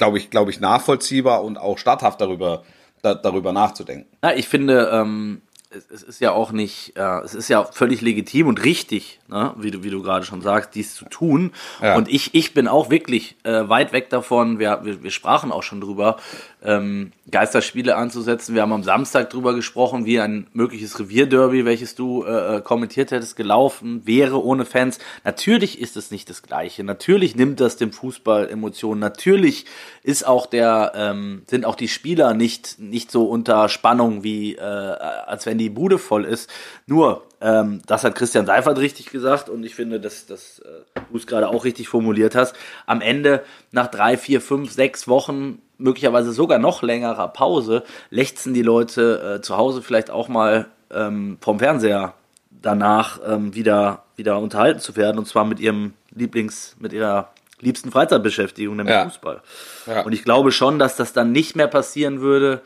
glaube 0.03 0.19
ich, 0.19 0.31
glaube 0.31 0.51
ich, 0.51 0.59
nachvollziehbar 0.59 1.45
und 1.45 1.59
auch 1.59 1.79
statthaft 1.79 2.21
darüber, 2.21 2.65
da, 3.03 3.15
darüber 3.15 3.53
nachzudenken. 3.53 4.09
Ja, 4.25 4.33
ich 4.33 4.49
finde, 4.49 4.91
ähm, 4.93 5.43
es, 5.71 5.89
es, 5.93 6.03
ist 6.03 6.21
ja 6.21 6.33
auch 6.33 6.51
nicht, 6.51 6.97
äh, 6.97 7.21
es 7.21 7.37
ist 7.37 7.49
ja 7.49 7.63
völlig 7.63 8.01
legitim 8.01 8.49
und 8.49 8.65
richtig, 8.65 9.21
ne, 9.33 9.55
wie 9.57 9.71
du, 9.71 9.83
wie 9.83 9.91
du 9.91 10.03
gerade 10.03 10.25
schon 10.25 10.43
sagst, 10.43 10.75
dies 10.75 10.95
zu 10.95 11.07
tun. 11.07 11.53
Ja. 11.81 11.97
Und 11.97 12.09
ich, 12.09 12.35
ich 12.35 12.55
bin 12.55 12.69
auch 12.69 12.91
wirklich 12.91 13.37
äh, 13.43 13.69
weit 13.69 13.93
weg 13.93 14.11
davon, 14.11 14.59
wir, 14.59 14.81
wir, 14.85 15.03
wir 15.03 15.11
sprachen 15.11 15.51
auch 15.51 15.63
schon 15.63 15.81
drüber, 15.81 16.19
ähm, 16.65 17.13
Geisterspiele 17.31 17.97
anzusetzen. 17.97 18.55
Wir 18.55 18.63
haben 18.63 18.73
am 18.73 18.83
Samstag 18.83 19.31
drüber 19.31 19.55
gesprochen, 19.55 20.05
wie 20.05 20.21
ein 20.21 20.47
mögliches 20.53 20.99
Revierderby, 20.99 21.65
welches 21.65 21.95
du 21.95 22.25
äh, 22.25 22.57
äh, 22.57 22.61
kommentiert 22.61 23.11
hättest, 23.11 23.37
gelaufen 23.37 24.03
wäre 24.05 24.43
ohne 24.43 24.65
Fans. 24.65 24.99
Natürlich 25.25 25.81
ist 25.81 25.97
es 25.97 26.11
nicht 26.11 26.29
das 26.31 26.43
Gleiche. 26.43 26.85
Natürlich 26.85 27.35
nimmt 27.35 27.61
das 27.61 27.77
dem 27.77 27.93
Fußball 27.93 28.49
Emotionen. 28.49 29.01
Natürlich 29.01 29.67
ist 30.03 30.27
auch 30.27 30.47
der, 30.47 30.93
ähm, 30.95 31.43
sind 31.47 31.65
auch 31.65 31.75
die 31.75 31.89
Spieler 31.89 32.35
nicht, 32.35 32.79
nicht 32.79 33.11
so 33.11 33.25
unter 33.25 33.69
Spannung 33.69 34.23
wie, 34.23 34.57
äh, 34.57 34.61
als 34.61 35.47
wenn 35.47 35.59
die 35.59 35.71
Bude 35.71 35.99
voll 35.99 36.25
ist. 36.25 36.51
Nur, 36.87 37.25
ähm, 37.43 37.81
das 37.87 38.05
hat 38.05 38.15
Christian 38.15 38.47
Seifert 38.47 38.79
richtig 38.79 39.11
gesagt 39.11 39.49
und 39.49 39.65
ich 39.65 39.75
finde, 39.75 39.99
dass, 39.99 40.27
dass 40.27 40.61
äh, 40.61 40.69
du 41.11 41.17
es 41.17 41.27
gerade 41.27 41.49
auch 41.49 41.65
richtig 41.65 41.89
formuliert 41.89 42.35
hast. 42.37 42.55
Am 42.87 43.01
Ende, 43.01 43.43
nach 43.73 43.89
drei, 43.89 44.17
vier, 44.17 44.41
fünf, 44.41 44.73
sechs 44.73 45.09
Wochen 45.09 45.61
möglicherweise 45.77 46.33
sogar 46.33 46.59
noch 46.59 46.83
längerer 46.83 47.29
Pause 47.29 47.83
lechzen 48.11 48.55
die 48.55 48.63
Leute 48.63 49.39
äh, 49.39 49.43
zu 49.43 49.57
Hause 49.57 49.83
vielleicht 49.83 50.11
auch 50.11 50.29
mal 50.29 50.67
ähm, 50.93 51.39
vom 51.41 51.59
Fernseher 51.59 52.15
danach 52.51 53.19
ähm, 53.27 53.55
wieder, 53.55 54.05
wieder 54.15 54.39
unterhalten 54.39 54.81
zu 54.81 54.95
werden 54.95 55.19
und 55.19 55.27
zwar 55.27 55.45
mit 55.45 55.59
ihrem 55.59 55.95
Lieblings, 56.15 56.77
mit 56.79 56.93
ihrer 56.93 57.33
liebsten 57.61 57.91
Freizeitbeschäftigung, 57.91 58.77
nämlich 58.77 58.95
Ja. 58.95 59.05
Fußball. 59.05 59.41
Ja. 59.87 60.03
Und 60.03 60.13
ich 60.13 60.23
glaube 60.25 60.53
schon, 60.53 60.79
dass 60.79 60.97
das 60.97 61.13
dann 61.13 61.33
nicht 61.33 61.57
mehr 61.57 61.69
passieren 61.69 62.21
würde, 62.21 62.61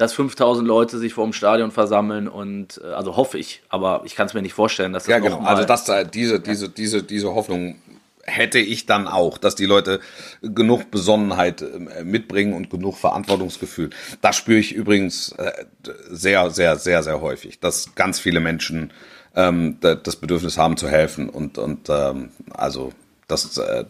dass 0.00 0.14
5000 0.14 0.66
Leute 0.66 0.98
sich 0.98 1.12
vor 1.12 1.24
dem 1.24 1.34
Stadion 1.34 1.70
versammeln 1.72 2.26
und, 2.26 2.80
äh, 2.82 2.86
also 2.88 3.16
hoffe 3.16 3.36
ich, 3.38 3.62
aber 3.68 4.00
ich 4.06 4.14
kann 4.16 4.26
es 4.26 4.32
mir 4.32 4.40
nicht 4.40 4.54
vorstellen, 4.54 4.94
dass 4.94 5.04
das 5.04 5.10
Ja, 5.10 5.18
genau. 5.18 5.40
Also 5.40 5.64
das, 5.64 5.86
äh, 5.90 6.06
diese, 6.06 6.40
diese, 6.40 6.70
diese, 6.70 7.02
diese 7.02 7.34
Hoffnung 7.34 7.76
hätte 8.24 8.58
ich 8.58 8.86
dann 8.86 9.08
auch, 9.08 9.36
dass 9.36 9.56
die 9.56 9.66
Leute 9.66 10.00
genug 10.40 10.90
Besonnenheit 10.90 11.60
äh, 11.60 12.02
mitbringen 12.02 12.54
und 12.54 12.70
genug 12.70 12.96
Verantwortungsgefühl. 12.96 13.90
Das 14.22 14.36
spüre 14.36 14.58
ich 14.58 14.72
übrigens 14.74 15.34
sehr, 16.08 16.50
sehr, 16.50 16.76
sehr, 16.76 17.02
sehr 17.02 17.20
häufig, 17.20 17.60
dass 17.60 17.94
ganz 17.94 18.18
viele 18.20 18.40
Menschen 18.40 18.92
ähm, 19.36 19.76
da- 19.82 19.96
das 19.96 20.16
Bedürfnis 20.16 20.56
haben 20.56 20.78
zu 20.78 20.88
helfen 20.88 21.28
und, 21.28 21.58
und 21.58 21.90
ähm, 21.90 22.30
also 22.52 22.92
das, 23.28 23.58
äh, 23.58 23.84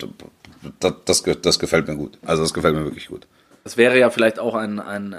das, 0.81 0.95
das, 1.05 1.23
das 1.41 1.59
gefällt 1.61 1.87
mir 1.87 1.95
gut. 1.97 2.19
Also 2.27 2.43
das 2.43 2.53
gefällt 2.53 2.75
mir 2.75 2.83
wirklich 2.85 3.07
gut. 3.07 3.29
Das 3.63 3.77
wäre 3.77 3.97
ja 3.99 4.11
vielleicht 4.11 4.41
auch 4.41 4.55
ein, 4.57 4.81
ein 4.81 5.15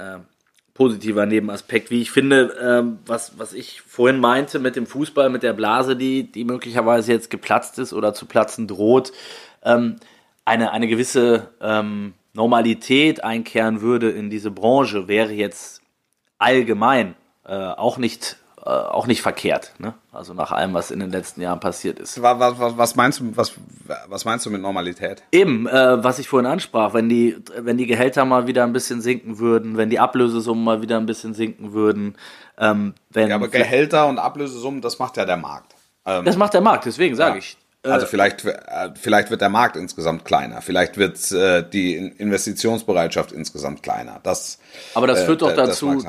positiver 0.81 1.27
Nebenaspekt, 1.27 1.91
wie 1.91 2.01
ich 2.01 2.09
finde, 2.09 2.57
ähm, 2.59 2.97
was, 3.05 3.37
was 3.37 3.53
ich 3.53 3.81
vorhin 3.81 4.19
meinte 4.19 4.57
mit 4.57 4.75
dem 4.75 4.87
Fußball, 4.87 5.29
mit 5.29 5.43
der 5.43 5.53
Blase, 5.53 5.95
die, 5.95 6.31
die 6.31 6.43
möglicherweise 6.43 7.11
jetzt 7.11 7.29
geplatzt 7.29 7.77
ist 7.77 7.93
oder 7.93 8.15
zu 8.15 8.25
platzen 8.25 8.67
droht, 8.67 9.11
ähm, 9.63 9.97
eine, 10.43 10.71
eine 10.71 10.87
gewisse 10.87 11.51
ähm, 11.61 12.15
Normalität 12.33 13.23
einkehren 13.23 13.81
würde 13.81 14.09
in 14.09 14.31
diese 14.31 14.49
Branche, 14.49 15.07
wäre 15.07 15.31
jetzt 15.33 15.83
allgemein 16.39 17.13
äh, 17.45 17.53
auch 17.53 17.99
nicht 17.99 18.37
auch 18.69 19.07
nicht 19.07 19.21
verkehrt, 19.21 19.73
ne? 19.79 19.93
Also 20.11 20.33
nach 20.33 20.51
allem, 20.51 20.73
was 20.73 20.91
in 20.91 20.99
den 20.99 21.09
letzten 21.11 21.41
Jahren 21.41 21.59
passiert 21.59 21.99
ist. 21.99 22.21
Was, 22.21 22.59
was, 22.59 22.77
was 22.77 22.95
meinst 22.95 23.19
du, 23.19 23.35
was, 23.35 23.53
was 24.07 24.25
meinst 24.25 24.45
du 24.45 24.49
mit 24.51 24.61
Normalität? 24.61 25.23
Eben, 25.31 25.67
äh, 25.67 26.03
was 26.03 26.19
ich 26.19 26.27
vorhin 26.27 26.45
ansprach, 26.45 26.93
wenn 26.93 27.09
die, 27.09 27.37
wenn 27.57 27.77
die 27.77 27.87
Gehälter 27.87 28.23
mal 28.25 28.45
wieder 28.47 28.63
ein 28.63 28.73
bisschen 28.73 29.01
sinken 29.01 29.39
würden, 29.39 29.77
wenn 29.77 29.89
die 29.89 29.99
Ablösesummen 29.99 30.63
mal 30.63 30.81
wieder 30.81 30.97
ein 30.97 31.05
bisschen 31.05 31.33
sinken 31.33 31.73
würden, 31.73 32.15
ähm, 32.59 32.93
wenn 33.09 33.29
Ja, 33.29 33.35
aber 33.35 33.47
Gehälter 33.47 34.07
und 34.07 34.19
Ablösesummen, 34.19 34.81
das 34.81 34.99
macht 34.99 35.17
ja 35.17 35.25
der 35.25 35.37
Markt. 35.37 35.73
Ähm, 36.05 36.25
das 36.25 36.37
macht 36.37 36.53
der 36.53 36.61
Markt, 36.61 36.85
deswegen 36.85 37.15
sage 37.15 37.39
ich. 37.39 37.57
Äh, 37.83 37.89
Also 37.89 38.05
vielleicht, 38.05 38.45
äh, 38.45 38.55
vielleicht 38.93 39.31
wird 39.31 39.41
der 39.41 39.49
Markt 39.49 39.75
insgesamt 39.75 40.23
kleiner, 40.23 40.61
vielleicht 40.61 40.97
wird 40.97 41.31
äh, 41.31 41.67
die 41.67 41.95
In- 41.95 42.11
Investitionsbereitschaft 42.17 43.31
insgesamt 43.31 43.81
kleiner. 43.81 44.19
Das, 44.21 44.59
aber 44.93 45.07
das 45.07 45.21
äh, 45.21 45.25
führt 45.25 45.41
doch 45.41 45.55
dazu. 45.55 46.03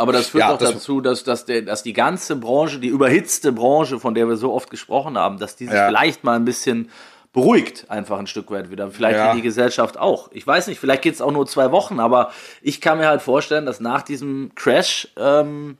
Aber 0.00 0.12
das 0.12 0.28
führt 0.28 0.42
Ja, 0.42 0.50
doch 0.50 0.58
das- 0.58 0.72
dazu, 0.72 1.00
dass, 1.00 1.22
dass, 1.24 1.44
der, 1.44 1.62
dass 1.62 1.82
die 1.82 1.92
ganze 1.92 2.36
Branche, 2.36 2.78
die 2.78 2.88
überhitzte 2.88 3.52
Branche, 3.52 4.00
von 4.00 4.14
der 4.14 4.28
wir 4.28 4.36
so 4.36 4.52
oft 4.52 4.70
gesprochen 4.70 5.16
haben, 5.18 5.38
dass 5.38 5.56
die 5.56 5.66
sich 5.66 5.74
Ja. 5.74 5.88
vielleicht 5.88 6.24
mal 6.24 6.36
ein 6.36 6.44
bisschen 6.44 6.90
beruhigt, 7.32 7.86
einfach 7.88 8.18
ein 8.18 8.26
Stück 8.26 8.50
weit 8.50 8.70
wieder. 8.72 8.90
Vielleicht 8.90 9.16
Ja. 9.18 9.34
die 9.34 9.42
Gesellschaft 9.42 9.96
auch. 9.98 10.30
Ich 10.32 10.44
weiß 10.46 10.66
nicht, 10.66 10.80
vielleicht 10.80 11.02
geht 11.02 11.14
es 11.14 11.20
auch 11.20 11.30
nur 11.30 11.46
zwei 11.46 11.70
Wochen, 11.70 12.00
aber 12.00 12.32
ich 12.60 12.80
kann 12.80 12.98
mir 12.98 13.06
halt 13.06 13.22
vorstellen, 13.22 13.66
dass 13.66 13.78
nach 13.78 14.02
diesem 14.02 14.50
Crash 14.56 15.06
ähm, 15.16 15.78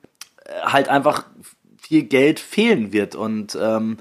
halt 0.63 0.89
einfach 0.89 1.25
viel 1.83 2.05
Geld 2.05 2.39
fehlen 2.39 2.93
wird. 2.93 3.17
Und 3.17 3.59
ähm, 3.61 3.97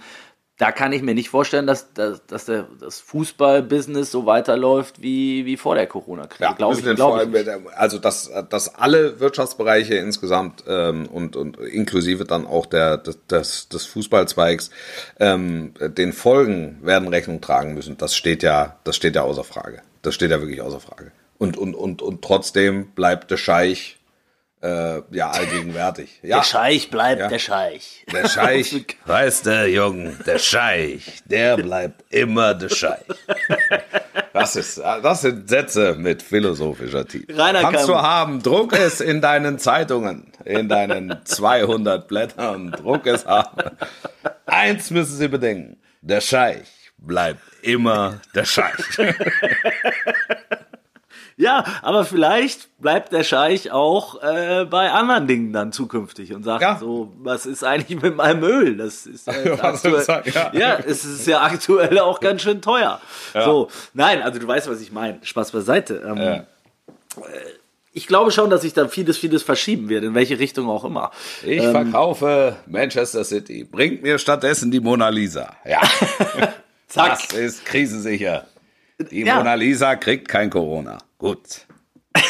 da 0.59 0.73
kann 0.73 0.91
ich 0.91 1.01
mir 1.01 1.15
nicht 1.15 1.29
vorstellen, 1.29 1.65
dass, 1.65 1.93
dass, 1.93 2.25
dass 2.27 2.43
der, 2.43 2.67
das 2.81 2.99
Fußball-Business 2.99 4.11
so 4.11 4.25
weiterläuft 4.25 5.01
wie, 5.01 5.45
wie 5.45 5.55
vor 5.55 5.73
der 5.73 5.87
Corona-Krise. 5.87 6.43
Ja, 6.43 6.51
Glaube 6.51 6.75
ich, 6.77 6.95
glaub 6.95 7.23
ich 7.23 7.29
nicht. 7.29 7.49
also 7.77 7.97
dass, 7.97 8.29
dass 8.49 8.75
alle 8.75 9.21
Wirtschaftsbereiche 9.21 9.95
insgesamt 9.95 10.65
ähm, 10.67 11.07
und, 11.07 11.37
und 11.37 11.57
inklusive 11.57 12.25
dann 12.25 12.45
auch 12.45 12.65
der, 12.65 12.97
des, 12.97 13.25
des, 13.27 13.69
des 13.69 13.85
Fußballzweigs 13.85 14.69
ähm, 15.17 15.73
den 15.79 16.11
Folgen 16.11 16.79
werden 16.81 17.07
Rechnung 17.07 17.39
tragen 17.39 17.73
müssen. 17.73 17.97
Das 17.97 18.13
steht 18.13 18.43
ja, 18.43 18.75
das 18.83 18.97
steht 18.97 19.15
ja 19.15 19.21
außer 19.21 19.45
Frage. 19.45 19.81
Das 20.01 20.13
steht 20.13 20.29
ja 20.29 20.41
wirklich 20.41 20.61
außer 20.61 20.81
Frage. 20.81 21.13
Und, 21.37 21.55
und, 21.55 21.73
und, 21.73 22.01
und 22.01 22.21
trotzdem 22.21 22.87
bleibt 22.87 23.31
der 23.31 23.37
Scheich 23.37 23.98
äh, 24.61 25.01
ja 25.11 25.29
allgegenwärtig. 25.31 26.19
Ja. 26.21 26.37
Der 26.37 26.43
Scheich 26.43 26.89
bleibt 26.89 27.21
Ja. 27.21 27.27
der 27.29 27.39
Scheich. 27.39 28.05
Der 28.11 28.27
Scheich, 28.27 28.85
weißt 29.05 29.45
du, 29.45 29.67
Jung, 29.67 30.17
der 30.25 30.37
Scheich, 30.39 31.21
der 31.25 31.57
bleibt 31.57 32.03
immer 32.13 32.53
der 32.53 32.69
Scheich. 32.69 32.99
Das, 34.33 34.55
ist, 34.55 34.77
das 34.77 35.21
sind 35.21 35.49
Sätze 35.49 35.95
mit 35.95 36.21
philosophischer 36.21 37.05
Tiefe. 37.07 37.37
Rainer 37.37 37.61
Kannst 37.61 37.79
kann- 37.79 37.87
du 37.87 37.95
haben, 38.01 38.43
druck 38.43 38.73
es 38.73 39.01
in 39.01 39.21
deinen 39.21 39.59
Zeitungen, 39.59 40.31
in 40.45 40.67
deinen 40.69 41.19
200 41.23 42.07
Blättern, 42.07 42.71
druck 42.71 43.07
es 43.07 43.25
haben. 43.25 43.71
Eins 44.45 44.91
müssen 44.91 45.15
Sie 45.17 45.27
bedenken, 45.27 45.77
der 46.01 46.21
Scheich 46.21 46.67
bleibt 46.97 47.41
immer 47.61 48.19
der 48.35 48.45
Scheich. 48.45 48.73
Ja, 51.41 51.63
aber 51.81 52.03
vielleicht 52.03 52.67
bleibt 52.79 53.13
der 53.13 53.23
Scheich 53.23 53.71
auch 53.71 54.21
äh, 54.21 54.65
bei 54.65 54.91
anderen 54.91 55.25
Dingen 55.25 55.53
dann 55.53 55.71
zukünftig 55.71 56.33
und 56.33 56.43
sagt 56.43 56.61
Ja. 56.61 56.77
so, 56.79 57.13
was 57.19 57.45
ist 57.45 57.63
eigentlich 57.63 58.01
mit 58.01 58.15
meinem 58.17 58.43
Öl? 58.43 58.75
Das 58.75 59.05
ist 59.05 59.25
ja, 59.25 59.33
aktuell, 59.63 60.01
sagen? 60.01 60.29
ja. 60.33 60.51
Ja. 60.53 60.77
es 60.85 61.05
ist 61.05 61.25
ja 61.27 61.41
aktuell 61.41 61.97
auch 61.99 62.19
ganz 62.19 62.41
schön 62.41 62.61
teuer. 62.61 62.99
So, 63.33 63.69
nein, 63.93 64.21
also 64.21 64.37
du 64.37 64.47
weißt, 64.47 64.69
was 64.69 64.81
ich 64.81 64.91
meine. 64.91 65.19
Spaß 65.23 65.51
beiseite. 65.51 66.03
Ähm, 66.05 66.17
äh, 66.17 66.41
Ich 67.93 68.05
glaube 68.05 68.31
schon, 68.31 68.49
dass 68.49 68.61
sich 68.61 68.73
da 68.73 68.87
vieles, 68.87 69.17
vieles 69.17 69.41
verschieben 69.41 69.89
wird, 69.89 70.03
in 70.03 70.13
welche 70.15 70.37
Richtung 70.39 70.69
auch 70.69 70.83
immer. 70.85 71.09
Ich 71.43 71.61
verkaufe 71.63 72.57
Manchester 72.67 73.23
City. 73.23 73.63
Bringt 73.63 74.03
mir 74.03 74.19
stattdessen 74.19 74.71
die 74.71 74.79
Mona 74.79 75.09
Lisa. 75.09 75.55
Ja. 75.65 75.81
Zack. 76.87 77.19
Das 77.29 77.33
ist 77.33 77.65
krisensicher. 77.65 78.45
Die. 79.09 79.23
Mona 79.23 79.53
Lisa 79.55 79.95
kriegt 79.95 80.27
kein 80.27 80.49
Corona. 80.49 80.97
Gut. 81.19 81.67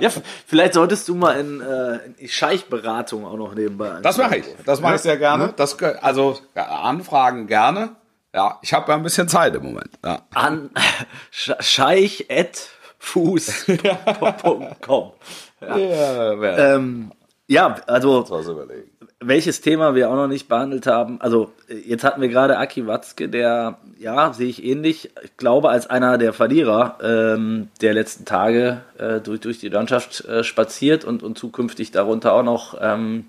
Ja, 0.00 0.10
vielleicht 0.46 0.74
solltest 0.74 1.08
du 1.08 1.14
mal 1.14 1.32
in, 1.40 1.60
äh, 1.60 1.96
in 2.06 2.16
die 2.16 2.28
Scheichberatung 2.28 3.24
auch 3.26 3.36
noch 3.36 3.54
nebenbei. 3.54 3.98
Das 4.02 4.16
mache 4.18 4.36
ich. 4.36 4.44
Das 4.64 4.80
mache 4.80 4.96
ich 4.96 5.00
sehr 5.00 5.16
gerne. 5.16 5.52
Das, 5.56 5.78
gö- 5.78 5.94
also 5.96 6.38
ja, 6.54 6.66
Anfragen 6.66 7.46
gerne. 7.46 7.96
Ja, 8.34 8.58
ich 8.62 8.72
habe 8.74 8.92
ja 8.92 8.96
ein 8.96 9.02
bisschen 9.02 9.28
Zeit 9.28 9.54
im 9.56 9.64
Moment. 9.64 9.90
Ja. 10.04 10.20
An 10.34 10.70
Sch- 11.32 11.60
Scheich 11.62 12.26
at 12.30 12.68
fuß.com. 12.98 15.12
Ja, 15.60 16.40
wer 16.40 16.74
Ähm, 16.76 17.10
ja, 17.48 17.74
also 17.88 18.24
was 18.30 18.46
überlegen. 18.46 18.92
Welches 19.20 19.60
Thema 19.60 19.94
wir 19.94 20.10
auch 20.10 20.14
noch 20.14 20.28
nicht 20.28 20.48
behandelt 20.48 20.86
haben. 20.86 21.20
Also 21.20 21.52
äh, 21.68 21.74
jetzt 21.74 22.04
hatten 22.04 22.20
wir 22.20 22.28
gerade 22.28 22.58
Aki 22.58 22.86
Watzke, 22.86 23.28
der, 23.28 23.78
ja, 23.98 24.32
sehe 24.32 24.48
ich 24.48 24.64
ähnlich, 24.64 25.10
ich 25.22 25.36
glaube 25.36 25.70
als 25.70 25.88
einer 25.88 26.18
der 26.18 26.32
Verlierer 26.32 26.98
ähm, 27.02 27.68
der 27.80 27.94
letzten 27.94 28.24
Tage 28.24 28.82
äh, 28.98 29.20
durch, 29.20 29.40
durch 29.40 29.58
die 29.58 29.68
Landschaft 29.68 30.24
äh, 30.24 30.44
spaziert 30.44 31.04
und, 31.04 31.22
und 31.22 31.36
zukünftig 31.36 31.90
darunter 31.90 32.32
auch 32.32 32.44
noch 32.44 32.78
ähm, 32.80 33.26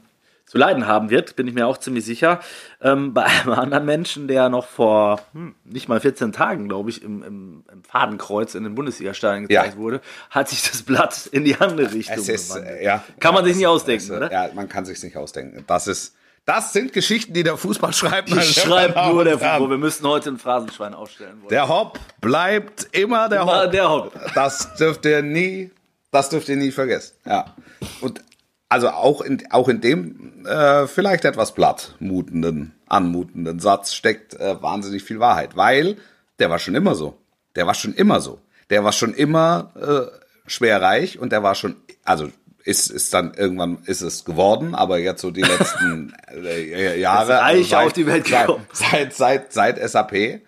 zu 0.50 0.58
leiden 0.58 0.88
haben 0.88 1.12
wird, 1.12 1.36
bin 1.36 1.48
ich 1.48 1.54
mir 1.54 1.68
auch 1.68 1.78
ziemlich 1.78 2.04
sicher. 2.04 2.40
Ähm, 2.82 3.14
bei 3.14 3.24
einem 3.44 3.54
anderen 3.54 3.86
Menschen, 3.86 4.28
der 4.28 4.50
noch 4.50 4.66
vor 4.66 5.22
hm, 5.34 5.54
nicht 5.64 5.88
mal 5.88 6.00
14 6.00 6.32
Tagen, 6.32 6.68
glaube 6.68 6.90
ich, 6.90 7.04
im, 7.04 7.22
im, 7.24 7.64
im 7.72 7.84
Fadenkreuz 7.84 8.56
in 8.56 8.64
den 8.64 8.74
Bundesliga-Stadien 8.74 9.48
Ja. 9.48 9.62
gezeigt 9.62 9.78
wurde, 9.78 10.02
hat 10.32 10.50
sich 10.50 10.64
das 10.70 10.82
Blatt 10.82 11.28
in 11.32 11.46
die 11.46 11.56
andere 11.56 11.94
Richtung 11.94 12.18
Es 12.18 12.28
ist, 12.30 12.56
äh, 12.56 12.84
ja. 12.84 13.04
Kann 13.20 13.36
man 13.36 13.44
sich 13.46 13.52
Es 13.52 13.58
nicht 13.60 13.68
ausdenken, 13.68 14.04
ist- 14.04 14.12
oder? 14.12 14.32
Ja, 14.32 14.50
man 14.56 14.68
kann 14.68 14.86
sich 14.86 15.02
nicht 15.04 15.16
ausdenken. 15.16 15.64
Das 15.68 15.86
ist, 15.86 16.16
das 16.46 16.74
sind 16.74 16.94
Geschichten, 16.94 17.34
die 17.34 17.44
der 17.44 17.56
Fußball 17.56 17.94
schreibt. 17.94 18.30
Die 18.30 18.42
schreibt 18.42 18.96
nur 19.12 19.24
der. 19.24 19.34
Fußball. 19.38 19.70
Wir 19.70 19.78
müssen 19.78 20.08
heute 20.08 20.32
ein 20.32 20.40
Phrasenschwein 20.40 20.96
aufstellen. 20.96 21.42
wollen. 21.42 21.50
Der 21.50 21.68
Hopp 21.70 22.00
bleibt 22.22 22.88
immer 22.98 23.30
der 23.30 23.42
Immer 23.42 23.64
Hopp. 23.66 23.72
der 23.72 23.90
Hopp. 23.90 24.20
Das 24.34 24.74
dürft 24.76 25.06
ihr 25.06 25.22
nie, 25.22 25.70
das 26.12 26.30
dürft 26.30 26.50
ihr 26.50 26.56
nie 26.56 26.72
vergessen. 26.72 27.16
Ja. 27.24 27.54
Und 28.02 28.22
also 28.70 28.90
auch 28.90 29.22
in, 29.22 29.44
auch 29.50 29.68
in 29.68 29.82
dem 29.82 30.46
äh, 30.46 30.88
vielleicht 30.88 31.26
etwas 31.26 31.54
blattmutenden, 31.56 32.74
anmutenden 32.88 33.60
Satz 33.60 33.94
steckt 33.94 34.36
äh, 34.36 34.62
wahnsinnig 34.62 35.04
viel 35.04 35.20
Wahrheit, 35.20 35.58
weil 35.58 35.98
der 36.38 36.52
war 36.52 36.60
schon 36.60 36.76
immer 36.76 36.96
so. 36.96 37.18
Der 37.56 37.66
war 37.66 37.74
schon 37.74 37.96
immer 37.96 38.22
so. 38.22 38.40
Der 38.70 38.84
war 38.84 38.92
schon 38.92 39.16
immer 39.16 39.74
äh, 39.76 40.50
schwer 40.50 40.82
reich 40.82 41.18
und 41.18 41.32
der 41.32 41.42
war 41.42 41.56
schon, 41.56 41.76
also 42.06 42.30
ist, 42.64 42.92
ist 42.92 43.14
dann 43.14 43.34
irgendwann 43.34 43.80
ist 43.86 44.02
es 44.02 44.24
geworden, 44.24 44.76
aber 44.76 45.00
jetzt 45.00 45.22
so 45.22 45.32
die 45.32 45.42
letzten 45.42 46.14
äh, 46.32 47.00
Jahre. 47.00 47.34
Ist 47.34 47.40
reich 47.40 47.76
also 47.76 47.88
auf 47.88 47.94
die 47.94 48.06
Welt 48.06 48.26
gekommen. 48.26 48.68
Seit, 48.72 49.14
seit, 49.14 49.54
seit, 49.54 49.78
seit 49.80 49.90
SAP. 49.90 50.42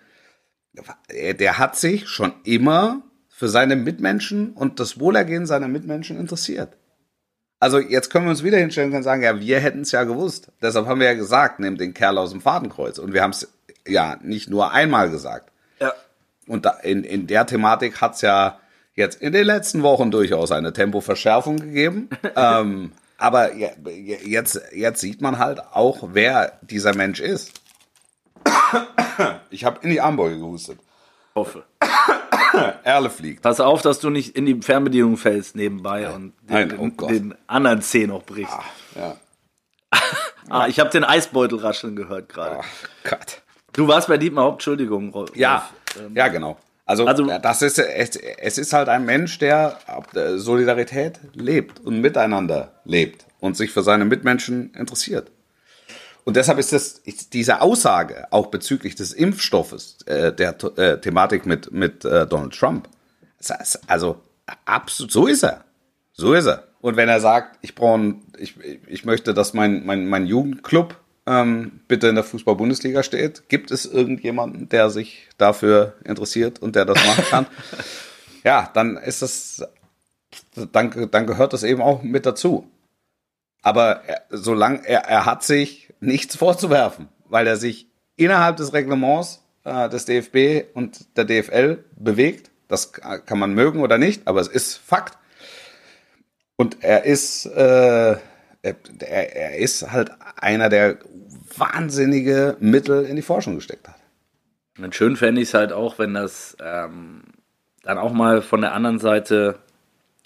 Der 1.10 1.58
hat 1.58 1.76
sich 1.76 2.08
schon 2.08 2.32
immer 2.44 3.02
für 3.28 3.48
seine 3.48 3.76
Mitmenschen 3.76 4.52
und 4.52 4.78
das 4.78 5.00
Wohlergehen 5.00 5.46
seiner 5.46 5.68
Mitmenschen 5.68 6.18
interessiert. 6.18 6.78
Also 7.62 7.78
jetzt 7.78 8.10
können 8.10 8.26
wir 8.26 8.30
uns 8.30 8.42
wieder 8.42 8.58
hinstellen 8.58 8.92
und 8.92 9.04
sagen, 9.04 9.22
ja, 9.22 9.38
wir 9.38 9.60
hätten 9.60 9.82
es 9.82 9.92
ja 9.92 10.02
gewusst. 10.02 10.50
Deshalb 10.60 10.86
haben 10.88 10.98
wir 10.98 11.06
ja 11.06 11.14
gesagt, 11.14 11.60
nehmt 11.60 11.80
den 11.80 11.94
Kerl 11.94 12.18
aus 12.18 12.32
dem 12.32 12.40
Fadenkreuz. 12.40 12.98
Und 12.98 13.12
wir 13.12 13.22
haben 13.22 13.30
es 13.30 13.52
ja 13.86 14.16
nicht 14.20 14.50
nur 14.50 14.72
einmal 14.72 15.10
gesagt. 15.10 15.52
Ja. 15.78 15.92
Und 16.48 16.66
da, 16.66 16.70
in, 16.82 17.04
in 17.04 17.28
der 17.28 17.46
Thematik 17.46 18.00
hat 18.00 18.16
es 18.16 18.22
ja 18.22 18.58
jetzt 18.96 19.22
in 19.22 19.32
den 19.32 19.46
letzten 19.46 19.84
Wochen 19.84 20.10
durchaus 20.10 20.50
eine 20.50 20.72
Tempoverschärfung 20.72 21.58
gegeben. 21.58 22.10
ähm, 22.36 22.90
aber 23.16 23.54
jetzt, 23.54 24.60
jetzt 24.74 25.00
sieht 25.00 25.20
man 25.20 25.38
halt 25.38 25.60
auch, 25.60 26.08
wer 26.14 26.58
dieser 26.62 26.96
Mensch 26.96 27.20
ist. 27.20 27.52
Ich 29.50 29.64
habe 29.66 29.78
in 29.82 29.90
die 29.90 30.00
Armbeuge 30.00 30.38
gehustet. 30.38 30.78
Hoffe. 31.34 31.64
Erle 32.84 33.10
fliegt. 33.10 33.42
Pass 33.42 33.60
auf, 33.60 33.82
dass 33.82 34.00
du 34.00 34.10
nicht 34.10 34.36
in 34.36 34.46
die 34.46 34.60
Fernbedienung 34.60 35.16
fällst 35.16 35.56
nebenbei 35.56 36.08
und 36.10 36.32
den, 36.42 36.68
Nein, 36.68 36.78
oh 36.78 37.06
den, 37.06 37.30
den 37.30 37.34
anderen 37.46 37.82
Zeh 37.82 38.06
noch 38.06 38.22
brichst. 38.24 38.52
Ah, 38.52 38.64
ja. 38.96 39.16
ah, 40.48 40.66
ich 40.66 40.80
habe 40.80 40.90
den 40.90 41.04
Eisbeutel 41.04 41.58
rascheln 41.58 41.96
gehört 41.96 42.28
gerade. 42.28 42.60
Ach 42.60 43.10
Gott. 43.10 43.42
Du 43.72 43.88
warst 43.88 44.08
bei 44.08 44.18
Dietmar 44.18 44.44
Haupt, 44.44 44.56
Entschuldigung, 44.56 45.10
Rolf. 45.10 45.34
Ja, 45.36 45.68
Ähm, 45.98 46.14
ja, 46.16 46.28
genau. 46.28 46.56
Also, 46.84 47.06
Also- 47.06 47.26
das 47.38 47.62
ist, 47.62 47.78
es, 47.78 48.16
es 48.16 48.58
ist 48.58 48.72
halt 48.72 48.88
ein 48.88 49.04
Mensch, 49.04 49.38
der 49.38 49.78
Solidarität 50.36 51.20
lebt 51.34 51.80
und 51.80 52.00
miteinander 52.00 52.72
lebt 52.84 53.24
und 53.40 53.56
sich 53.56 53.70
für 53.70 53.82
seine 53.82 54.04
Mitmenschen 54.04 54.72
interessiert. 54.74 55.30
Und 56.24 56.36
deshalb 56.36 56.58
ist 56.58 56.72
das 56.72 57.00
ist 57.04 57.34
diese 57.34 57.60
Aussage 57.60 58.26
auch 58.30 58.46
bezüglich 58.46 58.94
des 58.94 59.12
Impfstoffes, 59.12 59.98
äh, 60.06 60.32
der 60.32 60.56
äh, 60.78 61.00
Thematik 61.00 61.46
mit 61.46 61.72
mit 61.72 62.04
äh, 62.04 62.26
Donald 62.26 62.56
Trump. 62.56 62.88
Also 63.88 64.20
absolut, 64.64 65.10
so 65.10 65.26
ist 65.26 65.42
er, 65.42 65.64
so 66.12 66.32
ist 66.32 66.46
er. 66.46 66.68
Und 66.80 66.96
wenn 66.96 67.08
er 67.08 67.20
sagt, 67.20 67.58
ich 67.62 67.74
brauche, 67.74 68.14
ich 68.38 68.54
ich 68.86 69.04
möchte, 69.04 69.34
dass 69.34 69.52
mein 69.52 69.84
mein 69.84 70.06
mein 70.06 70.26
Jugendclub 70.26 70.96
ähm, 71.26 71.80
bitte 71.88 72.08
in 72.08 72.14
der 72.14 72.24
Fußball-Bundesliga 72.24 73.02
steht, 73.02 73.48
gibt 73.48 73.70
es 73.70 73.86
irgendjemanden, 73.86 74.68
der 74.68 74.90
sich 74.90 75.28
dafür 75.38 75.94
interessiert 76.04 76.60
und 76.60 76.76
der 76.76 76.84
das 76.84 77.04
machen 77.04 77.24
kann? 77.30 77.46
ja, 78.44 78.70
dann 78.74 78.96
ist 78.96 79.22
das, 79.22 79.64
dann, 80.72 81.10
dann 81.10 81.26
gehört 81.26 81.52
das 81.52 81.62
eben 81.62 81.80
auch 81.80 82.02
mit 82.02 82.26
dazu. 82.26 82.68
Aber 83.62 84.02
er, 84.04 84.22
solange 84.30 84.84
er, 84.86 85.02
er 85.04 85.24
hat 85.24 85.44
sich 85.44 85.91
nichts 86.02 86.36
vorzuwerfen, 86.36 87.08
weil 87.28 87.46
er 87.46 87.56
sich 87.56 87.88
innerhalb 88.16 88.56
des 88.56 88.72
Reglements 88.72 89.42
äh, 89.64 89.88
des 89.88 90.04
DFB 90.04 90.74
und 90.74 91.16
der 91.16 91.24
DFL 91.24 91.84
bewegt. 91.96 92.50
Das 92.68 92.92
kann 92.92 93.38
man 93.38 93.54
mögen 93.54 93.80
oder 93.80 93.98
nicht, 93.98 94.26
aber 94.26 94.40
es 94.40 94.48
ist 94.48 94.76
Fakt. 94.76 95.18
Und 96.56 96.82
er 96.82 97.04
ist, 97.04 97.46
äh, 97.46 98.16
er, 98.62 98.76
er 99.02 99.58
ist 99.58 99.90
halt 99.90 100.10
einer, 100.36 100.68
der 100.68 100.98
wahnsinnige 101.56 102.56
Mittel 102.60 103.04
in 103.04 103.16
die 103.16 103.22
Forschung 103.22 103.56
gesteckt 103.56 103.88
hat. 103.88 103.96
Und 104.78 104.94
schön 104.94 105.16
fände 105.16 105.42
ich 105.42 105.48
es 105.48 105.54
halt 105.54 105.72
auch, 105.72 105.98
wenn 105.98 106.14
das 106.14 106.56
ähm, 106.60 107.24
dann 107.82 107.98
auch 107.98 108.12
mal 108.12 108.42
von 108.42 108.62
der 108.62 108.72
anderen 108.72 109.00
Seite 109.00 109.58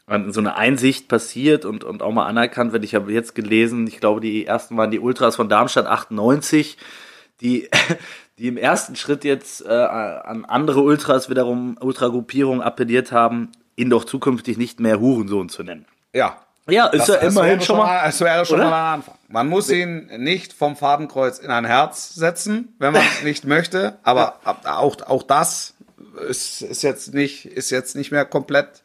so 0.07 0.41
eine 0.41 0.57
Einsicht 0.57 1.09
passiert 1.09 1.65
und, 1.65 1.83
und 1.83 2.03
auch 2.03 2.13
mal 2.13 2.27
anerkannt 2.27 2.73
wird. 2.73 2.85
Ich 2.85 2.95
habe 2.95 3.13
jetzt 3.13 3.35
gelesen, 3.35 3.87
ich 3.87 3.99
glaube, 3.99 4.21
die 4.21 4.47
ersten 4.47 4.77
waren 4.77 4.91
die 4.91 5.01
Ultras 5.01 5.35
von 5.35 5.49
Darmstadt 5.49 5.87
98, 5.87 6.79
die, 7.41 7.69
die 8.39 8.47
im 8.47 8.57
ersten 8.57 8.95
Schritt 8.95 9.25
jetzt 9.25 9.67
äh, 9.67 9.73
an 9.73 10.45
andere 10.45 10.81
Ultras 10.81 11.29
wiederum, 11.29 11.77
Ultragruppierungen 11.81 12.63
appelliert 12.63 13.11
haben, 13.11 13.51
ihn 13.75 13.91
doch 13.91 14.05
zukünftig 14.05 14.57
nicht 14.59 14.79
mehr 14.79 15.01
Hurensohn 15.01 15.49
zu 15.49 15.63
nennen. 15.63 15.87
Ja. 16.13 16.41
Ja, 16.69 16.87
ist 16.87 17.07
ja 17.07 17.17
das 17.17 17.33
immerhin 17.33 17.59
wäre 17.59 17.65
schon 17.65 17.77
mal. 17.77 18.09
Es 18.09 18.21
wäre 18.21 18.45
schon 18.45 18.59
mal 18.59 18.67
ein 18.67 18.95
Anfang. 18.95 19.15
Man 19.29 19.49
muss 19.49 19.71
ihn 19.71 20.07
nicht 20.19 20.53
vom 20.53 20.75
Fadenkreuz 20.75 21.39
in 21.39 21.51
ein 21.51 21.65
Herz 21.65 22.15
setzen, 22.15 22.75
wenn 22.81 22.93
man 22.93 23.05
nicht 23.23 23.45
möchte. 23.45 23.99
Aber 24.03 24.41
auch, 24.65 24.97
auch 25.07 25.23
das 25.23 25.75
ist, 26.29 26.63
ist, 26.63 26.83
jetzt 26.83 27.15
nicht, 27.15 27.47
ist 27.47 27.71
jetzt 27.71 27.95
nicht 27.95 28.11
mehr 28.11 28.25
komplett, 28.25 28.83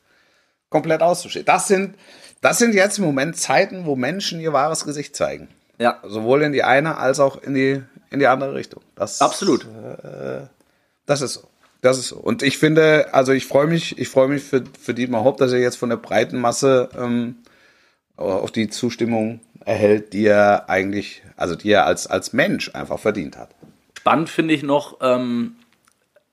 komplett 0.72 1.04
auszustehen. 1.04 1.46
Das 1.46 1.68
sind, 1.68 1.96
das 2.42 2.58
sind 2.58 2.74
jetzt 2.74 2.98
im 2.98 3.06
Moment 3.06 3.38
Zeiten, 3.38 3.86
wo 3.86 3.96
Menschen 3.96 4.40
ihr 4.40 4.54
wahres 4.54 4.84
Gesicht 4.84 5.16
zeigen. 5.16 5.50
Ja, 5.78 6.00
Sowohl 6.04 6.42
in 6.42 6.52
die 6.52 6.64
eine 6.64 6.98
als 6.98 7.20
auch 7.20 7.42
in 7.44 7.54
die, 7.54 7.84
in 8.10 8.20
die 8.20 8.28
andere 8.28 8.56
Richtung. 8.56 8.82
Das, 8.96 9.22
absolut. 9.22 9.68
Das 11.06 11.22
ist 11.22 11.34
so. 11.34 11.48
Das 11.82 11.98
ist 11.98 12.10
so. 12.10 12.18
Und 12.18 12.44
ich 12.44 12.58
finde, 12.60 13.12
also 13.12 13.32
ich 13.32 13.48
freue 13.48 13.68
mich, 13.68 13.98
ich 13.98 14.08
freue 14.08 14.28
mich 14.28 14.44
für, 14.44 14.64
für 14.80 14.94
Dietmar 14.94 15.24
Hopp, 15.24 15.38
dass 15.38 15.52
er 15.52 15.60
jetzt 15.60 15.78
von 15.78 15.90
der 15.90 15.98
breiten 15.98 16.40
Masse 16.40 16.90
ähm, 16.96 17.38
auf 18.18 18.52
die 18.52 18.70
Zustimmung 18.70 19.40
erhält, 19.66 20.14
die 20.14 20.26
er 20.26 20.70
eigentlich, 20.70 21.24
also 21.38 21.56
die 21.56 21.72
er 21.72 21.88
als, 21.88 22.06
als 22.06 22.34
Mensch 22.34 22.74
einfach 22.76 23.00
verdient 23.00 23.36
hat. 23.36 23.50
Spannend 23.98 24.30
finde 24.30 24.54
ich 24.54 24.62
noch, 24.62 24.98
ähm, 25.02 25.56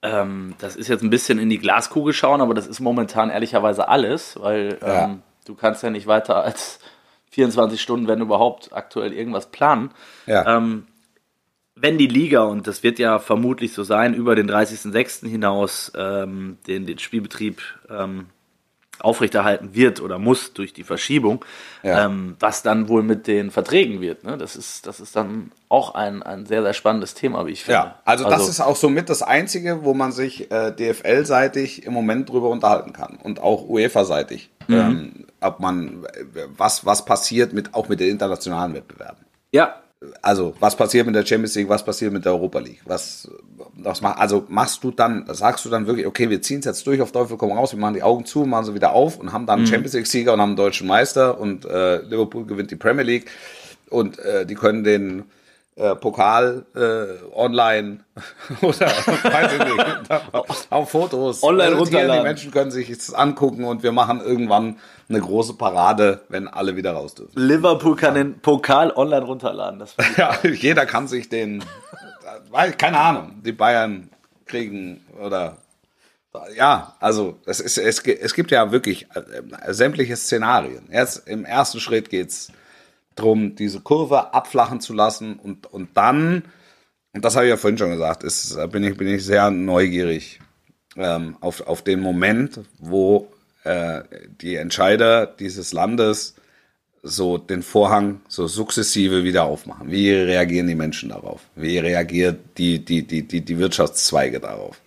ähm, 0.02 0.54
das 0.58 0.76
ist 0.76 0.88
jetzt 0.88 1.02
ein 1.02 1.10
bisschen 1.10 1.38
in 1.38 1.50
die 1.50 1.58
Glaskugel 1.58 2.12
schauen, 2.12 2.40
aber 2.40 2.54
das 2.54 2.66
ist 2.66 2.80
momentan 2.80 3.30
ehrlicherweise 3.30 3.88
alles, 3.88 4.38
weil 4.40 4.78
Ja. 4.80 5.04
ähm, 5.06 5.22
du 5.46 5.54
kannst 5.54 5.82
ja 5.82 5.90
nicht 5.90 6.06
weiter 6.06 6.42
als 6.44 6.78
24 7.30 7.80
Stunden, 7.80 8.06
wenn 8.08 8.20
überhaupt, 8.20 8.72
aktuell 8.72 9.12
irgendwas 9.12 9.50
planen. 9.50 9.90
Ja. 10.26 10.56
Ähm, 10.56 10.86
wenn 11.74 11.98
die 11.98 12.06
Liga, 12.08 12.42
und 12.42 12.66
das 12.66 12.82
wird 12.82 12.98
ja 12.98 13.18
vermutlich 13.18 13.72
so 13.72 13.84
sein, 13.84 14.14
über 14.14 14.34
den 14.34 14.50
30.06. 14.50 15.28
hinaus 15.28 15.92
ähm, 15.96 16.58
den, 16.66 16.86
den 16.86 16.98
Spielbetrieb 16.98 17.60
ähm, 17.88 18.26
aufrechterhalten 19.00 19.74
wird 19.74 20.00
oder 20.00 20.18
muss 20.18 20.52
durch 20.52 20.72
die 20.72 20.84
Verschiebung, 20.84 21.44
Ja. 21.82 22.06
ähm, 22.06 22.36
was 22.40 22.62
dann 22.62 22.88
wohl 22.88 23.02
mit 23.02 23.26
den 23.26 23.50
Verträgen 23.50 24.00
wird. 24.00 24.24
Ne? 24.24 24.36
Das, 24.38 24.56
ist, 24.56 24.86
das 24.86 25.00
ist 25.00 25.14
dann 25.16 25.52
auch 25.68 25.94
ein, 25.94 26.22
ein 26.22 26.46
sehr, 26.46 26.62
sehr 26.62 26.72
spannendes 26.74 27.14
Thema, 27.14 27.46
wie 27.46 27.52
ich 27.52 27.64
finde. 27.64 27.78
Ja, 27.78 27.94
also, 28.04 28.24
das 28.28 28.48
ist 28.48 28.60
auch 28.60 28.76
somit 28.76 29.08
das 29.08 29.22
Einzige, 29.22 29.84
wo 29.84 29.94
man 29.94 30.12
sich 30.12 30.50
äh, 30.50 30.72
DFL-seitig 30.72 31.84
im 31.86 31.92
Moment 31.92 32.28
drüber 32.28 32.48
unterhalten 32.50 32.92
kann 32.92 33.18
und 33.22 33.40
auch 33.40 33.68
UEFA-seitig, 33.68 34.50
ähm, 34.68 35.26
ob 35.40 35.60
man 35.60 36.04
äh, 36.04 36.24
was 36.56 36.84
was 36.84 37.04
passiert 37.04 37.52
mit 37.52 37.74
auch 37.74 37.88
mit 37.88 38.00
den 38.00 38.10
internationalen 38.10 38.74
Wettbewerben. 38.74 39.24
ja, 39.52 39.76
Also 40.22 40.54
was 40.60 40.76
passiert 40.76 41.06
mit 41.06 41.16
der 41.16 41.26
Champions 41.26 41.56
League, 41.56 41.68
was 41.68 41.84
passiert 41.84 42.12
mit 42.12 42.24
der 42.24 42.32
Europa 42.32 42.60
League, 42.60 42.80
was 42.84 43.28
was 43.74 44.00
mach, 44.00 44.16
also 44.16 44.44
machst 44.48 44.84
du 44.84 44.92
dann, 44.92 45.24
sagst 45.28 45.64
du 45.64 45.70
dann 45.70 45.86
wirklich, 45.86 46.06
okay, 46.06 46.30
wir 46.30 46.40
ziehen 46.40 46.60
es 46.60 46.66
jetzt 46.66 46.86
durch 46.86 47.00
auf 47.00 47.10
Teufel 47.10 47.36
komm 47.36 47.52
raus, 47.52 47.72
wir 47.72 47.80
machen 47.80 47.94
die 47.94 48.02
Augen 48.02 48.24
zu, 48.24 48.44
machen 48.44 48.66
sie 48.66 48.74
wieder 48.74 48.92
auf 48.92 49.18
und 49.18 49.32
haben 49.32 49.46
dann 49.46 49.58
einen 49.58 49.66
Champions 49.66 49.94
League 49.94 50.06
Sieger 50.06 50.34
und 50.34 50.40
haben 50.40 50.50
einen 50.50 50.56
deutschen 50.56 50.86
Meister 50.86 51.40
und 51.40 51.64
äh, 51.64 52.02
Liverpool 52.02 52.46
gewinnt 52.46 52.70
die 52.70 52.76
Premier 52.76 53.02
League 53.02 53.26
und 53.90 54.18
äh, 54.20 54.46
die 54.46 54.54
können 54.54 54.84
den 54.84 55.24
äh, 55.78 55.94
Pokal 55.94 56.66
äh, 56.74 57.34
online 57.34 58.00
oder 58.62 58.86
weiß 58.86 59.52
ich 59.52 59.58
nicht, 59.64 60.70
auf 60.70 60.90
Fotos 60.90 61.42
Online. 61.42 61.70
Die 61.70 61.76
runterladen. 61.76 62.22
Menschen 62.24 62.50
können 62.50 62.70
sich 62.70 62.88
das 62.88 63.14
angucken 63.14 63.64
und 63.64 63.82
wir 63.82 63.92
machen 63.92 64.20
irgendwann 64.20 64.78
eine 65.08 65.20
große 65.20 65.54
Parade, 65.54 66.22
wenn 66.28 66.48
alle 66.48 66.74
wieder 66.76 66.92
raus 66.92 67.14
dürfen. 67.14 67.32
Liverpool 67.40 67.96
kann 67.96 68.14
den 68.14 68.40
Pokal 68.40 68.90
online 68.90 69.24
runterladen. 69.24 69.78
Das 69.78 69.94
Ja, 70.16 70.36
jeder 70.42 70.84
kann 70.84 71.06
sich 71.06 71.28
den, 71.28 71.64
keine 72.76 72.98
Ahnung, 72.98 73.40
die 73.44 73.52
Bayern 73.52 74.10
kriegen 74.46 75.04
oder 75.20 75.58
ja, 76.56 76.94
also 77.00 77.38
es, 77.46 77.58
ist, 77.58 77.78
es, 77.78 78.00
es 78.00 78.34
gibt 78.34 78.50
ja 78.50 78.70
wirklich 78.70 79.06
äh, 79.14 79.72
sämtliche 79.72 80.16
Szenarien. 80.16 80.86
Jetzt 80.90 81.26
im 81.26 81.44
ersten 81.44 81.80
Schritt 81.80 82.10
geht's 82.10 82.52
drum, 83.18 83.54
diese 83.54 83.80
Kurve 83.80 84.32
abflachen 84.34 84.80
zu 84.80 84.92
lassen 84.92 85.38
und, 85.38 85.66
und 85.72 85.96
dann, 85.96 86.44
und 87.12 87.24
das 87.24 87.36
habe 87.36 87.46
ich 87.46 87.50
ja 87.50 87.56
vorhin 87.56 87.78
schon 87.78 87.90
gesagt, 87.90 88.22
ist, 88.22 88.56
bin 88.70 88.84
ich, 88.84 88.96
bin 88.96 89.08
ich 89.08 89.24
sehr 89.24 89.50
neugierig 89.50 90.40
ähm, 90.96 91.36
auf, 91.40 91.66
auf 91.66 91.82
den 91.82 92.00
Moment, 92.00 92.60
wo 92.78 93.28
äh, 93.64 94.02
die 94.40 94.56
Entscheider 94.56 95.26
dieses 95.26 95.72
Landes 95.72 96.34
so 97.02 97.38
den 97.38 97.62
Vorhang 97.62 98.20
so 98.28 98.46
sukzessive 98.46 99.24
wieder 99.24 99.44
aufmachen. 99.44 99.90
Wie 99.90 100.10
reagieren 100.10 100.66
die 100.66 100.74
Menschen 100.74 101.10
darauf? 101.10 101.42
Wie 101.54 101.78
reagiert 101.78 102.38
die, 102.58 102.84
die, 102.84 103.06
die, 103.06 103.26
die, 103.26 103.40
die 103.40 103.58
Wirtschaftszweige 103.58 104.40
darauf? 104.40 104.80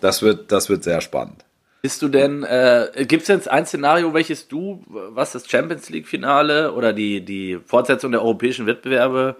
Das 0.00 0.22
wird, 0.22 0.50
das 0.52 0.68
wird 0.68 0.84
sehr 0.84 1.00
spannend. 1.00 1.43
Bist 1.84 2.00
du 2.00 2.08
denn, 2.08 2.44
äh, 2.44 2.88
gibt 3.06 3.24
es 3.24 3.28
jetzt 3.28 3.46
ein 3.50 3.66
Szenario, 3.66 4.14
welches 4.14 4.48
du, 4.48 4.82
was 4.86 5.32
das 5.32 5.46
Champions 5.46 5.90
League-Finale 5.90 6.72
oder 6.72 6.94
die, 6.94 7.22
die 7.22 7.58
Fortsetzung 7.62 8.10
der 8.10 8.22
europäischen 8.22 8.64
Wettbewerbe 8.64 9.36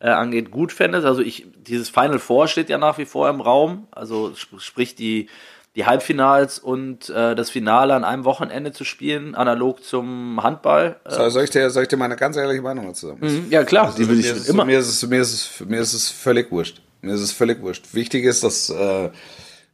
äh, 0.00 0.10
angeht, 0.10 0.50
gut 0.50 0.72
fändest? 0.72 1.06
Also 1.06 1.22
ich, 1.22 1.46
dieses 1.56 1.88
Final 1.88 2.18
Four 2.18 2.48
steht 2.48 2.68
ja 2.68 2.76
nach 2.76 2.98
wie 2.98 3.06
vor 3.06 3.30
im 3.30 3.40
Raum, 3.40 3.88
also 3.92 4.28
sp 4.36 4.60
sprich 4.60 4.94
die, 4.94 5.30
die 5.74 5.86
Halbfinals 5.86 6.58
und 6.58 7.08
äh, 7.08 7.34
das 7.34 7.48
Finale 7.48 7.94
an 7.94 8.04
einem 8.04 8.26
Wochenende 8.26 8.72
zu 8.72 8.84
spielen, 8.84 9.34
analog 9.34 9.82
zum 9.82 10.42
Handball. 10.42 10.96
Äh, 11.06 11.12
So, 11.12 11.30
soll, 11.30 11.44
ich 11.44 11.50
dir, 11.50 11.70
soll 11.70 11.84
ich 11.84 11.88
dir 11.88 11.96
meine 11.96 12.16
ganz 12.16 12.36
ehrliche 12.36 12.60
Meinung 12.60 12.88
dazu 12.88 13.06
sagen? 13.06 13.26
Mhm, 13.26 13.46
ja 13.48 13.64
klar, 13.64 13.94
die 13.96 14.06
will 14.06 14.16
mir, 14.16 14.20
ich 14.20 14.26
ist 14.26 14.36
es, 14.40 14.48
immer. 14.50 14.66
mir, 14.66 14.78
ist 14.78 14.88
es, 14.88 15.08
mir, 15.08 15.22
ist 15.22 15.32
es, 15.32 15.66
mir 15.66 15.80
ist 15.80 15.94
es 15.94 16.10
völlig 16.10 16.52
wurscht. 16.52 16.82
Mir 17.00 17.14
ist 17.14 17.22
es 17.22 17.32
völlig 17.32 17.62
wurscht. 17.62 17.94
Wichtig 17.94 18.24
ist, 18.24 18.44
dass 18.44 18.68
äh, 18.68 19.08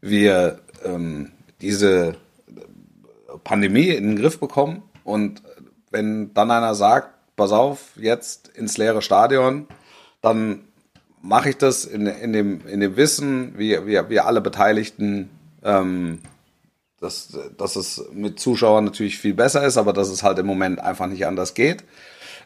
wir 0.00 0.60
ähm, 0.84 1.32
diese 1.62 2.16
Pandemie 3.44 3.88
in 3.88 4.08
den 4.08 4.16
Griff 4.16 4.38
bekommen 4.38 4.82
und 5.04 5.42
wenn 5.90 6.34
dann 6.34 6.50
einer 6.50 6.74
sagt, 6.74 7.10
pass 7.36 7.52
auf, 7.52 7.92
jetzt 7.96 8.48
ins 8.48 8.76
leere 8.76 9.02
Stadion, 9.02 9.66
dann 10.20 10.64
mache 11.22 11.50
ich 11.50 11.56
das 11.56 11.84
in, 11.84 12.06
in, 12.06 12.32
dem, 12.32 12.66
in 12.66 12.80
dem 12.80 12.96
Wissen, 12.96 13.56
wie, 13.56 13.86
wie, 13.86 14.00
wie 14.08 14.20
alle 14.20 14.40
Beteiligten, 14.40 15.30
ähm, 15.62 16.18
dass, 17.00 17.36
dass 17.56 17.76
es 17.76 18.04
mit 18.12 18.38
Zuschauern 18.38 18.84
natürlich 18.84 19.18
viel 19.18 19.34
besser 19.34 19.64
ist, 19.64 19.76
aber 19.76 19.92
dass 19.92 20.08
es 20.08 20.22
halt 20.22 20.38
im 20.38 20.46
Moment 20.46 20.80
einfach 20.80 21.06
nicht 21.06 21.26
anders 21.26 21.54
geht. 21.54 21.84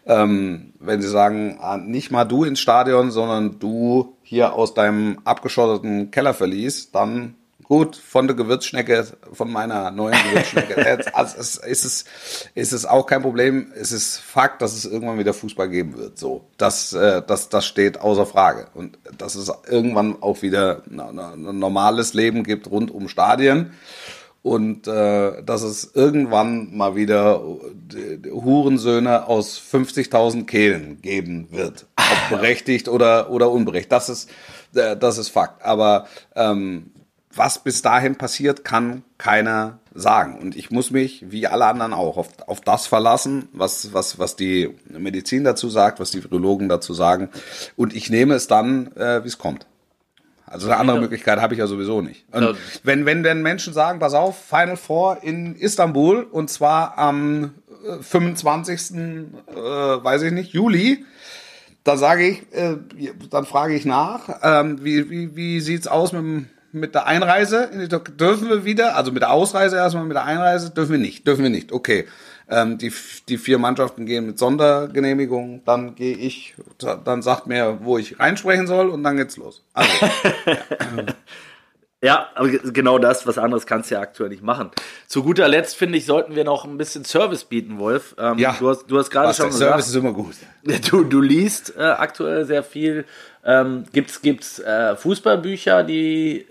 Ähm, 0.07 0.73
wenn 0.79 1.03
sie 1.03 1.09
sagen, 1.09 1.59
ah, 1.61 1.77
nicht 1.77 2.11
mal 2.11 2.25
du 2.25 2.45
ins 2.45 2.61
Stadion, 2.61 3.11
sondern 3.11 3.59
du 3.59 4.17
hier 4.23 4.53
aus 4.53 4.73
deinem 4.73 5.19
abgeschotteten 5.25 6.11
Keller 6.11 6.33
verliest, 6.33 6.95
dann 6.95 7.35
gut, 7.69 7.97
von 7.97 8.27
der 8.27 8.37
Gewürzschnecke, 8.37 9.07
von 9.33 9.51
meiner 9.51 9.91
neuen 9.91 10.15
Gewürzschnecke. 10.31 10.77
Also 11.13 11.37
es 11.39 11.57
ist, 11.57 11.85
es, 11.85 12.05
ist 12.55 12.73
es 12.73 12.87
auch 12.87 13.07
kein 13.07 13.23
Problem. 13.23 13.73
Es 13.75 13.93
ist 13.93 14.19
Fakt, 14.19 14.63
dass 14.63 14.75
es 14.75 14.85
irgendwann 14.85 15.19
wieder 15.19 15.35
Fußball 15.35 15.69
geben 15.69 15.97
wird. 15.97 16.19
So, 16.19 16.47
das, 16.57 16.93
äh, 16.93 17.23
das, 17.27 17.49
das 17.49 17.67
steht 17.67 18.01
außer 18.01 18.27
Frage. 18.27 18.69
Und 18.75 18.99
dass 19.19 19.35
es 19.35 19.53
irgendwann 19.69 20.23
auch 20.23 20.43
wieder 20.43 20.83
ein 20.91 21.59
normales 21.59 22.15
Leben 22.15 22.45
gibt 22.45 22.71
rund 22.71 22.91
um 22.91 23.09
Stadien 23.09 23.73
und 24.47 24.87
äh, 24.87 25.43
dass 25.43 25.63
es 25.63 25.91
irgendwann 25.95 26.77
mal 26.77 26.95
wieder 26.95 27.43
äh, 27.93 28.31
Hurensöhne 28.31 29.27
aus 29.27 29.61
50.000 29.61 30.47
Kehlen 30.47 31.03
geben 31.03 31.49
wird, 31.51 31.87
ob 31.97 32.39
berechtigt 32.39 32.89
oder 32.89 33.31
oder 33.31 33.51
unberechtigt. 33.51 33.91
Das 33.91 34.09
ist 34.09 34.31
äh, 34.77 34.97
das 34.97 35.19
ist 35.19 35.31
Fakt. 35.31 35.65
Aber 35.65 36.07
ähm, 36.37 36.93
was 37.37 37.59
bis 37.63 37.83
dahin 37.83 38.17
passiert, 38.17 38.65
kann 38.65 39.03
keiner 39.19 39.79
sagen. 39.95 40.39
Und 40.39 40.57
ich 40.57 40.71
muss 40.71 40.91
mich, 40.91 41.25
wie 41.31 41.47
alle 41.47 41.67
anderen 41.67 41.93
auch, 41.95 42.17
auf, 42.17 42.29
auf 42.47 42.61
das 42.61 42.87
verlassen, 42.87 43.49
was, 43.53 43.93
was, 43.93 44.19
was 44.19 44.37
die 44.37 44.75
Medizin 44.89 45.45
dazu 45.45 45.69
sagt, 45.71 46.01
was 46.01 46.11
die 46.11 46.23
Virologen 46.23 46.69
dazu 46.69 46.93
sagen. 46.95 47.31
Und 47.77 47.95
ich 47.95 48.11
nehme 48.11 48.35
es 48.35 48.47
dann, 48.47 48.93
äh, 48.97 49.23
wie 49.25 49.29
es 49.29 49.39
kommt. 49.39 49.67
Also 50.49 50.67
eine 50.69 50.77
andere 50.77 51.01
Möglichkeit 51.01 51.41
habe 51.41 51.55
ich 51.55 51.59
ja 51.59 51.67
sowieso 51.67 52.03
nicht. 52.03 52.25
Und 52.33 52.57
wenn, 52.85 53.05
wenn 53.05 53.23
denn 53.25 53.43
Menschen 53.43 53.73
sagen, 53.73 53.99
pass 53.99 54.15
auf, 54.15 54.39
Final 54.45 54.77
Four 54.77 55.23
in 55.23 55.57
Istanbul 55.57 56.23
und 56.23 56.51
zwar 56.51 56.99
am 56.99 57.55
äh, 57.85 58.01
25. 58.03 58.93
Äh, 58.97 59.55
weiß 59.57 60.23
ich 60.23 60.33
nicht, 60.33 60.53
Juli, 60.53 61.05
da 61.85 61.97
sage 61.97 62.29
ich, 62.29 62.43
äh, 62.53 62.77
dann 63.31 63.45
frage 63.45 63.75
ich 63.75 63.85
nach, 63.87 64.29
ähm, 64.43 64.85
wie, 64.85 65.11
wie, 65.11 65.35
wie 65.37 65.61
sieht's 65.61 65.89
aus 65.89 66.13
mit, 66.13 66.21
dem- 66.23 66.49
mit 66.77 66.95
der 66.95 67.07
Einreise? 67.07 67.71
in 67.73 67.81
die 67.81 67.89
Türkei? 67.89 68.13
Dürfen 68.13 68.49
wir 68.49 68.65
wieder, 68.65 68.97
also 68.97 69.13
mit 69.13 69.23
der 69.23 69.33
Ausreise 69.33 69.77
erstmal, 69.77 70.05
mit 70.05 70.17
der 70.17 70.25
Einreise 70.25 70.71
dürfen 70.71 70.93
wir 70.93 70.99
nicht, 70.99 71.27
dürfen 71.27 71.43
wir 71.43 71.51
nicht, 71.51 71.73
okay. 71.73 72.07
Ähm, 72.49 72.79
die, 72.79 72.93
die 73.29 73.39
vier 73.39 73.59
Mannschaften 73.59 74.07
gehen 74.07 74.27
mit 74.27 74.39
Sondergenehmigung, 74.39 75.63
dann 75.65 75.97
gehe 75.97 76.17
ich, 76.17 76.55
dann 77.05 77.23
sagt 77.23 77.49
mir, 77.49 77.79
wo 77.83 77.99
ich 77.99 78.21
reinsprechen 78.21 78.69
soll 78.69 78.89
und 78.89 79.03
dann 79.03 79.17
geht's 79.17 79.37
los. 79.37 79.65
Also, 79.73 79.91
Ja, 80.47 80.57
aber 82.35 82.49
ge- 82.49 82.61
genau 82.73 82.99
das, 82.99 83.27
was 83.27 83.39
anderes 83.39 83.67
kannst 83.67 83.91
du 83.91 83.95
ja 83.97 84.01
aktuell 84.01 84.29
nicht 84.31 84.43
machen. 84.43 84.71
Zu 85.09 85.23
guter 85.23 85.49
Letzt, 85.49 85.77
finde 85.77 85.99
ich, 85.99 86.05
sollten 86.07 86.37
wir 86.37 86.45
noch 86.45 86.65
ein 86.65 86.77
bisschen 86.79 87.05
Service 87.05 87.45
bieten, 87.45 87.79
Wolf. 87.79 88.15
Ähm, 88.19 88.39
ja, 88.39 88.55
du 88.59 88.69
hast, 88.69 88.87
du 88.87 88.99
hast 88.99 89.11
gerade 89.11 89.33
schon 89.35 89.47
der 89.47 89.53
Service 89.53 89.87
gesagt, 89.87 89.89
ist 89.89 89.95
immer 89.97 90.13
gut. 90.13 90.35
du, 90.91 91.05
du 91.05 91.21
liest 91.21 91.75
äh, 91.77 91.83
aktuell 91.83 92.45
sehr 92.45 92.63
viel. 92.63 93.05
Ähm, 93.45 93.85
gibt's 93.93 94.21
gibt's 94.23 94.59
äh, 94.59 94.95
Fußballbücher, 94.97 95.85
die 95.85 96.47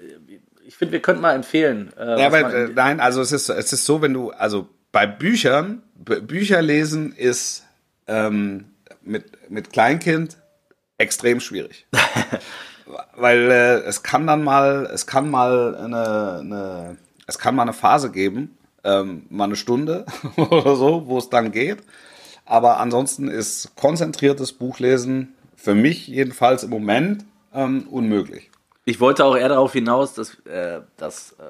ich 0.67 0.75
finde, 0.77 0.93
wir 0.93 1.01
könnten 1.01 1.21
mal 1.21 1.33
empfehlen. 1.35 1.91
Äh, 1.97 2.19
Ja, 2.21 2.25
aber 2.27 2.39
äh, 2.39 2.41
man- 2.65 2.73
nein, 2.73 2.99
also 2.99 3.21
es 3.21 3.31
ist, 3.31 3.47
es 3.49 3.71
ist 3.71 3.85
so, 3.85 4.01
wenn 4.01 4.13
du, 4.13 4.31
also 4.31 4.67
bei 4.91 5.05
Büchern, 5.05 5.83
Bücher 5.95 6.61
lesen 6.63 7.13
ist 7.13 7.63
ähm, 8.07 8.65
mit, 9.03 9.25
mit 9.49 9.71
Kleinkind 9.71 10.37
extrem 10.97 11.39
schwierig. 11.39 11.85
Weil 13.15 13.51
äh, 13.51 13.79
es 13.81 14.03
kann 14.03 14.27
dann 14.27 14.43
mal, 14.43 14.89
es 14.93 15.07
kann 15.07 15.29
mal 15.29 15.75
eine, 15.75 16.39
eine 16.39 16.97
es 17.27 17.39
kann 17.39 17.55
mal 17.55 17.63
eine 17.63 17.73
Phase 17.73 18.11
geben, 18.11 18.57
ähm, 18.83 19.25
mal 19.29 19.45
eine 19.45 19.55
Stunde 19.55 20.05
oder 20.37 20.75
so, 20.75 21.07
wo 21.07 21.17
es 21.17 21.29
dann 21.29 21.51
geht. 21.51 21.79
Aber 22.45 22.79
ansonsten 22.79 23.27
ist 23.27 23.75
konzentriertes 23.75 24.53
Buchlesen 24.53 25.33
für 25.55 25.73
mich 25.73 26.07
jedenfalls 26.07 26.63
im 26.63 26.69
Moment 26.69 27.25
ähm, 27.53 27.87
unmöglich. 27.89 28.51
Ich 28.85 28.99
wollte 28.99 29.25
auch 29.25 29.35
eher 29.35 29.49
darauf 29.49 29.73
hinaus, 29.73 30.13
dass, 30.13 30.35
äh, 30.45 30.81
dass 30.97 31.31
äh, 31.39 31.43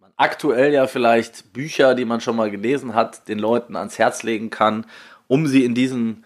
man 0.00 0.10
aktuell 0.18 0.74
ja 0.74 0.86
vielleicht 0.86 1.54
Bücher, 1.54 1.94
die 1.94 2.04
man 2.04 2.20
schon 2.20 2.36
mal 2.36 2.50
gelesen 2.50 2.94
hat, 2.94 3.28
den 3.28 3.38
Leuten 3.38 3.74
ans 3.74 3.98
Herz 3.98 4.22
legen 4.22 4.50
kann, 4.50 4.84
um 5.28 5.46
sie 5.46 5.64
in 5.64 5.74
diesen 5.74 6.24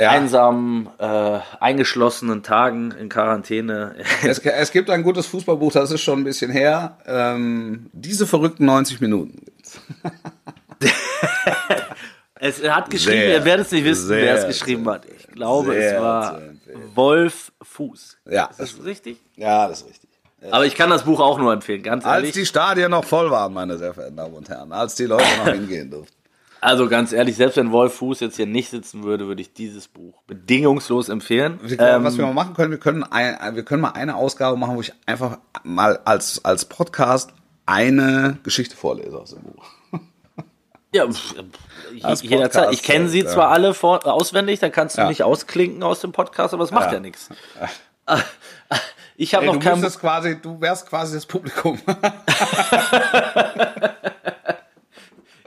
Ja. 0.00 0.10
einsamen, 0.10 0.88
äh, 0.98 1.38
eingeschlossenen 1.60 2.42
Tagen 2.42 2.90
in 2.92 3.08
Quarantäne. 3.08 3.96
Es, 4.22 4.38
es 4.38 4.72
gibt 4.72 4.88
ein 4.90 5.02
gutes 5.02 5.26
Fußballbuch, 5.26 5.72
das 5.72 5.90
ist 5.90 6.00
schon 6.00 6.20
ein 6.20 6.24
bisschen 6.24 6.50
her. 6.50 6.96
Ähm, 7.06 7.90
diese 7.92 8.26
verrückten 8.26 8.64
90 8.64 9.00
Minuten. 9.00 9.44
es 12.40 12.62
hat 12.62 12.90
geschrieben, 12.90 13.18
Sehr, 13.18 13.38
ihr 13.38 13.44
werdet 13.44 13.66
es 13.66 13.72
nicht 13.72 13.84
wissen, 13.84 14.08
wer 14.08 14.36
es 14.36 14.46
geschrieben 14.46 14.88
hat. 14.88 15.04
Ich 15.04 15.26
glaube, 15.28 15.76
es 15.76 16.00
war. 16.00 16.40
Wolf 16.94 17.52
Fuß. 17.62 18.18
Ja, 18.30 18.46
Ist 18.46 18.60
das 18.60 18.84
richtig? 18.84 19.18
ja, 19.36 19.68
das 19.68 19.82
ist 19.82 19.88
richtig. 19.88 20.08
Aber 20.50 20.64
ich 20.64 20.74
kann 20.74 20.88
das 20.88 21.04
Buch 21.04 21.20
auch 21.20 21.38
nur 21.38 21.52
empfehlen, 21.52 21.82
ganz 21.82 22.04
Als 22.06 22.14
ehrlich. 22.16 22.32
die 22.32 22.46
Stadien 22.46 22.90
noch 22.90 23.04
voll 23.04 23.30
waren, 23.30 23.52
meine 23.52 23.76
sehr 23.76 23.92
verehrten 23.92 24.16
Damen 24.16 24.32
und 24.34 24.48
Herren, 24.48 24.72
als 24.72 24.94
die 24.94 25.04
Leute 25.04 25.24
noch 25.44 25.48
hingehen 25.52 25.90
durften. 25.90 26.16
Also 26.60 26.88
ganz 26.88 27.12
ehrlich, 27.12 27.36
selbst 27.36 27.56
wenn 27.56 27.72
Wolf 27.72 27.94
Fuß 27.94 28.20
jetzt 28.20 28.36
hier 28.36 28.46
nicht 28.46 28.68
sitzen 28.70 29.02
würde, 29.04 29.26
würde 29.26 29.40
ich 29.40 29.52
dieses 29.54 29.88
Buch 29.88 30.20
bedingungslos 30.26 31.08
empfehlen. 31.08 31.58
Ähm, 31.78 32.04
was 32.04 32.18
wir 32.18 32.26
mal 32.26 32.34
machen 32.34 32.54
können, 32.54 32.70
wir 32.70 32.78
können, 32.78 33.02
ein, 33.02 33.54
wir 33.56 33.64
können 33.64 33.80
mal 33.82 33.92
eine 33.92 34.14
Ausgabe 34.16 34.56
machen, 34.58 34.76
wo 34.76 34.80
ich 34.82 34.92
einfach 35.06 35.38
mal 35.64 35.98
als, 36.04 36.44
als 36.44 36.66
Podcast 36.66 37.32
eine 37.66 38.38
Geschichte 38.42 38.76
vorlese 38.76 39.18
aus 39.18 39.30
dem 39.30 39.42
Buch. 39.42 39.64
Ja, 40.92 41.04
jederzeit. 41.04 42.30
Podcast, 42.30 42.72
Ich 42.72 42.82
kenne 42.82 43.08
sie 43.08 43.20
ja. 43.20 43.26
zwar 43.28 43.50
alle 43.50 43.74
vor, 43.74 44.04
auswendig, 44.08 44.58
dann 44.58 44.72
kannst 44.72 44.96
du 44.98 45.02
Ja. 45.02 45.08
mich 45.08 45.22
ausklinken 45.22 45.84
aus 45.84 46.00
dem 46.00 46.10
Podcast, 46.10 46.52
aber 46.52 46.64
es 46.64 46.72
macht 46.72 46.86
ja, 46.88 46.94
Ja. 46.94 47.00
nichts. 47.00 47.28
Ich 49.16 49.34
habe 49.34 49.46
noch 49.46 49.52
du, 49.52 49.60
kein. 49.60 49.74
müsstest 49.78 50.00
quasi, 50.00 50.40
du 50.40 50.60
wärst 50.60 50.88
quasi 50.88 51.14
das 51.14 51.26
Publikum. 51.26 51.78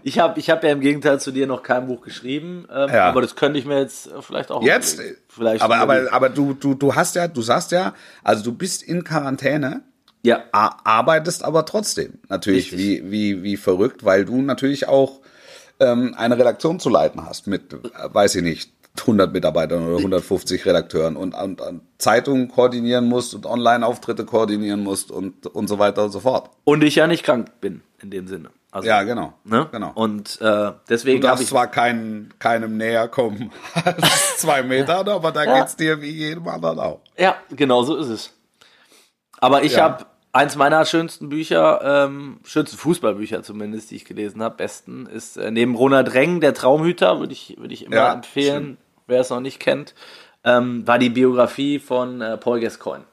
Ich 0.04 0.20
habe 0.20 0.40
ich 0.40 0.50
hab 0.50 0.64
ja 0.64 0.72
im 0.72 0.82
Gegenteil 0.82 1.20
zu 1.20 1.32
dir 1.32 1.48
noch 1.48 1.64
kein 1.64 1.88
Buch 1.88 2.02
geschrieben, 2.02 2.68
ähm, 2.74 2.90
Ja. 2.94 3.06
aber 3.10 3.22
das 3.22 3.36
könnte 3.36 3.58
ich 3.60 3.66
mir 3.66 3.80
jetzt 3.80 4.08
äh, 4.08 4.22
vielleicht 4.22 4.52
auch. 4.52 4.62
Jetzt? 4.64 4.96
überlegen. 4.96 5.18
Vielleicht 5.30 5.62
aber, 5.62 5.82
überlegen. 5.84 6.08
aber, 6.08 6.16
aber 6.16 6.30
du, 6.30 6.54
du, 6.54 6.74
du 6.76 6.94
hast 6.96 7.16
ja, 7.16 7.28
du 7.28 7.42
sagst 7.42 7.72
ja, 7.72 7.94
also 8.24 8.44
du 8.44 8.52
bist 8.54 8.84
in 8.84 9.04
Quarantäne. 9.04 9.82
ja, 10.24 10.44
arbeitest 10.52 11.44
aber 11.44 11.66
trotzdem 11.66 12.20
natürlich 12.30 12.72
Richtig. 12.72 13.04
wie, 13.04 13.12
wie, 13.12 13.44
wie 13.44 13.58
verrückt, 13.58 14.04
weil 14.06 14.26
du 14.26 14.42
natürlich 14.42 14.88
auch 14.88 15.22
ähm, 15.80 16.14
eine 16.18 16.38
Redaktion 16.38 16.80
zu 16.80 16.90
leiten 16.90 17.26
hast 17.26 17.48
mit, 17.48 17.74
äh, 17.74 17.78
weiß 18.14 18.36
ich 18.36 18.44
nicht, 18.44 18.72
100 19.00 19.34
Mitarbeitern 19.34 19.88
oder 19.88 19.98
150 19.98 20.66
Redakteuren 20.68 21.16
und, 21.16 21.34
und, 21.34 21.60
und 21.62 21.82
Zeitungen 21.98 22.48
koordinieren 22.48 23.06
musst 23.06 23.34
und 23.34 23.48
Online-Auftritte 23.48 24.24
koordinieren 24.24 24.82
musst 24.84 25.10
und, 25.10 25.48
und 25.48 25.68
so 25.68 25.80
weiter 25.80 26.04
und 26.04 26.12
so 26.12 26.20
fort. 26.20 26.52
und 26.64 26.84
ich 26.84 26.96
ja 26.96 27.08
nicht 27.08 27.24
krank 27.24 27.60
bin 27.60 27.82
in 28.04 28.12
dem 28.12 28.28
Sinne. 28.28 28.50
Also, 28.74 28.88
Ja, 28.90 29.04
genau. 29.04 29.34
Ne? 29.44 29.68
genau. 29.72 29.92
Und 29.94 30.42
äh, 30.42 30.46
du 30.46 30.74
deswegen 30.90 31.18
habe 31.20 31.28
darfst 31.28 31.44
ich 31.44 31.50
zwar 31.50 31.68
kein, 31.68 32.34
keinem 32.40 32.76
näher 32.78 33.08
kommen 33.08 33.52
als 33.86 34.38
zwei 34.38 34.64
Metern, 34.64 35.08
aber 35.08 35.32
da 35.32 35.44
Ja. 35.44 35.60
geht's 35.60 35.76
dir 35.76 36.02
wie 36.02 36.10
jedem 36.10 36.48
anderen 36.48 36.80
auch. 36.80 37.00
Ja, 37.18 37.36
genau 37.52 37.84
so 37.84 37.96
ist 37.96 38.08
es. 38.08 38.34
Aber 39.40 39.64
ich 39.64 39.74
Ja. 39.74 39.84
habe 39.84 40.06
eins 40.32 40.56
meiner 40.56 40.86
schönsten 40.86 41.30
Bücher, 41.30 41.82
ähm, 42.08 42.40
schönsten 42.44 42.78
Fußballbücher 42.78 43.44
zumindest, 43.44 43.92
die 43.92 43.98
ich 43.98 44.06
gelesen 44.06 44.42
habe, 44.42 44.56
besten, 44.56 45.06
ist 45.06 45.38
äh, 45.38 45.52
neben 45.52 45.76
Ronald 45.76 46.16
Reng, 46.16 46.42
der 46.42 46.56
Traumhüter, 46.56 47.20
würde 47.20 47.34
ich, 47.34 47.56
würde 47.60 47.74
ich 47.76 47.86
immer 47.86 47.96
Ja, 47.98 48.14
empfehlen, 48.14 48.78
wer 49.06 49.22
es 49.22 49.30
noch 49.30 49.40
nicht 49.40 49.60
kennt, 49.60 49.94
ähm, 50.44 50.88
war 50.88 50.98
die 50.98 51.12
Biografie 51.12 51.78
von 51.78 52.22
äh, 52.22 52.38
Paul 52.38 52.60
Gascoigne. 52.60 53.06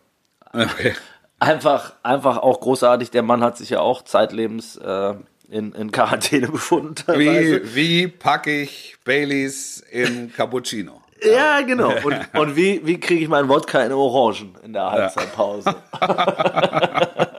Okay. 0.54 0.94
Einfach, 1.38 1.92
einfach 2.02 2.38
auch 2.38 2.60
großartig. 2.60 3.10
Der 3.10 3.22
Mann 3.22 3.42
hat 3.42 3.56
sich 3.56 3.70
ja 3.70 3.80
auch 3.80 4.02
zeitlebens 4.02 4.76
äh, 4.76 5.14
in, 5.50 5.72
in 5.72 5.92
Quarantäne 5.92 6.48
befunden. 6.48 6.94
teilweise. 6.94 7.74
Wie, 7.74 7.74
wie 7.74 8.08
packe 8.08 8.62
ich 8.62 8.96
Baileys 9.04 9.84
in 9.90 10.32
Cappuccino? 10.32 11.02
Ja, 11.22 11.60
genau. 11.60 11.92
Und, 12.02 12.34
und 12.34 12.56
wie, 12.56 12.80
wie 12.86 12.98
kriege 12.98 13.22
ich 13.22 13.28
meinen 13.28 13.48
Wodka 13.48 13.82
in 13.82 13.92
Orangen 13.92 14.56
in 14.64 14.72
der 14.72 14.90
Halbzeitpause? 14.90 15.74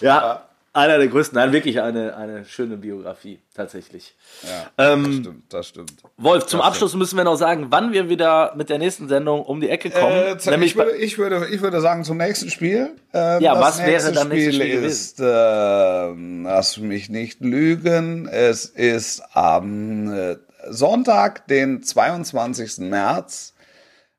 ja, 0.00 0.47
Einer 0.78 0.98
der 0.98 1.08
größten, 1.08 1.36
nein, 1.36 1.52
wirklich 1.52 1.80
eine, 1.80 2.16
eine 2.16 2.44
schöne 2.44 2.76
Biografie, 2.76 3.40
tatsächlich. 3.52 4.14
Ja, 4.44 4.92
Ähm, 4.92 5.04
das 5.04 5.14
stimmt, 5.16 5.52
das 5.52 5.66
stimmt. 5.66 5.92
Wolf, 6.16 6.46
zum 6.46 6.60
Das 6.60 6.68
Abschluss 6.68 6.94
müssen 6.94 7.16
wir 7.16 7.24
noch 7.24 7.34
sagen, 7.34 7.66
wann 7.70 7.92
wir 7.92 8.08
wieder 8.08 8.54
mit 8.54 8.70
der 8.70 8.78
nächsten 8.78 9.08
Sendung 9.08 9.42
um 9.42 9.60
die 9.60 9.70
Ecke 9.70 9.90
kommen. 9.90 10.12
Äh, 10.12 10.36
nämlich 10.50 10.70
ich, 10.70 10.76
würde, 10.76 10.96
ich, 10.96 11.18
würde, 11.18 11.48
ich 11.50 11.62
würde 11.62 11.80
sagen 11.80 12.04
zum 12.04 12.18
nächsten 12.18 12.48
Spiel. 12.48 12.94
Ähm, 13.12 13.42
Ja, 13.42 13.58
was 13.58 13.84
wäre 13.84 14.12
dann 14.12 14.28
Spiel 14.28 14.52
Spiel 14.52 14.84
ist, 14.84 15.20
ähm, 15.20 16.44
lass 16.44 16.78
mich 16.78 17.08
nicht 17.08 17.40
lügen, 17.40 18.28
es 18.28 18.66
ist 18.66 19.22
am 19.32 20.12
äh, 20.12 20.36
Sonntag, 20.68 21.48
den 21.48 21.82
22. 21.82 22.78
März, 22.88 23.52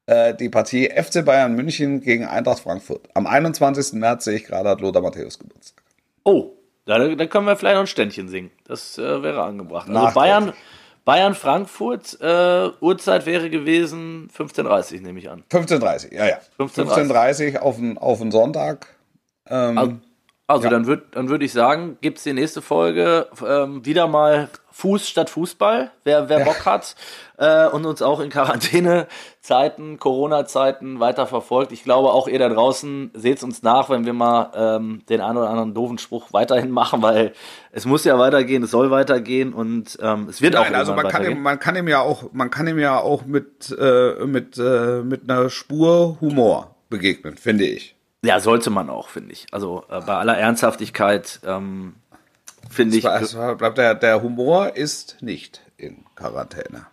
äh, 0.07 0.33
die 0.35 0.49
Partie 0.49 0.89
FC 0.89 1.23
Bayern 1.23 1.55
München 1.55 2.01
gegen 2.01 2.25
Eintracht 2.25 2.59
Frankfurt. 2.59 3.07
Am 3.13 3.27
21. 3.27 3.93
März 3.93 4.25
sehe 4.25 4.35
ich 4.35 4.43
gerade 4.43 4.67
hat 4.67 4.81
Lothar 4.81 5.01
Matthäus 5.01 5.39
Geburtstag. 5.39 5.78
Oh, 6.29 6.55
da, 6.85 6.97
da 7.15 7.25
können 7.27 7.45
wir 7.45 7.55
vielleicht 7.55 7.75
noch 7.75 7.81
ein 7.83 7.87
Ständchen 7.87 8.29
singen. 8.29 8.51
Das 8.65 8.97
äh, 8.97 9.21
wäre 9.23 9.43
angebracht. 9.43 9.89
Also. 9.89 10.13
Bayern, 10.13 10.53
Bayern 11.05 11.35
Frankfurt, 11.35 12.19
äh, 12.21 12.69
Uhrzeit 12.81 13.25
wäre 13.25 13.49
gewesen 13.49 14.29
15.30 14.35 15.01
nehme 15.01 15.19
ich 15.19 15.29
an. 15.29 15.43
15.30 15.51 16.13
ja, 16.13 16.27
ja. 16.27 16.39
15:30. 16.59 17.09
15.30 17.11 17.57
auf 17.59 17.75
den, 17.77 17.97
auf 17.97 18.19
den 18.19 18.31
Sonntag. 18.31 18.87
Ähm, 19.47 19.77
Also, 19.77 19.93
also 20.47 20.63
Ja. 20.65 20.69
dann 20.71 20.87
würde 20.87 21.03
dann 21.11 21.29
würd 21.29 21.43
ich 21.43 21.51
sagen, 21.53 21.97
gibt 22.01 22.17
es 22.17 22.23
die 22.23 22.33
nächste 22.33 22.61
Folge 22.61 23.27
ähm, 23.47 23.85
wieder 23.85 24.07
mal 24.07 24.49
Fuß 24.79 25.09
statt 25.09 25.29
Fußball, 25.29 25.91
wer, 26.05 26.29
wer 26.29 26.45
Bock 26.45 26.65
hat 26.65 26.95
äh, 27.37 27.67
und 27.67 27.85
uns 27.85 28.01
auch 28.01 28.21
in 28.21 28.29
Quarantänezeiten, 28.29 29.99
Corona-Zeiten 29.99 31.01
weiter 31.01 31.27
verfolgt. 31.27 31.73
Ich 31.73 31.83
glaube, 31.83 32.13
auch 32.13 32.29
ihr 32.29 32.39
da 32.39 32.47
draußen 32.47 33.11
seht 33.13 33.43
uns 33.43 33.61
nach, 33.61 33.89
wenn 33.89 34.05
wir 34.05 34.13
mal 34.13 34.51
ähm, 34.55 35.01
den 35.09 35.19
einen 35.19 35.37
oder 35.37 35.49
anderen 35.49 35.73
doofen 35.73 35.97
Spruch 35.97 36.31
weiterhin 36.31 36.71
machen, 36.71 37.01
weil 37.01 37.33
es 37.73 37.85
muss 37.85 38.05
ja 38.05 38.17
weitergehen, 38.17 38.63
es 38.63 38.71
soll 38.71 38.89
weitergehen 38.89 39.53
und 39.53 39.97
ähm, 40.01 40.27
es 40.29 40.41
wird 40.41 40.55
auch 40.55 40.63
Nein, 40.63 40.75
also 40.75 40.93
irgendwann 40.93 41.03
man 41.03 41.11
kann, 41.11 41.21
weitergehen. 41.23 41.37
ihm, 41.37 41.43
man 41.43 41.59
kann 41.59 41.75
ihm 41.75 41.87
ja 41.89 41.99
auch, 41.99 42.23
man 42.31 42.49
kann 42.49 42.67
ihm 42.67 42.79
ja 42.79 42.99
auch 42.99 43.25
mit, 43.25 43.75
äh, 43.77 44.25
mit, 44.25 44.57
äh, 44.57 45.01
mit 45.03 45.29
einer 45.29 45.49
Spur 45.49 46.17
Humor 46.21 46.75
begegnen, 46.89 47.35
finde 47.35 47.65
ich. 47.65 47.97
Ja, 48.23 48.39
sollte 48.39 48.69
man 48.69 48.89
auch, 48.89 49.09
finde 49.09 49.33
ich. 49.33 49.47
Also 49.51 49.83
äh, 49.89 49.99
bei 49.99 50.15
aller 50.15 50.37
Ernsthaftigkeit 50.37 51.41
ähm, 51.45 51.95
finde 52.69 52.97
ich. 52.97 53.05
Es 53.05 53.33
bleibt 53.33 53.77
der, 53.77 53.95
der 53.95 54.21
Humor 54.21 54.75
ist 54.75 55.17
nicht 55.21 55.61
in 55.77 56.05
Quarantäne. 56.15 56.87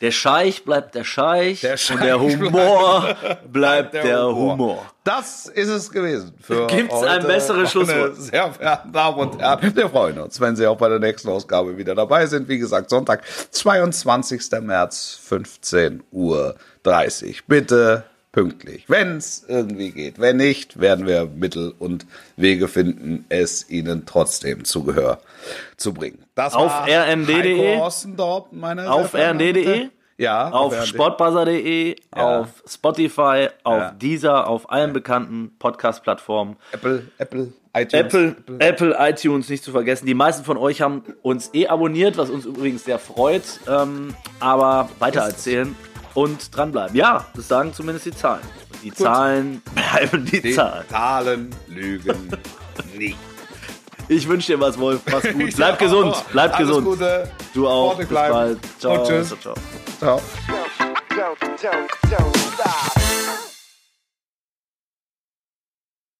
Der 0.00 0.10
Scheich 0.10 0.64
bleibt 0.64 0.94
der 0.94 1.04
Scheich, 1.04 1.60
Der 1.60 1.72
und 1.72 1.78
Scheich 1.78 2.00
der 2.00 2.18
Humor 2.18 3.14
bleibt 3.52 3.92
der, 3.92 4.26
Humor. 4.26 4.86
Das 5.04 5.46
ist 5.46 5.68
es 5.68 5.90
gewesen. 5.90 6.32
Für 6.40 6.66
Gibt's 6.66 7.02
ein 7.02 7.26
besseres 7.26 7.70
Schlusswort? 7.70 8.16
Sehr 8.16 8.50
verehrten 8.50 8.90
Damen 8.90 9.18
und 9.18 9.38
Herren, 9.38 9.76
wir 9.76 9.90
freuen 9.90 10.18
uns, 10.18 10.40
wenn 10.40 10.56
Sie 10.56 10.66
auch 10.66 10.78
bei 10.78 10.88
der 10.88 10.98
nächsten 10.98 11.28
Ausgabe 11.28 11.76
wieder 11.76 11.94
dabei 11.94 12.24
sind. 12.24 12.48
Wie 12.48 12.58
gesagt, 12.58 12.88
Sonntag, 12.88 13.22
22. 13.50 14.50
März, 14.62 15.20
15.30 15.28 16.00
Uhr. 16.10 16.54
Bitte 17.46 18.04
pünktlich, 18.32 18.84
wenn 18.88 19.16
es 19.16 19.44
irgendwie 19.48 19.90
geht. 19.90 20.18
Wenn 20.20 20.36
nicht, 20.36 20.80
werden 20.80 21.06
wir 21.06 21.26
Mittel 21.26 21.72
und 21.78 22.06
Wege 22.36 22.68
finden, 22.68 23.24
es 23.28 23.68
Ihnen 23.70 24.04
trotzdem 24.06 24.64
zu 24.64 24.84
Gehör 24.84 25.20
zu 25.76 25.92
bringen. 25.94 26.24
Das 26.34 26.54
Auf 26.54 26.70
war 26.70 26.86
rnd.de? 26.88 27.78
Sehr 27.90 28.90
Auf 28.90 29.14
rnd.de? 29.14 29.64
Herren. 29.64 29.90
Ja, 30.20 30.50
Auf 30.50 30.72
RND. 30.74 30.86
sportbuzzer.de, 30.88 31.94
Ja. 32.16 32.40
auf 32.40 32.48
Spotify, 32.68 33.48
auf 33.62 33.78
Ja. 33.80 33.90
Deezer, 33.92 34.48
auf 34.48 34.68
allen 34.70 34.92
bekannten 34.92 35.52
Podcast-Plattformen. 35.60 36.56
Apple, 36.72 37.06
Apple, 37.18 37.52
iTunes. 37.72 37.92
Apple, 37.94 38.36
Apple, 38.58 38.96
iTunes 38.98 39.48
nicht 39.48 39.62
zu 39.62 39.70
vergessen. 39.70 40.06
Die 40.06 40.14
meisten 40.14 40.44
von 40.44 40.56
euch 40.56 40.80
haben 40.80 41.02
uns 41.22 41.50
eh 41.54 41.68
abonniert, 41.68 42.16
was 42.16 42.30
uns 42.30 42.46
übrigens 42.46 42.84
sehr 42.84 42.98
freut. 42.98 43.44
Ähm, 43.68 44.12
aber 44.40 44.88
weitererzählen 44.98 45.76
und 46.18 46.56
dranbleiben. 46.56 46.96
Ja, 46.96 47.26
das 47.34 47.48
sagen 47.48 47.72
zumindest 47.72 48.06
die 48.06 48.14
Zahlen. 48.14 48.42
Die 48.82 48.92
Zahlen 48.92 49.62
bleiben 49.74 50.24
die, 50.24 50.40
Die 50.40 50.52
Zahlen. 50.54 50.84
Zahlen 50.88 51.54
lügen 51.68 52.30
nie. 52.96 53.16
Ich 54.08 54.26
wünsche 54.28 54.52
dir 54.52 54.60
was, 54.60 54.78
Wolf. 54.78 55.00
Mach's 55.10 55.32
gut. 55.32 55.54
Bleib 55.56 55.78
gesund. 55.78 56.14
auch, 56.14 56.22
Bleib 56.32 56.54
alles 56.54 56.68
gesund. 56.68 56.86
Gute. 56.86 57.30
Du 57.54 57.68
auch. 57.68 57.96
Bis 57.96 58.08
bleiben. 58.08 58.32
bald. 58.32 58.58
Ciao. 58.78 58.94
Und 59.00 59.06
tschüss. 59.06 59.28
ciao, 59.28 59.54
ciao. 60.00 60.20
Ciao. 62.08 62.97